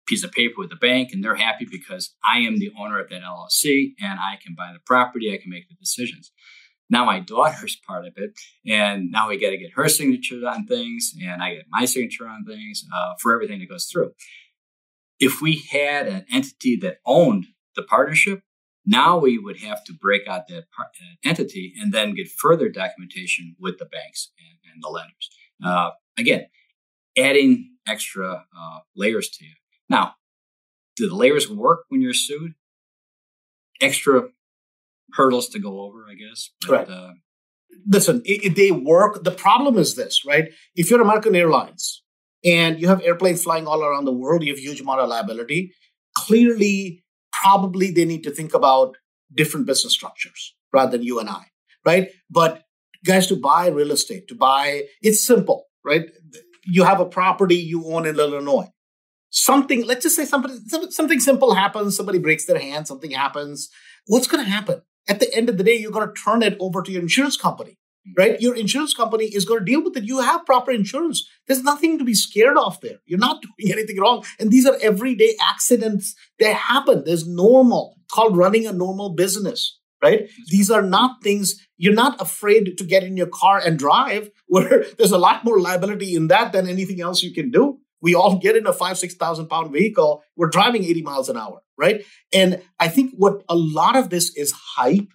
piece 0.07 0.25
of 0.25 0.33
paper 0.33 0.55
with 0.59 0.71
the 0.71 0.77
bank, 0.77 1.11
and 1.13 1.23
they're 1.23 1.37
happy 1.37 1.67
because 1.71 2.15
I 2.25 2.39
am 2.41 2.59
the 2.59 2.73
owner 2.79 2.99
of 2.99 3.09
that 3.11 3.23
LLC 3.23 3.93
and 4.01 4.19
I 4.19 4.39
can 4.43 4.55
buy 4.57 4.73
the 4.73 4.81
property, 4.85 5.33
I 5.33 5.41
can 5.41 5.51
make 5.51 5.69
the 5.69 5.77
decisions. 5.77 6.33
Now 6.91 7.05
my 7.05 7.21
daughter's 7.21 7.77
part 7.87 8.07
of 8.07 8.15
it, 8.17 8.33
and 8.67 9.11
now 9.11 9.29
we 9.29 9.39
got 9.39 9.51
to 9.51 9.57
get 9.57 9.73
her 9.75 9.89
signature 9.89 10.47
on 10.47 10.67
things, 10.67 11.15
and 11.23 11.43
I 11.43 11.55
get 11.55 11.67
my 11.71 11.85
signature 11.85 12.29
on 12.29 12.45
things 12.45 12.85
uh, 12.95 13.15
for 13.19 13.33
everything 13.33 13.61
that 13.61 13.69
goes 13.69 13.87
through. 13.87 14.13
If 15.19 15.41
we 15.41 15.63
had 15.71 16.07
an 16.07 16.27
entity 16.31 16.77
that 16.77 16.99
owned 17.07 17.47
the 17.77 17.83
partnership, 17.83 18.43
now 18.87 19.19
we 19.19 19.39
would 19.39 19.59
have 19.59 19.85
to 19.85 19.93
break 19.93 20.27
out 20.27 20.49
that 20.49 20.65
entity 21.25 21.75
and 21.81 21.93
then 21.93 22.15
get 22.15 22.29
further 22.29 22.69
documentation 22.69 23.55
with 23.59 23.79
the 23.79 23.85
banks 23.85 24.33
and, 24.39 24.73
and 24.73 24.83
the 24.83 24.89
lenders. 24.89 25.31
Uh, 25.65 25.91
again, 26.19 26.47
adding 27.17 27.73
extra 27.87 28.47
uh, 28.59 28.79
layers 28.97 29.29
to 29.31 29.45
you. 29.45 29.53
Now, 29.89 30.15
do 30.97 31.09
the 31.09 31.15
layers 31.15 31.49
work 31.49 31.85
when 31.89 32.01
you're 32.01 32.15
sued? 32.15 32.55
Extra 33.81 34.29
hurdles 35.15 35.49
to 35.51 35.59
go 35.59 35.81
over, 35.81 36.07
I 36.11 36.15
guess. 36.15 36.51
But, 36.67 36.71
right. 36.71 36.89
Uh, 36.89 37.11
Listen, 37.89 38.21
it, 38.25 38.57
they 38.57 38.73
work. 38.73 39.23
The 39.25 39.31
problem 39.31 39.79
is 39.79 39.95
this, 39.95 40.25
right? 40.27 40.51
If 40.75 40.91
you're 40.91 41.01
American 41.01 41.35
Airlines 41.35 42.03
and 42.45 42.81
you 42.81 42.89
have 42.89 43.01
airplanes 43.03 43.45
flying 43.45 43.67
all 43.67 43.83
around 43.83 44.05
the 44.05 44.13
world, 44.13 44.43
you 44.43 44.53
have 44.53 44.59
huge 44.59 44.81
amount 44.81 45.01
of 45.01 45.09
liability. 45.09 45.73
Clearly, 46.19 47.05
probably 47.33 47.91
they 47.91 48.05
need 48.05 48.25
to 48.25 48.31
think 48.31 48.55
about 48.55 48.97
different 49.35 49.67
business 49.67 49.95
structures 49.95 50.55
rather 50.73 50.91
than 50.91 51.03
you 51.03 51.21
and 51.21 51.31
I, 51.31 51.45
right? 51.87 52.11
But 52.29 52.65
guys, 53.07 53.29
to 53.29 53.37
buy 53.37 53.69
real 53.69 53.93
estate, 53.93 54.29
to 54.29 54.35
buy, 54.35 54.83
it's 55.01 55.25
simple, 55.25 55.67
right? 55.85 56.11
You 56.65 56.85
have 56.85 57.01
a 57.01 57.07
property 57.07 57.57
you 57.57 57.87
own 57.87 58.07
in 58.07 58.19
Illinois. 58.19 58.69
Something, 59.31 59.87
let's 59.87 60.03
just 60.03 60.17
say 60.17 60.25
somebody, 60.25 60.55
something 60.91 61.21
simple 61.21 61.55
happens, 61.55 61.97
somebody 61.97 62.19
breaks 62.19 62.47
their 62.47 62.59
hand, 62.59 62.89
something 62.89 63.13
happens. 63.13 63.71
What's 64.07 64.27
going 64.27 64.45
to 64.45 64.51
happen? 64.51 64.83
At 65.11 65.19
the 65.19 65.35
end 65.35 65.49
of 65.49 65.59
the 65.59 65.65
day, 65.65 65.77
you're 65.77 65.91
going 65.91 66.07
to 66.07 66.23
turn 66.23 66.43
it 66.43 66.57
over 66.61 66.83
to 66.83 66.93
your 66.93 67.03
insurance 67.03 67.37
company, 67.37 67.77
right? 68.17 68.41
Your 68.41 68.55
insurance 68.55 68.95
company 68.95 69.25
is 69.25 69.45
going 69.45 69.59
to 69.59 69.65
deal 69.65 69.83
with 69.83 69.97
it. 69.97 70.05
You 70.05 70.21
have 70.21 70.47
proper 70.47 70.71
insurance. 70.71 71.29
There's 71.49 71.65
nothing 71.65 71.99
to 71.99 72.05
be 72.05 72.15
scared 72.15 72.57
of 72.57 72.81
there. 72.81 72.99
You're 73.07 73.19
not 73.19 73.43
doing 73.59 73.73
anything 73.73 73.99
wrong. 73.99 74.25
And 74.39 74.53
these 74.53 74.67
are 74.67 74.79
everyday 74.81 75.35
accidents 75.43 76.15
that 76.39 76.55
happen. 76.55 77.03
There's 77.05 77.27
normal, 77.27 77.97
called 78.13 78.37
running 78.37 78.69
a 78.69 78.73
normal 78.73 79.15
business, 79.17 79.81
right? 80.01 80.31
These 80.47 80.71
are 80.71 80.83
not 80.83 81.25
things 81.25 81.67
you're 81.77 81.93
not 81.93 82.21
afraid 82.21 82.79
to 82.79 82.85
get 82.85 83.03
in 83.03 83.17
your 83.17 83.27
car 83.27 83.61
and 83.65 83.77
drive, 83.77 84.31
where 84.47 84.85
there's 84.97 85.13
a 85.13 85.19
lot 85.19 85.45
more 85.45 85.59
liability 85.59 86.15
in 86.15 86.29
that 86.29 86.53
than 86.53 86.69
anything 86.69 87.01
else 87.01 87.21
you 87.21 87.35
can 87.35 87.51
do. 87.51 87.81
We 88.01 88.15
all 88.15 88.39
get 88.39 88.57
in 88.57 88.67
a 88.67 88.73
five, 88.73 88.97
6,000 88.97 89.49
pound 89.49 89.73
vehicle. 89.73 90.23
We're 90.37 90.49
driving 90.49 90.85
80 90.85 91.03
miles 91.03 91.29
an 91.29 91.37
hour, 91.37 91.63
right? 91.81 92.05
And 92.33 92.63
I 92.79 92.89
think 92.89 93.13
what 93.17 93.43
a 93.49 93.57
lot 93.57 93.97
of 93.97 94.11
this 94.11 94.37
is 94.37 94.53
hype 94.77 95.09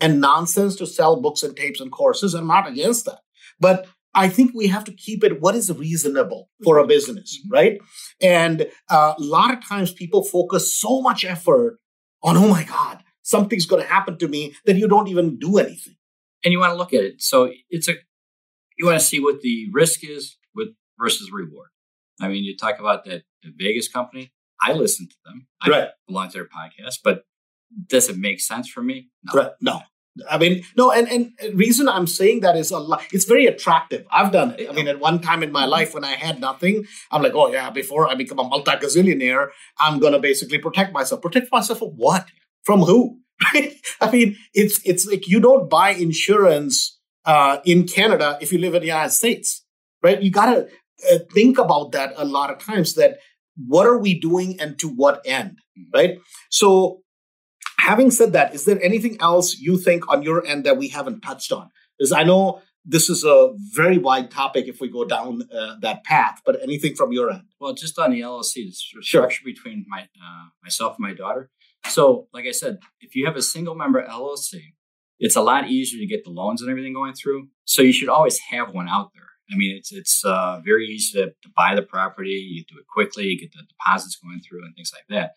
and 0.00 0.20
nonsense 0.20 0.76
to 0.76 0.86
sell 0.86 1.20
books 1.20 1.42
and 1.42 1.56
tapes 1.56 1.80
and 1.80 1.90
courses. 1.90 2.34
I'm 2.34 2.46
not 2.46 2.68
against 2.68 3.04
that. 3.06 3.20
But 3.60 3.86
I 4.14 4.28
think 4.28 4.52
we 4.54 4.68
have 4.68 4.84
to 4.84 4.92
keep 4.92 5.22
it 5.22 5.40
what 5.40 5.54
is 5.54 5.72
reasonable 5.72 6.50
for 6.64 6.78
a 6.78 6.86
business, 6.86 7.38
mm-hmm. 7.38 7.54
right? 7.54 7.78
And 8.20 8.68
uh, 8.88 9.14
a 9.16 9.22
lot 9.22 9.52
of 9.52 9.66
times 9.66 9.92
people 9.92 10.22
focus 10.24 10.76
so 10.76 11.00
much 11.00 11.24
effort 11.24 11.78
on, 12.22 12.36
oh 12.36 12.48
my 12.48 12.64
God, 12.64 13.02
something's 13.22 13.66
going 13.66 13.82
to 13.82 13.88
happen 13.88 14.18
to 14.18 14.28
me 14.28 14.54
that 14.64 14.76
you 14.76 14.88
don't 14.88 15.08
even 15.08 15.38
do 15.38 15.58
anything. 15.58 15.94
And 16.44 16.52
you 16.52 16.60
want 16.60 16.72
to 16.72 16.76
look 16.76 16.94
at 16.94 17.02
it. 17.02 17.20
So 17.20 17.50
it's 17.68 17.88
a, 17.88 17.94
you 18.76 18.86
want 18.86 18.98
to 18.98 19.04
see 19.04 19.20
what 19.20 19.40
the 19.40 19.68
risk 19.72 20.04
is 20.04 20.36
with 20.54 20.68
versus 20.98 21.30
reward. 21.32 21.68
I 22.20 22.28
mean, 22.28 22.44
you 22.44 22.56
talk 22.56 22.78
about 22.78 23.04
that 23.04 23.22
Vegas 23.44 23.88
company. 23.88 24.32
I 24.60 24.72
listen 24.72 25.08
to 25.08 25.16
them. 25.24 25.46
I 25.60 25.70
right. 25.70 25.88
belong 26.06 26.28
to 26.30 26.38
their 26.38 26.44
podcast, 26.44 26.98
but 27.04 27.24
does 27.86 28.08
it 28.08 28.16
make 28.16 28.40
sense 28.40 28.68
for 28.68 28.82
me? 28.82 29.08
No. 29.24 29.40
Right. 29.40 29.50
No. 29.60 29.80
I 30.28 30.38
mean, 30.38 30.64
no, 30.76 30.90
and 30.90 31.08
and 31.08 31.32
reason 31.54 31.88
I'm 31.88 32.06
saying 32.06 32.40
that 32.40 32.56
is 32.56 32.70
a 32.70 32.78
lot. 32.78 33.02
It's 33.12 33.24
very 33.24 33.46
attractive. 33.46 34.04
I've 34.10 34.32
done 34.32 34.56
it. 34.58 34.68
I 34.68 34.72
mean, 34.72 34.88
at 34.88 34.98
one 34.98 35.20
time 35.20 35.42
in 35.42 35.52
my 35.52 35.64
life 35.64 35.94
when 35.94 36.04
I 36.04 36.12
had 36.12 36.40
nothing, 36.40 36.86
I'm 37.12 37.22
like, 37.22 37.34
oh 37.34 37.52
yeah, 37.52 37.70
before 37.70 38.08
I 38.08 38.14
become 38.14 38.38
a 38.38 38.44
multi 38.44 38.72
gazillionaire, 38.72 39.50
I'm 39.78 40.00
gonna 40.00 40.18
basically 40.18 40.58
protect 40.58 40.92
myself. 40.92 41.22
Protect 41.22 41.52
myself 41.52 41.78
from 41.78 41.90
what? 41.90 42.26
From 42.64 42.80
who? 42.80 43.20
I 44.00 44.10
mean, 44.10 44.36
it's 44.54 44.80
it's 44.84 45.06
like 45.06 45.28
you 45.28 45.40
don't 45.40 45.70
buy 45.70 45.90
insurance 45.90 46.98
uh, 47.24 47.58
in 47.64 47.86
Canada 47.86 48.38
if 48.40 48.52
you 48.52 48.58
live 48.58 48.74
in 48.74 48.80
the 48.80 48.88
United 48.88 49.12
States, 49.12 49.64
right? 50.02 50.20
You 50.20 50.30
gotta 50.30 50.68
uh, 51.12 51.18
think 51.32 51.58
about 51.58 51.92
that 51.92 52.12
a 52.16 52.24
lot 52.24 52.50
of 52.50 52.58
times. 52.58 52.94
That 52.94 53.18
what 53.66 53.86
are 53.86 53.98
we 53.98 54.18
doing 54.18 54.60
and 54.60 54.78
to 54.78 54.88
what 54.88 55.20
end, 55.24 55.58
mm-hmm. 55.78 55.96
right? 55.96 56.18
So 56.50 57.02
having 57.78 58.10
said 58.10 58.32
that, 58.32 58.54
is 58.54 58.64
there 58.64 58.82
anything 58.82 59.16
else 59.20 59.58
you 59.58 59.78
think 59.78 60.08
on 60.08 60.22
your 60.22 60.46
end 60.46 60.64
that 60.64 60.76
we 60.76 60.88
haven't 60.88 61.20
touched 61.20 61.52
on? 61.52 61.70
Because 61.98 62.12
I 62.12 62.22
know 62.22 62.62
this 62.84 63.10
is 63.10 63.24
a 63.24 63.52
very 63.74 63.98
wide 63.98 64.30
topic 64.30 64.66
if 64.66 64.80
we 64.80 64.88
go 64.88 65.04
down 65.04 65.42
uh, 65.52 65.76
that 65.82 66.04
path, 66.04 66.40
but 66.44 66.62
anything 66.62 66.94
from 66.94 67.12
your 67.12 67.30
end? 67.30 67.42
Well, 67.60 67.74
just 67.74 67.98
on 67.98 68.12
the 68.12 68.20
LLC, 68.20 68.54
the 68.54 68.72
structure 68.72 69.30
sure. 69.30 69.44
between 69.44 69.84
my 69.88 70.02
uh, 70.02 70.46
myself 70.62 70.96
and 70.98 71.06
my 71.06 71.14
daughter. 71.14 71.50
So, 71.88 72.28
like 72.32 72.46
I 72.46 72.52
said, 72.52 72.78
if 73.00 73.14
you 73.14 73.26
have 73.26 73.36
a 73.36 73.42
single 73.42 73.74
member 73.74 74.02
LLC, 74.02 74.72
it's 75.18 75.36
a 75.36 75.42
lot 75.42 75.68
easier 75.68 76.00
to 76.00 76.06
get 76.06 76.24
the 76.24 76.30
loans 76.30 76.62
and 76.62 76.70
everything 76.70 76.94
going 76.94 77.14
through. 77.14 77.48
So 77.64 77.82
you 77.82 77.92
should 77.92 78.08
always 78.08 78.38
have 78.50 78.72
one 78.72 78.88
out 78.88 79.10
there. 79.14 79.27
I 79.50 79.56
mean, 79.56 79.76
it's 79.76 79.92
it's 79.92 80.24
uh, 80.24 80.60
very 80.64 80.86
easy 80.86 81.18
to, 81.18 81.26
to, 81.26 81.48
buy 81.56 81.74
the 81.74 81.82
property. 81.82 82.30
You 82.30 82.64
do 82.64 82.78
it 82.78 82.86
quickly. 82.86 83.24
You 83.24 83.40
get 83.40 83.52
the 83.52 83.62
deposits 83.68 84.16
going 84.16 84.40
through 84.40 84.64
and 84.64 84.74
things 84.74 84.92
like 84.94 85.06
that. 85.08 85.32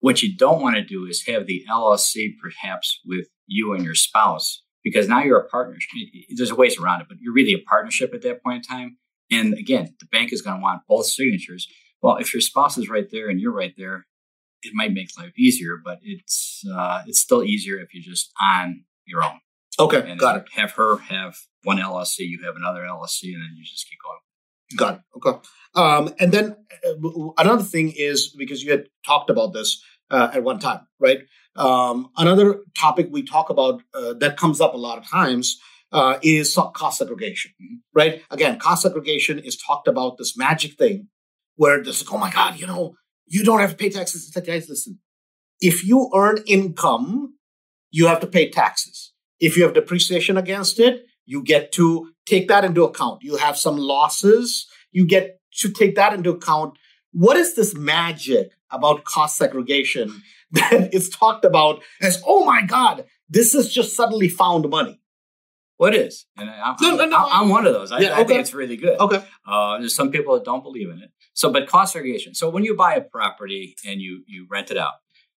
What 0.00 0.22
you 0.22 0.36
don't 0.36 0.62
want 0.62 0.76
to 0.76 0.84
do 0.84 1.04
is 1.04 1.26
have 1.26 1.46
the 1.46 1.64
LLC 1.70 2.30
perhaps 2.40 3.00
with 3.04 3.26
you 3.46 3.74
and 3.74 3.84
your 3.84 3.94
spouse, 3.94 4.62
because 4.84 5.08
now 5.08 5.22
you're 5.22 5.40
a 5.40 5.48
partnership. 5.48 5.90
There's 6.36 6.52
ways 6.52 6.78
around 6.78 7.02
it, 7.02 7.06
but 7.08 7.18
you're 7.20 7.34
really 7.34 7.54
a 7.54 7.68
partnership 7.68 8.14
at 8.14 8.22
that 8.22 8.42
point 8.42 8.64
in 8.66 8.76
time. 8.76 8.96
And 9.30 9.54
again, 9.54 9.94
the 10.00 10.06
bank 10.06 10.32
is 10.32 10.42
going 10.42 10.56
to 10.56 10.62
want 10.62 10.82
both 10.88 11.06
signatures. 11.06 11.68
Well, 12.02 12.16
if 12.16 12.32
your 12.32 12.40
spouse 12.40 12.78
is 12.78 12.88
right 12.88 13.06
there 13.10 13.28
and 13.28 13.40
you're 13.40 13.52
right 13.52 13.74
there, 13.76 14.06
it 14.62 14.72
might 14.74 14.92
make 14.92 15.08
life 15.18 15.32
easier, 15.38 15.78
but 15.82 15.98
it's 16.02 16.62
uh, 16.72 17.02
it's 17.06 17.20
still 17.20 17.42
easier 17.42 17.78
if 17.78 17.94
you're 17.94 18.02
just 18.02 18.30
on 18.40 18.84
your 19.06 19.22
own. 19.22 19.40
Okay, 19.80 20.14
got 20.16 20.36
it. 20.36 20.44
Have 20.52 20.72
her 20.72 20.98
have 20.98 21.36
one 21.64 21.78
LLC, 21.78 22.20
you 22.20 22.40
have 22.44 22.56
another 22.56 22.80
LLC, 22.80 23.34
and 23.34 23.42
then 23.42 23.54
you 23.56 23.64
just 23.64 23.88
keep 23.88 23.98
going. 24.04 24.18
Got 24.76 24.94
it. 24.94 25.00
Okay. 25.16 25.38
Um, 25.74 26.14
and 26.20 26.32
then 26.32 26.56
uh, 26.86 27.30
another 27.38 27.62
thing 27.62 27.92
is 27.96 28.34
because 28.36 28.62
you 28.62 28.70
had 28.70 28.86
talked 29.04 29.30
about 29.30 29.52
this 29.52 29.82
uh, 30.10 30.30
at 30.34 30.42
one 30.42 30.58
time, 30.58 30.86
right? 30.98 31.20
Um, 31.56 32.10
another 32.16 32.60
topic 32.78 33.08
we 33.10 33.22
talk 33.22 33.50
about 33.50 33.82
uh, 33.94 34.14
that 34.14 34.36
comes 34.36 34.60
up 34.60 34.74
a 34.74 34.78
lot 34.78 34.98
of 34.98 35.08
times 35.08 35.58
uh, 35.92 36.18
is 36.22 36.56
cost 36.74 36.98
segregation, 36.98 37.52
mm-hmm. 37.60 37.76
right? 37.94 38.22
Again, 38.30 38.58
cost 38.58 38.82
segregation 38.82 39.38
is 39.38 39.56
talked 39.56 39.88
about 39.88 40.18
this 40.18 40.36
magic 40.36 40.74
thing 40.74 41.08
where 41.56 41.82
this, 41.82 42.00
is, 42.00 42.08
oh 42.10 42.18
my 42.18 42.30
God, 42.30 42.58
you 42.58 42.66
know, 42.66 42.94
you 43.26 43.44
don't 43.44 43.60
have 43.60 43.70
to 43.70 43.76
pay 43.76 43.90
taxes. 43.90 44.26
It's 44.26 44.36
like, 44.36 44.46
guys, 44.46 44.68
listen, 44.68 44.98
if 45.60 45.84
you 45.84 46.10
earn 46.14 46.38
income, 46.46 47.34
you 47.90 48.06
have 48.06 48.20
to 48.20 48.26
pay 48.26 48.50
taxes. 48.50 49.09
If 49.40 49.56
you 49.56 49.64
have 49.64 49.74
depreciation 49.74 50.36
against 50.36 50.78
it, 50.78 51.06
you 51.24 51.42
get 51.42 51.72
to 51.72 52.12
take 52.26 52.48
that 52.48 52.64
into 52.64 52.84
account. 52.84 53.22
You 53.22 53.36
have 53.36 53.56
some 53.56 53.76
losses, 53.76 54.66
you 54.92 55.06
get 55.06 55.40
to 55.58 55.70
take 55.70 55.94
that 55.96 56.12
into 56.12 56.30
account. 56.30 56.76
What 57.12 57.36
is 57.36 57.56
this 57.56 57.74
magic 57.74 58.50
about 58.70 59.04
cost 59.04 59.36
segregation 59.36 60.22
that 60.52 60.94
is 60.94 61.08
talked 61.08 61.44
about 61.44 61.82
as, 62.00 62.22
oh 62.26 62.44
my 62.44 62.62
God, 62.62 63.04
this 63.28 63.54
is 63.54 63.72
just 63.72 63.96
suddenly 63.96 64.28
found 64.28 64.68
money? 64.68 65.00
What 65.76 65.94
is? 65.94 66.26
And 66.36 66.50
I'm, 66.50 66.76
no, 66.82 66.96
no, 66.96 67.06
no, 67.06 67.26
I'm, 67.30 67.48
one 67.48 67.66
of 67.66 67.72
those. 67.72 67.90
I, 67.90 68.00
yeah, 68.00 68.12
okay. 68.12 68.20
I, 68.20 68.24
think 68.24 68.40
it's 68.40 68.52
really 68.52 68.76
good. 68.76 69.00
Okay. 69.00 69.24
Uh, 69.46 69.78
there's 69.78 69.94
some 69.94 70.10
people 70.10 70.34
that 70.34 70.44
don't 70.44 70.62
believe 70.62 70.90
in 70.90 70.98
it. 70.98 71.10
So, 71.32 71.50
but 71.50 71.66
cost 71.68 71.94
segregation. 71.94 72.34
So 72.34 72.50
when 72.50 72.64
you 72.64 72.76
buy 72.76 72.96
a 72.96 73.00
property 73.00 73.76
and 73.86 73.98
you 73.98 74.22
you 74.26 74.46
rent 74.50 74.70
it 74.70 74.76
out, 74.76 74.92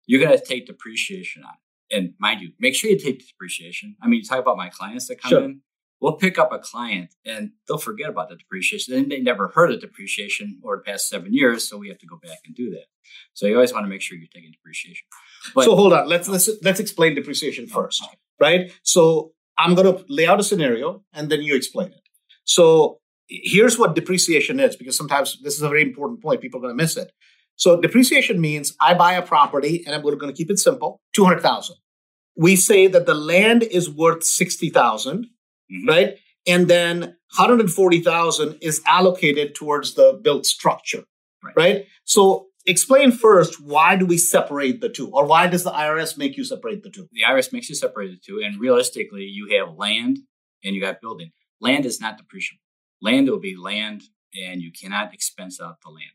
you're 0.07 0.19
going 0.19 0.35
to 0.35 0.43
take 0.43 0.65
depreciation 0.65 1.43
on 1.43 1.51
it. 1.51 1.70
And 1.91 2.13
mind 2.19 2.41
you, 2.41 2.51
make 2.59 2.75
sure 2.75 2.89
you 2.89 2.97
take 2.97 3.27
depreciation. 3.27 3.95
I 4.01 4.07
mean, 4.07 4.21
you 4.21 4.25
talk 4.25 4.39
about 4.39 4.57
my 4.57 4.69
clients 4.69 5.07
that 5.07 5.21
come 5.21 5.29
sure. 5.29 5.43
in 5.43 5.61
we'll 6.01 6.13
pick 6.13 6.37
up 6.37 6.51
a 6.51 6.59
client 6.59 7.15
and 7.23 7.51
they'll 7.67 7.77
forget 7.77 8.09
about 8.09 8.27
the 8.29 8.35
depreciation. 8.35 8.93
Then 8.93 9.07
they 9.07 9.19
never 9.19 9.49
heard 9.49 9.71
of 9.71 9.79
depreciation 9.79 10.59
over 10.65 10.77
the 10.77 10.91
past 10.91 11.07
seven 11.07 11.33
years, 11.33 11.67
so 11.67 11.77
we 11.77 11.87
have 11.89 11.99
to 11.99 12.07
go 12.07 12.17
back 12.17 12.39
and 12.45 12.55
do 12.55 12.71
that. 12.71 12.85
So 13.33 13.45
you 13.45 13.55
always 13.55 13.71
want 13.71 13.85
to 13.85 13.89
make 13.89 14.01
sure 14.01 14.17
you're 14.17 14.27
taking 14.33 14.51
depreciation. 14.51 15.05
But, 15.55 15.65
so 15.65 15.75
hold 15.75 15.93
on, 15.93 16.09
let's 16.09 16.27
let's 16.27 16.49
let's 16.61 16.79
explain 16.79 17.15
depreciation 17.15 17.67
oh, 17.69 17.73
first, 17.73 18.03
okay. 18.03 18.17
right? 18.39 18.71
So 18.83 19.31
I'm 19.57 19.75
going 19.75 19.95
to 19.95 20.03
lay 20.09 20.25
out 20.25 20.39
a 20.39 20.43
scenario 20.43 21.03
and 21.13 21.29
then 21.29 21.41
you 21.41 21.55
explain 21.55 21.89
it. 21.89 22.01
So 22.43 22.99
here's 23.27 23.77
what 23.77 23.95
depreciation 23.95 24.59
is, 24.59 24.75
because 24.75 24.97
sometimes 24.97 25.39
this 25.43 25.55
is 25.55 25.61
a 25.61 25.69
very 25.69 25.83
important 25.83 26.21
point. 26.21 26.41
People 26.41 26.59
are 26.59 26.63
going 26.63 26.77
to 26.77 26.83
miss 26.83 26.97
it. 26.97 27.11
So 27.55 27.79
depreciation 27.79 28.41
means 28.41 28.75
I 28.81 28.93
buy 28.93 29.13
a 29.13 29.21
property 29.21 29.83
and 29.85 29.95
I'm 29.95 30.01
going 30.01 30.17
to 30.19 30.33
keep 30.33 30.49
it 30.49 30.59
simple, 30.59 30.99
200,000. 31.15 31.75
We 32.35 32.55
say 32.55 32.87
that 32.87 33.05
the 33.05 33.13
land 33.13 33.63
is 33.63 33.89
worth 33.89 34.23
60,000 34.23 35.25
mm-hmm. 35.25 35.87
right? 35.87 36.15
And 36.47 36.67
then 36.67 37.01
140,000 37.37 38.57
is 38.61 38.81
allocated 38.87 39.53
towards 39.53 39.93
the 39.93 40.19
built 40.23 40.45
structure, 40.45 41.03
right. 41.43 41.53
right? 41.55 41.85
So 42.03 42.47
explain 42.65 43.11
first 43.11 43.61
why 43.61 43.95
do 43.95 44.05
we 44.05 44.17
separate 44.17 44.81
the 44.81 44.89
two 44.89 45.09
or 45.11 45.25
why 45.25 45.47
does 45.47 45.63
the 45.63 45.71
IRS 45.71 46.17
make 46.17 46.37
you 46.37 46.43
separate 46.43 46.83
the 46.83 46.89
two? 46.89 47.07
The 47.11 47.21
IRS 47.21 47.53
makes 47.53 47.69
you 47.69 47.75
separate 47.75 48.11
the 48.11 48.19
two 48.25 48.41
and 48.43 48.59
realistically 48.59 49.23
you 49.23 49.57
have 49.57 49.77
land 49.77 50.19
and 50.63 50.75
you 50.75 50.81
got 50.81 51.01
building. 51.01 51.31
Land 51.59 51.85
is 51.85 52.01
not 52.01 52.19
depreciable. 52.19 52.61
Land 53.01 53.29
will 53.29 53.39
be 53.39 53.55
land 53.55 54.03
and 54.35 54.61
you 54.61 54.71
cannot 54.71 55.13
expense 55.13 55.59
out 55.61 55.77
the 55.83 55.89
land. 55.89 56.11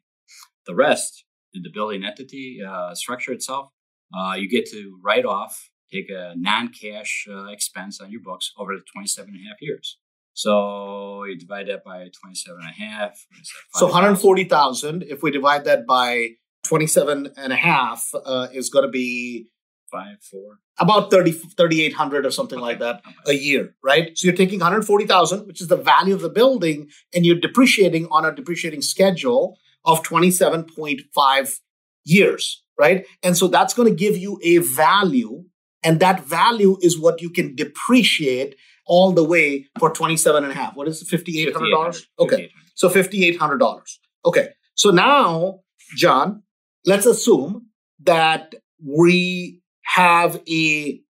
The 0.67 0.75
rest, 0.75 1.25
the 1.63 1.71
building 1.71 2.05
entity 2.05 2.61
uh, 2.67 2.95
structure 2.95 3.33
itself, 3.33 3.71
uh, 4.17 4.35
you 4.35 4.49
get 4.49 4.67
to 4.71 4.99
write 5.03 5.25
off 5.25 5.71
take 5.93 6.11
a 6.11 6.35
non-cash 6.37 7.27
uh, 7.31 7.47
expense 7.47 8.01
on 8.01 8.11
your 8.11 8.21
books 8.21 8.53
over 8.59 8.75
the 8.75 8.83
27 8.93 9.35
and 9.35 9.47
a 9.47 9.49
half 9.49 9.61
years. 9.61 9.99
So 10.33 11.25
you 11.25 11.39
divide 11.39 11.69
that 11.69 11.83
by 11.85 12.09
27 12.21 12.61
and 12.61 12.69
a 12.69 12.73
half. 12.73 13.27
So 13.75 13.87
140,000, 13.87 15.05
if 15.05 15.23
we 15.23 15.31
divide 15.31 15.65
that 15.65 15.87
by 15.87 16.31
27 16.65 17.33
and 17.37 17.53
a 17.53 17.57
half, 17.57 18.11
uh, 18.25 18.49
is 18.53 18.69
going 18.69 18.85
to 18.85 18.91
be 18.91 19.49
five, 19.91 20.17
four, 20.21 20.59
about 20.79 21.11
30, 21.11 21.31
3,800 21.33 22.27
or 22.27 22.31
something 22.31 22.59
okay. 22.59 22.67
like 22.67 22.79
that 22.81 23.03
a 23.27 23.33
year, 23.33 23.75
right? 23.83 24.11
So 24.19 24.27
you're 24.27 24.37
taking 24.37 24.59
140,000, 24.59 25.47
which 25.47 25.63
is 25.63 25.69
the 25.69 25.77
value 25.77 26.15
of 26.15 26.21
the 26.21 26.29
building, 26.29 26.91
and 27.15 27.25
you're 27.25 27.41
depreciating 27.41 28.09
on 28.11 28.27
a 28.27 28.35
depreciating 28.35 28.83
schedule 28.83 29.57
of 29.87 30.03
27.5 30.03 31.61
years, 32.05 32.63
right? 32.79 33.07
And 33.23 33.37
so 33.37 33.49
that's 33.49 33.75
going 33.75 33.89
to 33.89 33.95
give 33.95 34.17
you 34.17 34.39
a 34.43 34.59
value 34.59 35.45
and 35.87 36.01
that 36.01 36.25
value 36.25 36.79
is 36.83 36.99
what 36.99 37.23
you 37.23 37.31
can 37.31 37.55
depreciate 37.55 38.57
all 38.87 39.13
the 39.13 39.23
way 39.23 39.67
for 39.79 39.89
27 39.93 40.43
and 40.43 40.53
a 40.53 40.55
half. 40.57 40.75
What 40.75 40.89
is 40.89 41.01
it? 41.01 41.25
$5,800? 41.25 42.07
Okay. 42.19 42.51
So 42.75 42.89
$5,800. 42.89 43.83
Okay. 44.25 44.49
So 44.75 44.91
now, 44.91 45.61
John, 45.97 46.43
let's 46.85 47.07
assume 47.07 47.69
that 48.03 48.57
we 48.85 49.63
have 49.83 50.43
a 50.49 51.01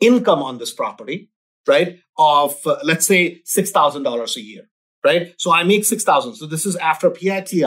income 0.00 0.42
on 0.42 0.58
this 0.58 0.72
property, 0.72 1.30
right? 1.66 1.98
Of 2.18 2.56
uh, 2.66 2.76
let's 2.84 3.06
say 3.06 3.40
six 3.44 3.70
thousand 3.70 4.02
dollars 4.02 4.36
a 4.36 4.42
year, 4.42 4.68
right? 5.04 5.34
So 5.38 5.52
I 5.52 5.62
make 5.64 5.84
six 5.84 6.02
thousand. 6.04 6.34
So 6.36 6.46
this 6.46 6.64
is 6.66 6.76
after 6.76 7.10
PITI. 7.10 7.64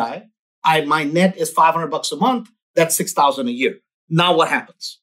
I 0.64 0.82
my 0.86 1.04
net 1.04 1.38
is 1.38 1.50
five 1.50 1.74
hundred 1.74 1.88
bucks 1.92 2.12
a 2.12 2.16
month. 2.18 2.50
That's 2.76 2.96
six 2.96 3.14
thousand 3.14 3.48
a 3.48 3.52
year. 3.52 3.76
Now 4.10 4.36
what 4.36 4.50
happens? 4.50 5.00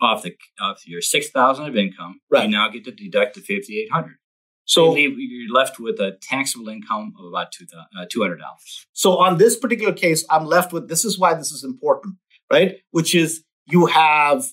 Off 0.00 0.22
the 0.22 0.34
off 0.60 0.82
your 0.86 1.02
six 1.02 1.30
thousand 1.30 1.66
of 1.66 1.76
income, 1.76 2.20
Right. 2.30 2.44
you 2.44 2.50
now 2.50 2.68
get 2.70 2.84
to 2.84 2.90
deduct 2.92 3.34
the 3.34 3.40
fifty 3.40 3.78
eight 3.80 3.90
hundred. 3.92 4.16
So 4.64 4.92
So 4.92 4.96
you're 4.96 5.52
left 5.52 5.78
with 5.80 5.98
a 6.00 6.12
taxable 6.22 6.68
income 6.68 7.12
of 7.18 7.26
about 7.26 7.52
two 7.52 7.66
uh, 7.98 8.06
two 8.10 8.22
hundred 8.22 8.38
dollars. 8.38 8.86
So 8.92 9.18
on 9.18 9.38
this 9.38 9.56
particular 9.56 9.92
case, 9.92 10.24
I'm 10.30 10.46
left 10.46 10.72
with 10.72 10.88
this 10.88 11.04
is 11.04 11.18
why 11.18 11.34
this 11.34 11.50
is 11.52 11.64
important, 11.64 12.16
right? 12.52 12.76
Which 12.92 13.14
is 13.14 13.42
you 13.66 13.86
have 13.86 14.44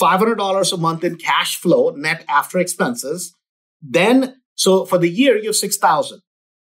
$500 0.00 0.72
a 0.72 0.76
month 0.76 1.04
in 1.04 1.16
cash 1.16 1.56
flow 1.56 1.90
net 1.90 2.24
after 2.28 2.58
expenses. 2.58 3.34
Then, 3.80 4.36
so 4.54 4.84
for 4.84 4.98
the 4.98 5.08
year, 5.08 5.36
you 5.38 5.46
have 5.46 5.56
6,000. 5.56 6.20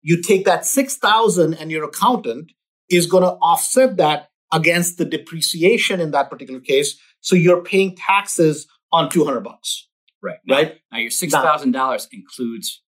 You 0.02 0.22
take 0.22 0.46
that 0.46 0.66
6,000 0.66 1.54
and 1.54 1.72
your 1.72 1.84
accountant 1.84 2.52
is 2.90 3.06
going 3.06 3.24
to 3.24 3.32
offset 3.42 3.98
that 3.98 4.30
against 4.52 4.98
the 4.98 5.06
depreciation 5.06 6.00
in 6.00 6.12
that 6.12 6.30
particular 6.30 6.60
case. 6.60 6.98
So 7.22 7.36
you're 7.36 7.62
paying 7.64 7.96
taxes 7.96 8.68
on 8.92 9.10
200 9.10 9.42
bucks, 9.42 9.88
Right. 10.22 10.38
Now, 10.46 10.56
right? 10.56 10.76
now 10.92 10.98
your 10.98 11.12
six 11.12 11.32
thousand 11.32 11.72
dollars 11.72 12.08
includes 12.12 12.82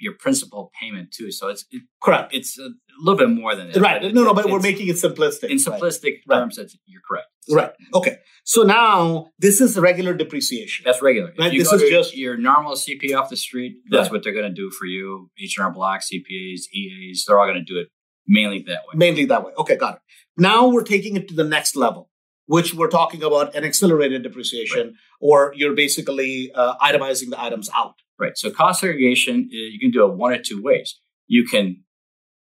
your 0.00 0.14
principal 0.14 0.70
payment 0.80 1.12
too. 1.12 1.30
So 1.30 1.48
it's 1.48 1.64
it, 1.70 1.82
Correct. 2.02 2.34
it's 2.34 2.58
a 2.58 2.68
little 3.00 3.18
bit 3.18 3.30
more 3.30 3.54
than 3.54 3.70
that. 3.70 3.80
Right. 3.80 4.02
No, 4.14 4.24
no, 4.24 4.34
but 4.34 4.50
we're 4.50 4.60
making 4.60 4.88
it 4.88 4.96
simplistic. 4.96 5.44
in 5.50 5.58
simplistic 5.58 6.20
Right. 6.26 6.38
terms. 6.40 6.56
That's, 6.56 6.76
you're 6.86 7.02
correct. 7.08 7.26
Right. 7.50 7.72
Okay. 7.94 8.16
So 8.44 8.62
now 8.62 9.28
this 9.38 9.60
is 9.60 9.78
regular 9.78 10.14
depreciation. 10.14 10.84
That's 10.84 11.02
regular. 11.02 11.32
Right, 11.38 11.52
this 11.56 11.72
is 11.72 11.82
just- 11.90 12.16
your 12.16 12.36
normal 12.36 12.74
CPA 12.76 13.14
off 13.20 13.30
the 13.30 13.36
street. 13.36 13.76
That's 13.90 14.04
Right. 14.06 14.12
what 14.12 14.22
they're 14.24 14.32
going 14.32 14.48
to 14.48 14.54
do 14.54 14.70
for 14.70 14.86
you. 14.86 15.30
H&R 15.42 15.70
Block, 15.72 16.00
CPAs, 16.02 16.62
EAs, 16.74 17.24
they're 17.26 17.38
all 17.38 17.46
going 17.46 17.64
to 17.64 17.72
do 17.74 17.78
it 17.78 17.88
mainly 18.26 18.62
that 18.66 18.80
way. 18.86 18.94
Mainly 18.94 19.24
that 19.26 19.44
way. 19.44 19.52
Okay, 19.58 19.76
got 19.76 19.96
it. 19.96 20.00
Now 20.36 20.68
we're 20.68 20.84
taking 20.84 21.16
it 21.16 21.28
to 21.28 21.34
the 21.34 21.44
next 21.44 21.76
level, 21.76 22.08
which 22.46 22.74
we're 22.74 22.88
talking 22.88 23.22
about 23.22 23.54
an 23.54 23.64
accelerated 23.64 24.22
depreciation, 24.22 24.94
or 25.20 25.52
you're 25.56 25.74
basically 25.74 26.50
uh, 26.54 26.76
itemizing 26.78 27.30
the 27.30 27.40
items 27.40 27.68
out. 27.74 27.94
Right. 28.20 28.36
So 28.36 28.50
cost 28.50 28.80
segregation, 28.80 29.48
uh, 29.50 29.56
you 29.56 29.78
can 29.80 29.90
do 29.90 30.04
it 30.04 30.14
one 30.14 30.34
of 30.34 30.42
two 30.42 30.62
ways. 30.62 31.00
You 31.26 31.46
can, 31.46 31.84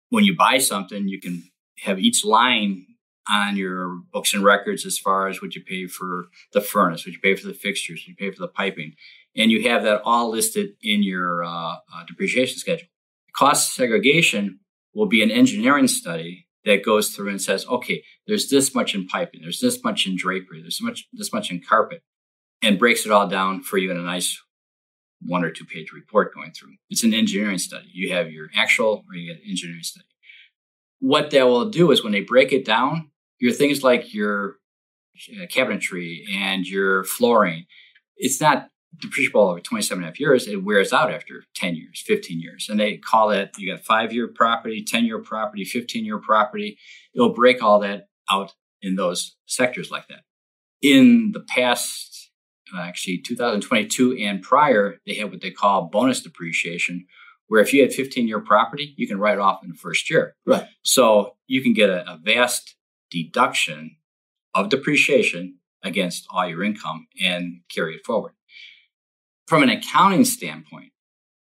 when 0.09 0.23
you 0.23 0.35
buy 0.35 0.57
something, 0.57 1.07
you 1.07 1.21
can 1.21 1.43
have 1.81 1.99
each 1.99 2.25
line 2.25 2.87
on 3.29 3.55
your 3.55 3.99
books 4.11 4.33
and 4.33 4.43
records 4.43 4.85
as 4.85 4.97
far 4.97 5.27
as 5.27 5.39
what 5.39 5.53
you 5.55 5.63
pay 5.63 5.85
for 5.85 6.25
the 6.53 6.61
furnace, 6.61 7.05
what 7.05 7.13
you 7.13 7.19
pay 7.19 7.35
for 7.35 7.47
the 7.47 7.53
fixtures, 7.53 8.01
what 8.01 8.07
you 8.07 8.15
pay 8.15 8.31
for 8.31 8.41
the 8.41 8.47
piping, 8.47 8.93
and 9.35 9.51
you 9.51 9.69
have 9.69 9.83
that 9.83 10.01
all 10.03 10.31
listed 10.31 10.71
in 10.81 11.03
your 11.03 11.43
uh, 11.43 11.75
uh, 11.75 12.03
depreciation 12.07 12.57
schedule. 12.57 12.87
Cost 13.35 13.75
segregation 13.75 14.59
will 14.95 15.05
be 15.05 15.21
an 15.21 15.31
engineering 15.31 15.87
study 15.87 16.47
that 16.65 16.83
goes 16.83 17.09
through 17.09 17.29
and 17.29 17.41
says, 17.41 17.65
okay, 17.67 18.03
there's 18.27 18.49
this 18.49 18.73
much 18.75 18.93
in 18.95 19.07
piping, 19.07 19.41
there's 19.41 19.61
this 19.61 19.83
much 19.83 20.07
in 20.07 20.17
drapery, 20.17 20.61
there's 20.61 20.77
so 20.79 20.85
much 20.85 21.07
this 21.13 21.31
much 21.31 21.51
in 21.51 21.61
carpet, 21.61 22.01
and 22.61 22.79
breaks 22.79 23.05
it 23.05 23.11
all 23.11 23.27
down 23.27 23.61
for 23.61 23.77
you 23.77 23.91
in 23.91 23.97
a 23.97 24.01
nice 24.01 24.41
one 25.25 25.43
or 25.43 25.51
two 25.51 25.65
page 25.65 25.91
report 25.91 26.33
going 26.33 26.51
through. 26.51 26.75
It's 26.89 27.03
an 27.03 27.13
engineering 27.13 27.57
study. 27.57 27.89
You 27.91 28.13
have 28.13 28.31
your 28.31 28.49
actual 28.55 29.03
or 29.07 29.15
you 29.15 29.33
get 29.33 29.41
engineering 29.47 29.83
study. 29.83 30.05
What 30.99 31.31
that 31.31 31.47
will 31.47 31.69
do 31.69 31.91
is 31.91 32.03
when 32.03 32.13
they 32.13 32.21
break 32.21 32.51
it 32.51 32.65
down, 32.65 33.09
your 33.39 33.53
things 33.53 33.83
like 33.83 34.13
your 34.13 34.57
uh, 35.29 35.45
cabinetry 35.47 36.23
and 36.33 36.65
your 36.65 37.03
flooring, 37.03 37.65
it's 38.17 38.39
not 38.39 38.69
depreciable 38.97 39.49
over 39.49 39.59
27 39.59 40.01
and 40.01 40.05
a 40.05 40.11
half 40.11 40.19
years. 40.19 40.47
It 40.47 40.63
wears 40.63 40.93
out 40.93 41.11
after 41.11 41.43
10 41.55 41.75
years, 41.75 42.03
15 42.05 42.39
years. 42.39 42.67
And 42.69 42.79
they 42.79 42.97
call 42.97 43.31
it, 43.31 43.51
you 43.57 43.73
got 43.73 43.83
five 43.83 44.13
year 44.13 44.27
property, 44.27 44.83
10 44.83 45.05
year 45.05 45.19
property, 45.19 45.63
15 45.65 46.05
year 46.05 46.19
property. 46.19 46.77
It'll 47.15 47.33
break 47.33 47.63
all 47.63 47.79
that 47.79 48.07
out 48.29 48.53
in 48.81 48.95
those 48.95 49.35
sectors 49.45 49.91
like 49.91 50.07
that. 50.07 50.21
In 50.81 51.31
the 51.31 51.39
past, 51.39 52.20
actually 52.79 53.19
2022 53.19 54.17
and 54.19 54.41
prior, 54.41 54.97
they 55.05 55.15
had 55.15 55.31
what 55.31 55.41
they 55.41 55.51
call 55.51 55.89
bonus 55.89 56.21
depreciation, 56.21 57.05
where 57.47 57.61
if 57.61 57.73
you 57.73 57.81
had 57.81 57.93
15 57.93 58.27
year 58.27 58.39
property, 58.39 58.93
you 58.97 59.07
can 59.07 59.19
write 59.19 59.33
it 59.33 59.39
off 59.39 59.63
in 59.63 59.69
the 59.69 59.75
first 59.75 60.09
year. 60.09 60.35
Right. 60.45 60.67
So 60.83 61.35
you 61.47 61.61
can 61.61 61.73
get 61.73 61.89
a, 61.89 62.09
a 62.09 62.19
vast 62.23 62.75
deduction 63.09 63.97
of 64.53 64.69
depreciation 64.69 65.57
against 65.83 66.25
all 66.31 66.47
your 66.47 66.63
income 66.63 67.07
and 67.21 67.61
carry 67.73 67.95
it 67.95 68.05
forward. 68.05 68.33
From 69.47 69.63
an 69.63 69.69
accounting 69.69 70.25
standpoint, 70.25 70.91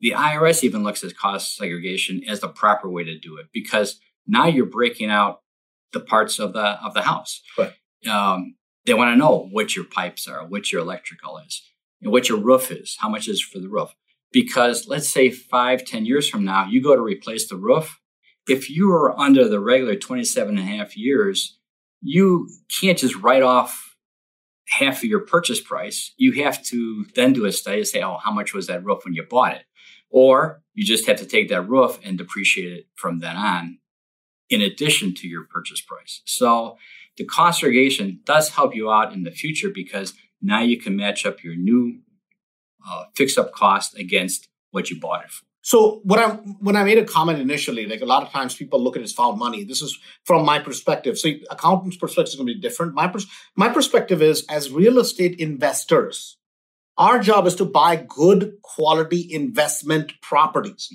the 0.00 0.12
IRS 0.12 0.64
even 0.64 0.82
looks 0.82 1.04
at 1.04 1.16
cost 1.16 1.56
segregation 1.56 2.22
as 2.26 2.40
the 2.40 2.48
proper 2.48 2.90
way 2.90 3.04
to 3.04 3.18
do 3.18 3.36
it 3.36 3.46
because 3.52 4.00
now 4.26 4.46
you're 4.46 4.66
breaking 4.66 5.10
out 5.10 5.42
the 5.92 6.00
parts 6.00 6.38
of 6.38 6.52
the 6.52 6.82
of 6.84 6.94
the 6.94 7.02
house. 7.02 7.42
Right. 7.58 7.72
Um, 8.08 8.56
they 8.86 8.94
want 8.94 9.12
to 9.12 9.16
know 9.16 9.48
what 9.50 9.76
your 9.76 9.84
pipes 9.84 10.26
are, 10.26 10.46
what 10.46 10.72
your 10.72 10.80
electrical 10.80 11.38
is, 11.38 11.62
and 12.02 12.12
what 12.12 12.28
your 12.28 12.38
roof 12.38 12.70
is, 12.70 12.96
how 13.00 13.08
much 13.08 13.28
is 13.28 13.42
for 13.42 13.58
the 13.58 13.68
roof. 13.68 13.94
Because 14.32 14.86
let's 14.86 15.08
say 15.08 15.30
five, 15.30 15.84
ten 15.84 16.06
years 16.06 16.28
from 16.28 16.44
now, 16.44 16.66
you 16.66 16.82
go 16.82 16.94
to 16.94 17.02
replace 17.02 17.48
the 17.48 17.56
roof. 17.56 18.00
If 18.48 18.70
you 18.70 18.90
are 18.92 19.18
under 19.18 19.48
the 19.48 19.60
regular 19.60 19.96
27 19.96 20.56
and 20.56 20.58
a 20.58 20.76
half 20.76 20.96
years, 20.96 21.58
you 22.00 22.48
can't 22.80 22.98
just 22.98 23.16
write 23.16 23.42
off 23.42 23.96
half 24.68 24.98
of 24.98 25.04
your 25.04 25.20
purchase 25.20 25.60
price. 25.60 26.12
You 26.16 26.44
have 26.44 26.62
to 26.64 27.04
then 27.14 27.32
do 27.32 27.44
a 27.44 27.52
study 27.52 27.80
to 27.80 27.86
say, 27.86 28.02
oh, 28.02 28.18
how 28.22 28.30
much 28.30 28.54
was 28.54 28.68
that 28.68 28.84
roof 28.84 29.04
when 29.04 29.14
you 29.14 29.24
bought 29.24 29.56
it? 29.56 29.64
Or 30.10 30.62
you 30.74 30.84
just 30.84 31.06
have 31.06 31.18
to 31.18 31.26
take 31.26 31.48
that 31.48 31.68
roof 31.68 31.98
and 32.04 32.16
depreciate 32.16 32.72
it 32.72 32.86
from 32.94 33.18
then 33.18 33.36
on 33.36 33.78
in 34.48 34.60
addition 34.60 35.14
to 35.14 35.28
your 35.28 35.44
purchase 35.44 35.80
price. 35.80 36.22
So 36.24 36.76
the 37.20 37.26
cost 37.26 37.60
segregation 37.60 38.20
does 38.24 38.48
help 38.48 38.74
you 38.74 38.90
out 38.90 39.12
in 39.12 39.24
the 39.24 39.30
future 39.30 39.68
because 39.68 40.14
now 40.40 40.62
you 40.62 40.80
can 40.80 40.96
match 40.96 41.26
up 41.26 41.44
your 41.44 41.54
new 41.54 42.00
uh, 42.88 43.04
fixed 43.14 43.36
up 43.36 43.52
cost 43.52 43.94
against 43.98 44.48
what 44.70 44.88
you 44.88 44.98
bought 44.98 45.26
it 45.26 45.30
for. 45.30 45.44
So 45.60 46.00
when 46.04 46.18
I 46.18 46.28
when 46.66 46.76
I 46.76 46.84
made 46.84 46.96
a 46.96 47.04
comment 47.04 47.38
initially, 47.38 47.84
like 47.84 48.00
a 48.00 48.06
lot 48.06 48.22
of 48.22 48.30
times 48.30 48.54
people 48.54 48.82
look 48.82 48.96
at 48.96 49.02
it 49.02 49.04
as 49.04 49.12
found 49.12 49.38
money. 49.38 49.64
This 49.64 49.82
is 49.82 49.98
from 50.24 50.46
my 50.46 50.58
perspective. 50.58 51.18
So 51.18 51.28
accountant's 51.50 51.98
perspective 51.98 52.30
is 52.30 52.36
going 52.36 52.46
to 52.46 52.54
be 52.54 52.60
different. 52.60 52.94
My 52.94 53.06
pers- 53.06 53.26
my 53.54 53.68
perspective 53.68 54.22
is 54.22 54.46
as 54.48 54.72
real 54.72 54.98
estate 54.98 55.38
investors, 55.38 56.38
our 56.96 57.18
job 57.18 57.46
is 57.46 57.54
to 57.56 57.66
buy 57.66 57.96
good 57.96 58.54
quality 58.62 59.28
investment 59.30 60.14
properties, 60.22 60.88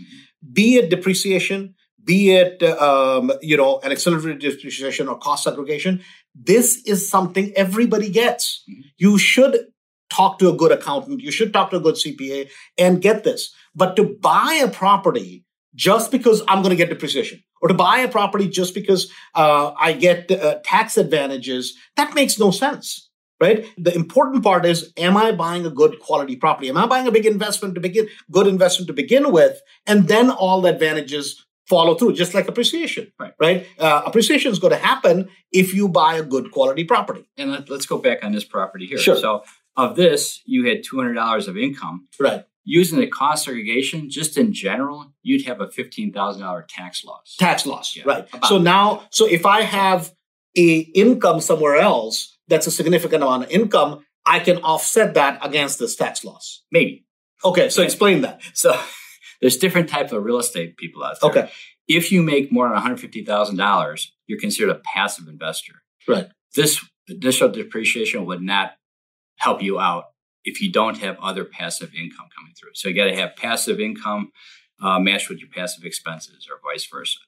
be 0.52 0.78
it 0.78 0.90
depreciation, 0.90 1.76
be 2.06 2.36
it 2.36 2.62
um, 2.64 3.32
you 3.42 3.58
know 3.58 3.80
an 3.84 3.92
accelerated 3.92 4.40
depreciation 4.40 5.08
or 5.08 5.18
cost 5.18 5.44
segregation. 5.44 6.02
This 6.34 6.82
is 6.86 7.10
something 7.10 7.52
everybody 7.56 8.10
gets. 8.10 8.64
Mhm. 8.70 8.84
You 8.98 9.18
should 9.18 9.58
talk 10.10 10.40
to 10.40 10.50
a 10.50 10.54
good 10.54 10.72
accountant. 10.72 11.22
You 11.22 11.32
should 11.32 11.52
talk 11.54 11.72
to 11.72 11.78
a 11.78 11.80
good 11.80 11.98
CPA 11.98 12.50
and 12.78 13.02
get 13.02 13.24
this. 13.24 13.54
But 13.76 13.96
to 13.96 14.16
buy 14.22 14.62
a 14.64 14.70
property 14.70 15.44
just 15.76 16.12
because 16.12 16.42
I'm 16.48 16.62
going 16.62 16.70
to 16.70 16.78
get 16.78 16.90
depreciation, 16.90 17.44
or 17.62 17.68
to 17.68 17.74
buy 17.74 17.98
a 18.00 18.08
property 18.08 18.48
just 18.48 18.74
because 18.74 19.12
uh, 19.34 19.74
I 19.78 19.92
get 19.92 20.32
uh, 20.32 20.60
tax 20.64 20.96
advantages, 20.98 21.76
that 21.98 22.16
makes 22.16 22.40
no 22.40 22.52
sense, 22.52 23.10
right? 23.42 23.66
The 23.78 23.94
important 23.94 24.42
part 24.44 24.66
is, 24.66 24.94
am 24.96 25.18
I 25.18 25.34
buying 25.34 25.66
a 25.66 25.70
good 25.70 26.00
quality 26.00 26.38
property? 26.38 26.70
Am 26.70 26.78
I 26.78 26.88
buying 26.88 27.08
a 27.08 27.12
big 27.12 27.26
investment 27.26 27.76
to 27.76 27.82
begin, 27.82 28.08
good 28.32 28.48
investment 28.48 28.88
to 28.88 28.94
begin 28.94 29.34
with, 29.34 29.60
and 29.86 30.08
then 30.08 30.30
all 30.30 30.62
the 30.62 30.70
advantages 30.70 31.46
follow 31.68 31.96
through, 31.96 32.14
just 32.14 32.34
like 32.34 32.48
appreciation, 32.48 33.12
Right. 33.20 33.34
Right? 33.40 33.68
Uh, 33.80 34.02
appreciation 34.06 34.52
is 34.52 34.60
going 34.60 34.72
to 34.74 34.78
happen 34.80 35.30
if 35.52 35.74
you 35.74 35.88
buy 35.90 36.16
a 36.16 36.24
good 36.24 36.52
quality 36.52 36.84
property, 36.84 37.26
And 37.38 37.52
let, 37.52 37.70
let's 37.70 37.86
go 37.86 37.98
back 37.98 38.24
on 38.24 38.32
this 38.32 38.44
property 38.44 38.86
here. 38.86 38.98
Sure. 39.00 39.16
So 39.18 39.44
of 39.78 39.96
this, 39.96 40.42
you 40.46 40.66
had 40.68 40.84
$200 40.84 41.48
of 41.48 41.58
income. 41.58 42.08
right? 42.20 42.44
Using 42.68 43.00
the 43.00 43.08
cost 43.08 43.46
segregation, 43.46 44.10
just 44.10 44.38
in 44.38 44.52
general, 44.54 45.12
you'd 45.22 45.46
have 45.46 45.60
a 45.62 45.68
$15,000 45.68 46.64
tax 46.68 47.04
loss. 47.06 47.36
tax 47.38 47.66
loss 47.66 47.96
Yeah, 47.96 48.04
right 48.06 48.28
so 48.48 48.58
now 48.58 49.04
so 49.12 49.26
if 49.28 49.46
i 49.46 49.62
have 49.62 50.12
a 50.58 50.80
income 50.96 51.42
somewhere 51.42 51.76
else 51.76 52.38
that's 52.48 52.66
a 52.68 52.72
significant 52.72 53.22
amount 53.24 53.44
of 53.44 53.50
income 53.52 54.04
i 54.26 54.40
can 54.40 54.58
offset 54.64 55.14
that 55.16 55.40
against 55.46 55.78
this 55.80 55.96
tax 55.96 56.24
loss 56.24 56.64
Maybe. 56.72 57.06
okay 57.44 57.70
so 57.70 57.82
Okay. 57.82 57.86
explain 57.88 58.22
that 58.22 58.42
So 58.54 58.72
there's 59.46 59.58
different 59.58 59.88
types 59.90 60.12
of 60.12 60.24
real 60.24 60.40
estate 60.40 60.76
people 60.78 61.04
out 61.04 61.18
there. 61.22 61.30
okay 61.30 61.52
If 61.88 62.12
you 62.12 62.24
make 62.24 62.52
more 62.52 62.68
than 62.68 62.78
$150,000, 62.80 64.08
you're 64.28 64.40
considered 64.40 64.72
a 64.72 64.82
passive 64.94 65.28
investor. 65.28 65.74
right 66.08 66.28
This 66.56 66.84
additional 67.10 67.50
depreciation 67.52 68.26
would 68.26 68.42
not 68.42 68.72
help 69.38 69.62
you 69.62 69.80
out 69.80 70.06
if 70.44 70.62
you 70.62 70.72
don't 70.72 70.98
have 71.00 71.18
other 71.20 71.44
passive 71.46 71.92
income 71.94 72.28
coming 72.36 72.54
through. 72.58 72.72
So 72.74 72.88
you 72.90 72.96
got 72.96 73.06
to 73.06 73.16
have 73.16 73.36
passive 73.36 73.80
income 73.80 74.32
uh, 74.82 75.00
matched 75.00 75.30
with 75.30 75.40
your 75.40 75.50
passive 75.50 75.84
expenses 75.86 76.48
or 76.50 76.60
vice 76.70 76.86
versa. 76.92 77.20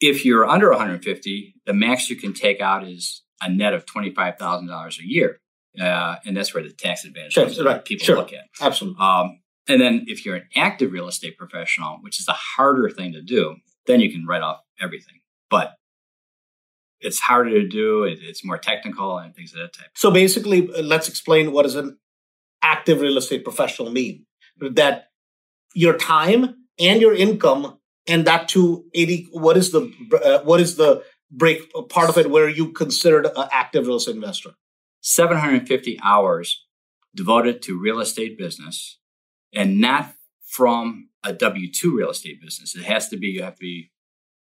If 0.00 0.24
you're 0.24 0.46
under 0.48 0.70
150, 0.70 1.54
the 1.66 1.72
max 1.72 2.10
you 2.10 2.16
can 2.16 2.32
take 2.32 2.60
out 2.60 2.86
is 2.86 3.22
a 3.40 3.48
net 3.50 3.72
of 3.74 3.86
$25,000 3.86 4.98
a 4.98 5.06
year. 5.06 5.38
uh, 5.80 6.16
and 6.26 6.36
that's 6.36 6.52
where 6.54 6.62
the 6.62 6.70
tax 6.72 7.04
advantage 7.04 7.32
Sure, 7.32 7.64
right, 7.64 7.84
people 7.84 8.04
sure. 8.04 8.16
look 8.16 8.32
at. 8.32 8.44
Absolutely. 8.60 9.00
Um, 9.02 9.40
and 9.68 9.80
then 9.80 10.04
if 10.08 10.24
you're 10.24 10.36
an 10.36 10.48
active 10.56 10.92
real 10.92 11.08
estate 11.08 11.38
professional, 11.38 11.98
which 12.00 12.18
is 12.20 12.28
a 12.28 12.32
harder 12.32 12.90
thing 12.90 13.12
to 13.12 13.22
do, 13.22 13.56
then 13.86 14.00
you 14.00 14.10
can 14.10 14.26
write 14.26 14.42
off 14.42 14.60
everything. 14.80 15.20
But 15.50 15.74
it's 17.00 17.20
harder 17.20 17.50
to 17.50 17.68
do. 17.68 18.04
It's 18.04 18.44
more 18.44 18.58
technical 18.58 19.18
and 19.18 19.34
things 19.34 19.52
of 19.52 19.60
that 19.60 19.72
type. 19.72 19.90
So 19.94 20.10
basically, 20.10 20.68
uh, 20.72 20.82
let's 20.82 21.08
explain 21.08 21.52
what 21.52 21.62
does 21.62 21.76
an 21.76 21.98
active 22.62 23.00
real 23.00 23.18
estate 23.18 23.44
professional 23.44 23.90
mean. 23.90 24.26
That 24.60 25.06
your 25.74 25.96
time 25.96 26.54
and 26.78 27.00
your 27.00 27.14
income, 27.14 27.78
and 28.06 28.24
that 28.26 28.48
to 28.48 28.84
eighty. 28.94 29.28
What 29.32 29.56
is 29.56 29.72
the 29.72 29.92
uh, 30.24 30.44
what 30.44 30.60
is 30.60 30.76
the 30.76 31.02
break 31.30 31.72
part 31.88 32.08
of 32.08 32.18
it 32.18 32.30
where 32.30 32.48
you 32.48 32.72
considered 32.72 33.26
an 33.26 33.48
active 33.50 33.86
real 33.86 33.96
estate 33.96 34.14
investor? 34.14 34.50
750 35.04 35.98
hours 36.04 36.64
devoted 37.12 37.60
to 37.62 37.80
real 37.80 37.98
estate 37.98 38.38
business 38.38 38.98
and 39.54 39.80
not 39.80 40.14
from 40.44 41.08
a 41.24 41.32
W 41.32 41.70
2 41.70 41.96
real 41.96 42.10
estate 42.10 42.40
business. 42.40 42.74
It 42.74 42.84
has 42.84 43.08
to 43.08 43.16
be, 43.16 43.28
you 43.28 43.42
have 43.42 43.54
to 43.54 43.60
be 43.60 43.90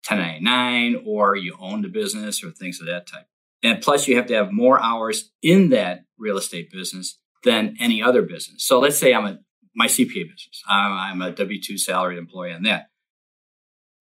1099 0.08 1.02
or 1.06 1.36
you 1.36 1.56
own 1.58 1.82
the 1.82 1.88
business 1.88 2.42
or 2.42 2.50
things 2.50 2.80
of 2.80 2.86
that 2.86 3.06
type. 3.06 3.26
And 3.62 3.80
plus, 3.80 4.06
you 4.06 4.16
have 4.16 4.26
to 4.26 4.34
have 4.34 4.52
more 4.52 4.80
hours 4.82 5.30
in 5.42 5.70
that 5.70 6.04
real 6.18 6.36
estate 6.36 6.70
business 6.70 7.18
than 7.44 7.76
any 7.80 8.02
other 8.02 8.22
business. 8.22 8.64
So 8.64 8.78
let's 8.78 8.98
say 8.98 9.14
I'm 9.14 9.24
a 9.24 9.38
my 9.74 9.86
CPA 9.86 10.28
business. 10.30 10.62
I'm, 10.68 10.92
I'm 10.92 11.22
a 11.22 11.32
W 11.32 11.60
two 11.60 11.78
salaried 11.78 12.18
employee 12.18 12.52
on 12.52 12.62
that. 12.62 12.86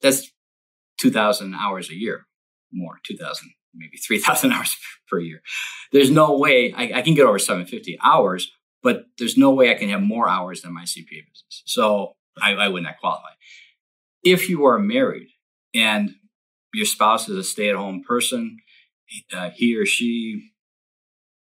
That's 0.02 0.32
2,000 1.00 1.56
hours 1.56 1.89
a 1.89 1.96
year, 1.96 2.28
more 2.72 3.00
2,000, 3.04 3.52
maybe 3.74 3.98
3,000 3.98 4.52
hours 4.54 4.76
per 5.10 5.20
year. 5.20 5.41
There's 5.91 6.12
no 6.12 6.38
way 6.38 6.74
I, 6.74 7.00
I 7.00 7.02
can 7.02 7.16
get 7.16 7.26
over 7.26 7.39
750 7.39 7.98
hours, 8.04 8.52
but 8.84 9.05
there's 9.17 9.38
no 9.38 9.51
way 9.51 9.71
I 9.71 9.75
can 9.75 9.89
have 9.89 10.01
more 10.01 10.29
hours 10.29 10.61
than 10.61 10.73
my 10.73 10.84
CPA 10.84 11.25
business. 11.27 11.63
So 11.65 12.15
I, 12.39 12.53
I 12.53 12.67
would 12.67 12.84
not 12.84 12.99
qualify. 12.99 13.29
If 14.23 14.49
you 14.49 14.65
are 14.65 14.77
married 14.77 15.29
and 15.73 16.11
your 16.73 16.86
spouse 16.86 17.29
is 17.29 17.38
a 17.38 17.43
stay 17.43 17.69
at 17.69 17.75
home 17.75 18.03
person, 18.05 18.57
uh, 19.31 19.51
he 19.51 19.75
or 19.77 19.86
she, 19.86 20.51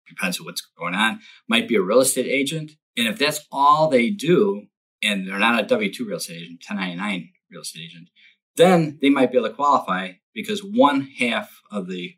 depends 0.07 0.39
on 0.39 0.45
what's 0.45 0.67
going 0.77 0.95
on, 0.95 1.19
might 1.47 1.67
be 1.67 1.75
a 1.75 1.81
real 1.81 2.01
estate 2.01 2.25
agent. 2.25 2.71
And 2.97 3.07
if 3.07 3.17
that's 3.17 3.45
all 3.51 3.87
they 3.87 4.09
do, 4.09 4.67
and 5.01 5.27
they're 5.27 5.39
not 5.39 5.63
a 5.63 5.67
W 5.67 5.93
2 5.93 6.05
real 6.05 6.17
estate 6.17 6.41
agent, 6.41 6.63
1099 6.67 7.29
real 7.51 7.61
estate 7.61 7.83
agent, 7.85 8.09
then 8.55 8.97
they 9.01 9.09
might 9.09 9.31
be 9.31 9.37
able 9.37 9.47
to 9.47 9.53
qualify 9.53 10.11
because 10.33 10.61
one 10.61 11.01
half 11.19 11.61
of 11.71 11.87
the 11.87 12.15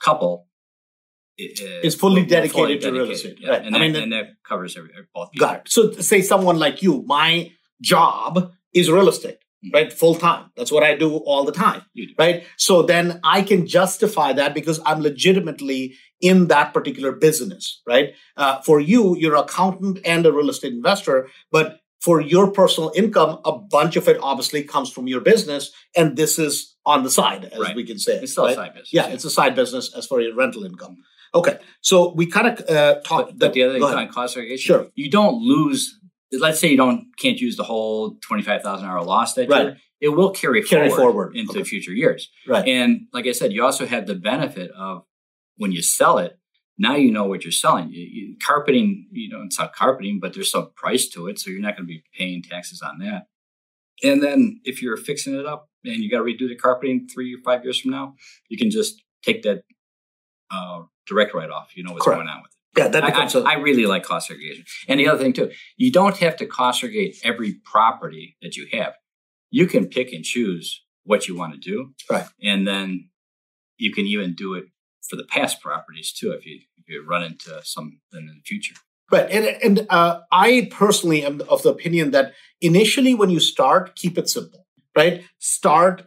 couple 0.00 0.46
is 1.86 1.94
fully 1.94 2.24
dedicated 2.24 2.80
to 2.82 2.92
real 2.92 3.10
estate. 3.10 3.38
Yeah. 3.40 3.50
Right. 3.50 3.64
And, 3.66 3.74
I 3.74 3.78
that, 3.78 3.84
mean, 3.92 4.02
and 4.02 4.12
that 4.12 4.26
covers 4.48 4.76
every, 4.76 4.90
both. 5.14 5.30
people. 5.32 5.46
Got 5.46 5.56
it. 5.60 5.62
So 5.68 5.90
say 5.92 6.20
someone 6.22 6.58
like 6.58 6.82
you, 6.82 7.02
my 7.06 7.50
job 7.80 8.52
is 8.74 8.90
real 8.90 9.08
estate, 9.08 9.38
Mhm. 9.64 9.72
right? 9.74 9.92
Full 9.92 10.14
time. 10.14 10.50
That's 10.56 10.72
what 10.72 10.82
I 10.82 10.94
do 10.96 11.16
all 11.16 11.44
the 11.44 11.52
time, 11.52 11.82
right? 12.18 12.44
So 12.56 12.82
then 12.82 13.20
I 13.24 13.42
can 13.42 13.66
justify 13.66 14.32
that 14.34 14.54
because 14.54 14.80
I'm 14.86 15.00
legitimately 15.00 15.94
in 16.20 16.46
that 16.48 16.72
particular 16.72 17.12
business, 17.12 17.80
right? 17.86 18.14
Uh, 18.36 18.60
for 18.62 18.80
you, 18.80 19.16
you're 19.16 19.34
an 19.34 19.42
accountant 19.42 19.98
and 20.04 20.24
a 20.26 20.32
real 20.32 20.50
estate 20.50 20.72
investor, 20.72 21.28
but 21.50 21.78
for 22.00 22.20
your 22.20 22.50
personal 22.50 22.90
income, 22.96 23.38
a 23.44 23.52
bunch 23.52 23.94
of 23.96 24.08
it 24.08 24.18
obviously 24.20 24.62
comes 24.64 24.90
from 24.90 25.06
your 25.06 25.20
business, 25.20 25.70
and 25.96 26.16
this 26.16 26.36
is 26.38 26.74
on 26.84 27.04
the 27.04 27.10
side, 27.10 27.44
as 27.52 27.60
Right. 27.60 27.76
we 27.76 27.84
can 27.84 27.98
say. 27.98 28.14
It's 28.22 28.32
still 28.32 28.44
right? 28.44 28.52
a 28.52 28.56
side 28.56 28.74
business. 28.74 28.92
Yeah, 28.92 29.06
it's 29.08 29.24
a 29.24 29.30
side 29.30 29.54
business 29.54 29.92
as 29.96 30.06
for 30.06 30.20
your 30.20 30.34
rental 30.34 30.64
income. 30.64 30.96
Okay, 31.34 31.58
so 31.80 32.12
we 32.12 32.26
kind 32.26 32.46
of 32.58 32.68
uh, 32.68 33.00
talked. 33.06 33.30
But, 33.30 33.38
but 33.38 33.52
the 33.54 33.62
other 33.62 33.74
thing 33.74 33.82
on 33.84 34.08
cost 34.08 34.34
segregation, 34.34 34.66
Sure. 34.66 34.86
you 34.94 35.10
don't 35.10 35.36
lose. 35.42 35.98
Let's 36.30 36.58
say 36.60 36.68
you 36.68 36.76
don't 36.76 37.06
can't 37.18 37.38
use 37.38 37.56
the 37.56 37.64
whole 37.64 38.16
twenty 38.22 38.42
five 38.42 38.62
thousand 38.62 38.86
hour 38.88 39.02
loss 39.02 39.34
that 39.34 39.48
Right. 39.48 39.62
year. 39.64 39.76
It 40.00 40.08
will 40.08 40.30
carry, 40.30 40.62
Carry 40.64 40.88
forward, 40.88 41.02
forward. 41.12 41.36
into 41.36 41.52
Okay. 41.60 41.62
future 41.64 41.92
years. 41.92 42.28
Right. 42.46 42.66
And 42.66 43.02
like 43.12 43.26
I 43.28 43.32
said, 43.32 43.52
you 43.52 43.64
also 43.64 43.86
have 43.86 44.06
the 44.06 44.16
benefit 44.16 44.72
of 44.72 45.04
when 45.56 45.70
you 45.70 45.80
sell 45.80 46.18
it. 46.18 46.38
Now 46.76 46.96
you 46.96 47.12
know 47.12 47.24
what 47.24 47.44
you're 47.44 47.52
selling. 47.52 47.90
You, 47.92 48.00
you, 48.10 48.36
carpeting, 48.42 49.06
you 49.12 49.28
know, 49.28 49.42
it's 49.44 49.58
not 49.60 49.72
carpeting, 49.74 50.18
but 50.18 50.34
there's 50.34 50.50
some 50.50 50.72
price 50.74 51.08
to 51.10 51.28
it, 51.28 51.38
so 51.38 51.50
you're 51.50 51.60
not 51.60 51.76
going 51.76 51.86
to 51.86 51.92
be 51.94 52.02
paying 52.18 52.42
taxes 52.42 52.82
on 52.82 52.98
that. 52.98 53.26
And 54.02 54.20
then 54.22 54.60
if 54.64 54.82
you're 54.82 54.96
fixing 54.96 55.38
it 55.38 55.46
up 55.46 55.68
and 55.84 55.96
you 56.02 56.10
got 56.10 56.18
to 56.18 56.24
redo 56.24 56.48
the 56.48 56.56
carpeting 56.56 57.06
three 57.06 57.32
or 57.34 57.38
five 57.44 57.62
years 57.62 57.78
from 57.78 57.92
now, 57.92 58.14
you 58.48 58.58
can 58.58 58.70
just 58.70 59.00
take 59.22 59.42
that 59.44 59.62
uh, 60.50 60.80
direct 61.06 61.34
write 61.34 61.50
off. 61.50 61.76
You 61.76 61.84
know 61.84 61.92
what's 61.92 62.04
Correct. 62.04 62.18
going 62.18 62.28
on 62.28 62.42
with 62.42 62.52
it. 62.52 62.80
yeah, 62.80 62.88
that 62.88 63.04
I, 63.04 63.10
becomes 63.10 63.34
I- 63.34 63.40
a 63.40 63.42
I 63.42 63.54
really 63.54 63.86
like 63.86 64.02
cost 64.04 64.28
segregation. 64.28 64.64
And 64.88 64.98
the 65.00 65.08
other 65.08 65.22
thing 65.22 65.32
too, 65.32 65.50
you 65.76 65.90
don't 65.92 66.16
have 66.18 66.36
to 66.36 66.46
cost 66.46 66.80
segregate 66.80 67.16
every 67.24 67.54
property 67.64 68.36
that 68.42 68.56
you 68.56 68.66
have. 68.72 68.94
You 69.50 69.66
can 69.66 69.86
pick 69.88 70.12
and 70.12 70.24
choose 70.24 70.82
what 71.04 71.28
you 71.28 71.36
want 71.36 71.52
to 71.54 71.58
do. 71.58 71.92
Right. 72.10 72.26
And 72.42 72.66
then 72.66 73.10
you 73.76 73.92
can 73.92 74.06
even 74.06 74.34
do 74.34 74.54
it 74.54 74.64
for 75.08 75.16
the 75.16 75.24
past 75.24 75.60
properties 75.60 76.12
too, 76.12 76.30
if 76.32 76.46
you 76.46 76.60
if 76.78 76.88
you 76.88 77.04
run 77.06 77.22
into 77.22 77.60
something 77.64 77.98
in 78.14 78.26
the 78.26 78.42
future. 78.44 78.74
Right. 79.10 79.30
And, 79.30 79.44
and 79.62 79.86
uh, 79.90 80.20
I 80.32 80.68
personally 80.70 81.22
am 81.24 81.42
of 81.48 81.62
the 81.62 81.68
opinion 81.68 82.12
that 82.12 82.32
initially, 82.62 83.14
when 83.14 83.28
you 83.28 83.40
start, 83.40 83.94
keep 83.94 84.16
it 84.16 84.28
simple, 84.30 84.66
right? 84.96 85.22
Start 85.38 86.04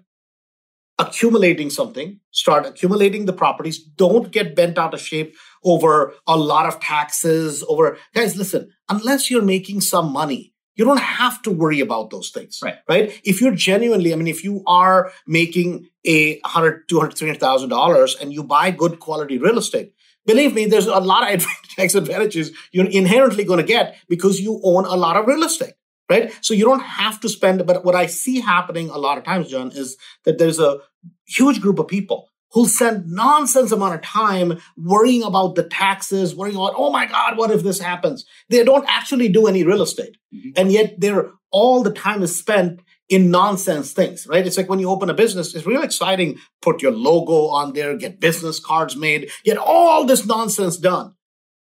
accumulating 0.97 1.69
something, 1.69 2.19
start 2.31 2.65
accumulating 2.65 3.25
the 3.25 3.33
properties. 3.33 3.79
Don't 3.79 4.31
get 4.31 4.55
bent 4.55 4.77
out 4.77 4.93
of 4.93 5.01
shape 5.01 5.35
over 5.63 6.13
a 6.27 6.37
lot 6.37 6.65
of 6.65 6.79
taxes, 6.79 7.63
over 7.67 7.97
guys, 8.13 8.37
listen, 8.37 8.69
unless 8.89 9.29
you're 9.29 9.41
making 9.41 9.81
some 9.81 10.11
money, 10.11 10.53
you 10.75 10.85
don't 10.85 10.99
have 10.99 11.41
to 11.43 11.51
worry 11.51 11.79
about 11.79 12.09
those 12.09 12.29
things. 12.29 12.59
Right. 12.61 12.75
Right. 12.87 13.19
If 13.23 13.41
you're 13.41 13.55
genuinely, 13.55 14.13
I 14.13 14.15
mean, 14.15 14.27
if 14.27 14.43
you 14.43 14.63
are 14.67 15.11
making 15.25 15.87
a 16.05 16.39
hundred, 16.45 16.87
two 16.87 16.99
hundred, 16.99 17.17
three 17.17 17.27
hundred 17.29 17.39
thousand 17.39 17.69
dollars 17.69 18.15
and 18.19 18.33
you 18.33 18.43
buy 18.43 18.71
good 18.71 18.99
quality 18.99 19.37
real 19.37 19.57
estate, 19.57 19.93
believe 20.25 20.53
me, 20.53 20.65
there's 20.65 20.87
a 20.87 20.99
lot 20.99 21.33
of 21.33 21.45
tax 21.75 21.95
advantages 21.95 22.51
you're 22.71 22.89
inherently 22.89 23.43
going 23.43 23.59
to 23.59 23.65
get 23.65 23.95
because 24.09 24.39
you 24.39 24.61
own 24.63 24.85
a 24.85 24.95
lot 24.95 25.17
of 25.17 25.25
real 25.27 25.43
estate, 25.43 25.73
right? 26.09 26.33
So 26.41 26.53
you 26.53 26.65
don't 26.65 26.81
have 26.81 27.19
to 27.21 27.29
spend. 27.29 27.65
But 27.65 27.83
what 27.85 27.95
I 27.95 28.05
see 28.05 28.39
happening 28.39 28.89
a 28.89 28.97
lot 28.97 29.17
of 29.17 29.23
times, 29.23 29.49
John, 29.49 29.71
is 29.71 29.97
that 30.25 30.37
there's 30.37 30.59
a 30.59 30.79
huge 31.25 31.61
group 31.61 31.79
of 31.79 31.87
people 31.87 32.29
who'll 32.51 32.67
spend 32.67 33.07
nonsense 33.07 33.71
amount 33.71 33.95
of 33.95 34.01
time 34.01 34.59
worrying 34.77 35.23
about 35.23 35.55
the 35.55 35.63
taxes, 35.63 36.35
worrying 36.35 36.55
about, 36.55 36.73
oh 36.77 36.91
my 36.91 37.05
God, 37.05 37.37
what 37.37 37.51
if 37.51 37.63
this 37.63 37.79
happens? 37.79 38.25
They 38.49 38.63
don't 38.63 38.85
actually 38.87 39.27
do 39.27 39.47
any 39.47 39.63
real 39.63 39.81
estate. 39.81 40.17
Mhm. 40.33 40.53
And 40.55 40.71
yet 40.71 40.95
they're 40.99 41.31
all 41.51 41.83
the 41.83 41.91
time 41.91 42.23
is 42.23 42.37
spent 42.37 42.79
in 43.09 43.29
nonsense 43.29 43.91
things, 43.91 44.25
right? 44.27 44.45
It's 44.47 44.57
like 44.57 44.69
when 44.69 44.79
you 44.79 44.89
open 44.89 45.09
a 45.09 45.13
business, 45.13 45.53
it's 45.53 45.65
really 45.65 45.85
exciting. 45.85 46.39
Put 46.61 46.81
your 46.81 46.91
logo 46.91 47.47
on 47.47 47.73
there, 47.73 47.95
get 47.97 48.19
business 48.19 48.59
cards 48.59 48.95
made, 48.95 49.29
get 49.43 49.57
all 49.57 50.05
this 50.05 50.25
nonsense 50.25 50.77
done 50.77 51.13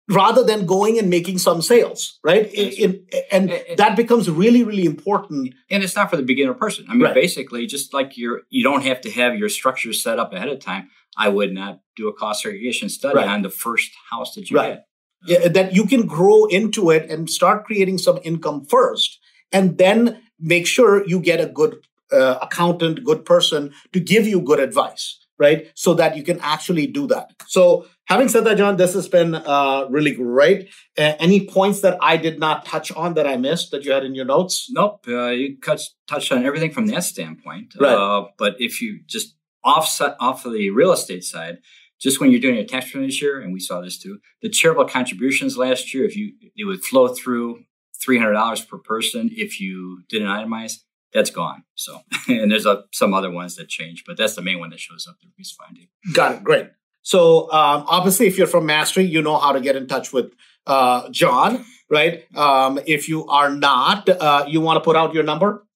rather 0.08 0.42
than 0.44 0.66
going 0.66 0.98
and 0.98 1.08
making 1.08 1.38
some 1.38 1.62
sales, 1.62 2.18
right? 2.24 2.52
In- 2.52 2.72
in- 2.72 3.06
and 3.30 3.50
It- 3.50 3.76
that 3.76 3.96
becomes 3.96 4.28
really, 4.28 4.64
really 4.64 4.84
important. 4.84 5.54
And 5.70 5.82
it's 5.82 5.94
not 5.96 6.10
for 6.10 6.16
the 6.16 6.22
beginner 6.22 6.54
person. 6.54 6.84
I 6.88 6.92
mean, 6.94 7.02
Right. 7.02 7.14
basically, 7.14 7.66
just 7.66 7.94
like 7.94 8.16
you're, 8.16 8.42
you 8.50 8.62
don't 8.64 8.82
have 8.82 9.00
to 9.02 9.10
have 9.10 9.36
your 9.38 9.48
structure 9.48 9.92
set 9.92 10.18
up 10.18 10.32
ahead 10.32 10.48
of 10.48 10.58
time. 10.58 10.88
I 11.16 11.28
would 11.28 11.52
not 11.52 11.80
do 11.96 12.08
a 12.08 12.12
cost 12.12 12.42
segregation 12.42 12.88
study 12.88 13.16
Right. 13.18 13.28
on 13.28 13.42
the 13.42 13.50
first 13.50 13.90
house 14.10 14.34
that 14.34 14.50
you 14.50 14.56
Right. 14.56 14.74
get. 14.74 14.86
Yeah, 15.24 15.48
that 15.48 15.72
you 15.74 15.86
can 15.86 16.06
grow 16.06 16.46
into 16.46 16.90
it 16.90 17.08
and 17.08 17.30
start 17.30 17.64
creating 17.64 17.98
some 17.98 18.18
income 18.24 18.64
first, 18.64 19.20
and 19.52 19.78
then 19.78 20.20
make 20.40 20.66
sure 20.66 21.06
you 21.06 21.20
get 21.20 21.40
a 21.40 21.46
good 21.46 21.76
uh, 22.10 22.38
accountant, 22.42 23.02
good 23.04 23.24
person 23.24 23.72
to 23.94 23.98
give 23.98 24.26
you 24.26 24.38
good 24.42 24.60
advice, 24.60 25.18
right? 25.42 25.70
So 25.74 25.94
that 25.94 26.16
you 26.16 26.22
can 26.22 26.38
actually 26.40 26.86
do 26.86 27.06
that. 27.08 27.26
So, 27.46 27.86
having 28.06 28.28
said 28.28 28.44
that, 28.44 28.56
John, 28.56 28.76
this 28.76 28.94
has 28.94 29.08
been 29.08 29.34
uh, 29.34 29.86
really 29.90 30.14
great. 30.14 30.68
Uh, 30.96 31.14
any 31.18 31.46
points 31.46 31.80
that 31.80 31.98
I 32.00 32.16
did 32.16 32.38
not 32.38 32.64
touch 32.64 32.92
on 32.92 33.14
that 33.14 33.26
I 33.26 33.36
missed 33.36 33.72
that 33.72 33.84
you 33.84 33.92
had 33.92 34.04
in 34.04 34.14
your 34.14 34.24
notes? 34.24 34.68
Nope, 34.70 35.04
uh, 35.08 35.28
you 35.40 35.58
touched 35.60 36.32
on 36.32 36.46
everything 36.46 36.70
from 36.70 36.86
that 36.86 37.04
standpoint. 37.04 37.74
Right. 37.78 37.92
Uh, 37.92 38.28
but 38.38 38.54
if 38.58 38.80
you 38.80 39.00
just 39.06 39.34
offset 39.64 40.16
off 40.20 40.46
of 40.46 40.52
the 40.52 40.70
real 40.70 40.92
estate 40.92 41.24
side, 41.24 41.58
just 42.00 42.20
when 42.20 42.30
you're 42.30 42.40
doing 42.40 42.56
your 42.56 42.64
tax 42.64 42.86
return 42.86 43.06
this 43.06 43.22
year, 43.22 43.40
and 43.40 43.52
we 43.52 43.60
saw 43.60 43.80
this 43.80 43.98
too, 43.98 44.18
the 44.42 44.48
charitable 44.48 44.86
contributions 44.86 45.56
last 45.56 45.94
year, 45.94 46.04
if 46.04 46.16
you 46.16 46.32
it 46.56 46.64
would 46.64 46.84
flow 46.84 47.08
through 47.08 47.64
three 48.02 48.18
hundred 48.18 48.32
dollars 48.32 48.60
per 48.60 48.78
person 48.78 49.30
if 49.32 49.60
you 49.60 50.02
didn't 50.08 50.28
itemize, 50.28 50.78
that's 51.12 51.30
gone. 51.30 51.64
So, 51.74 52.00
and 52.28 52.50
there's 52.50 52.66
a, 52.66 52.84
some 52.92 53.14
other 53.14 53.30
ones 53.30 53.56
that 53.56 53.68
change, 53.68 54.04
but 54.06 54.16
that's 54.16 54.34
the 54.34 54.42
main 54.42 54.58
one 54.58 54.70
that 54.70 54.80
shows 54.80 55.06
up. 55.08 55.16
The 55.20 55.28
Reese 55.38 55.52
finding. 55.52 55.88
Got 56.14 56.36
it. 56.36 56.44
Great. 56.44 56.70
So 57.02 57.50
um, 57.52 57.84
obviously, 57.88 58.26
if 58.26 58.38
you're 58.38 58.46
from 58.46 58.66
Mastery, 58.66 59.04
you 59.04 59.22
know 59.22 59.38
how 59.38 59.52
to 59.52 59.60
get 59.60 59.76
in 59.76 59.88
touch 59.88 60.12
with 60.12 60.32
uh, 60.66 61.08
John, 61.10 61.64
right? 61.90 62.24
Um, 62.36 62.78
if 62.86 63.08
you 63.08 63.26
are 63.26 63.50
not, 63.50 64.08
uh, 64.08 64.44
you 64.48 64.60
want 64.60 64.76
to 64.76 64.80
put 64.80 64.96
out 64.96 65.12
your 65.12 65.24
number. 65.24 65.66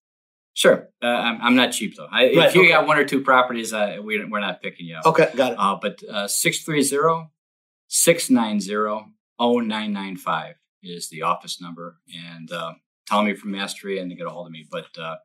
Sure, 0.55 0.89
uh, 1.03 1.07
I'm, 1.07 1.39
I'm 1.43 1.57
not 1.57 1.73
cheap 1.73 1.97
though. 1.97 2.09
I, 2.11 2.33
Right, 2.35 2.49
if 2.49 2.55
you 2.55 2.63
okay. 2.63 2.71
got 2.71 2.87
one 2.87 2.97
or 2.97 3.05
two 3.05 3.21
properties, 3.21 3.75
uh, 3.75 3.99
we, 4.03 4.25
we're 4.25 4.41
not 4.41 4.63
picking 4.63 4.87
you 4.87 4.97
up. 4.97 5.05
Okay, 5.05 5.29
got 5.37 5.53
it. 5.53 5.59
Uh, 5.59 5.77
but 5.83 6.03
uh, 6.09 6.29
630 6.29 7.29
690 7.89 9.13
0995 9.39 10.55
is 10.83 11.09
the 11.09 11.23
office 11.23 11.61
number. 11.61 11.99
And 12.15 12.51
uh, 12.51 12.75
tell 13.07 13.23
me 13.23 13.35
from 13.35 13.53
Mastery 13.53 13.99
and 13.99 14.11
to 14.11 14.17
get 14.17 14.27
a 14.27 14.31
hold 14.31 14.47
of 14.47 14.53
me. 14.53 14.67
But 14.71 14.87
uh, 14.99 15.17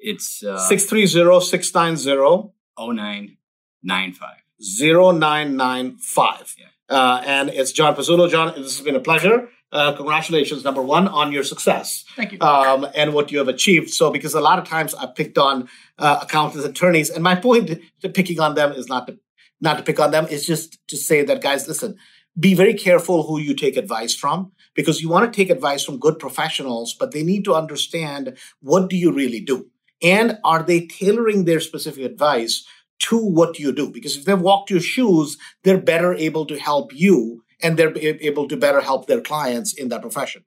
it's 0.00 0.42
uh, 0.42 0.58
630 0.58 1.44
690 1.44 2.52
0995. 2.78 4.28
0995. 4.60 6.54
Yeah. 6.58 6.66
Uh, 6.88 7.22
and 7.24 7.50
it's 7.50 7.72
John 7.72 7.94
Pezzullo. 7.94 8.30
John, 8.30 8.54
this 8.56 8.76
has 8.76 8.84
been 8.84 8.96
a 8.96 9.00
pleasure. 9.00 9.48
Uh, 9.72 9.92
congratulations, 9.96 10.62
number 10.62 10.82
one, 10.82 11.08
on 11.08 11.32
your 11.32 11.42
success 11.42 12.04
Thank 12.14 12.32
you. 12.32 12.38
um, 12.40 12.86
and 12.94 13.12
what 13.12 13.32
you 13.32 13.38
have 13.38 13.48
achieved. 13.48 13.90
So, 13.90 14.10
because 14.10 14.34
a 14.34 14.40
lot 14.40 14.60
of 14.60 14.68
times 14.68 14.94
I've 14.94 15.16
picked 15.16 15.36
on 15.36 15.68
uh, 15.98 16.20
accountants, 16.22 16.64
attorneys, 16.64 17.10
and 17.10 17.24
my 17.24 17.34
point 17.34 17.80
to 18.00 18.08
picking 18.08 18.38
on 18.38 18.54
them 18.54 18.70
is 18.72 18.86
not 18.88 19.08
to 19.08 19.18
not 19.60 19.78
to 19.78 19.82
pick 19.82 19.98
on 19.98 20.12
them. 20.12 20.26
It's 20.30 20.46
just 20.46 20.78
to 20.88 20.96
say 20.96 21.24
that, 21.24 21.42
guys, 21.42 21.66
listen, 21.66 21.96
be 22.38 22.54
very 22.54 22.74
careful 22.74 23.24
who 23.24 23.38
you 23.38 23.54
take 23.54 23.76
advice 23.76 24.14
from 24.14 24.52
because 24.74 25.00
you 25.02 25.08
want 25.08 25.32
to 25.32 25.36
take 25.36 25.50
advice 25.50 25.84
from 25.84 25.98
good 25.98 26.18
professionals, 26.18 26.94
but 26.94 27.12
they 27.12 27.22
need 27.24 27.44
to 27.44 27.54
understand 27.54 28.36
what 28.60 28.88
do 28.88 28.96
you 28.96 29.12
really 29.12 29.40
do 29.40 29.70
and 30.04 30.38
are 30.44 30.62
they 30.62 30.86
tailoring 30.86 31.44
their 31.44 31.60
specific 31.60 32.04
advice 32.04 32.64
to 33.00 33.18
what 33.18 33.58
you 33.58 33.72
do 33.72 33.90
because 33.90 34.16
if 34.16 34.24
they've 34.24 34.40
walked 34.40 34.70
your 34.70 34.80
shoes 34.80 35.36
they're 35.64 35.80
better 35.80 36.14
able 36.14 36.46
to 36.46 36.58
help 36.58 36.94
you 36.94 37.42
and 37.62 37.76
they're 37.76 37.96
able 37.98 38.46
to 38.46 38.56
better 38.56 38.80
help 38.80 39.06
their 39.06 39.20
clients 39.20 39.72
in 39.72 39.88
that 39.88 40.02
profession 40.02 40.44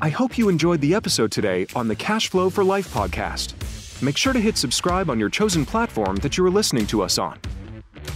I 0.00 0.08
hope 0.08 0.36
you 0.36 0.48
enjoyed 0.48 0.80
the 0.80 0.94
episode 0.94 1.30
today 1.30 1.66
on 1.76 1.86
the 1.86 1.94
Cash 1.94 2.28
Flow 2.28 2.50
for 2.50 2.64
Life 2.64 2.92
podcast. 2.92 3.54
Make 4.02 4.16
sure 4.16 4.32
to 4.32 4.40
hit 4.40 4.58
subscribe 4.58 5.08
on 5.08 5.20
your 5.20 5.30
chosen 5.30 5.64
platform 5.64 6.16
that 6.16 6.36
you 6.36 6.44
are 6.44 6.50
listening 6.50 6.86
to 6.88 7.00
us 7.00 7.16
on. 7.16 7.38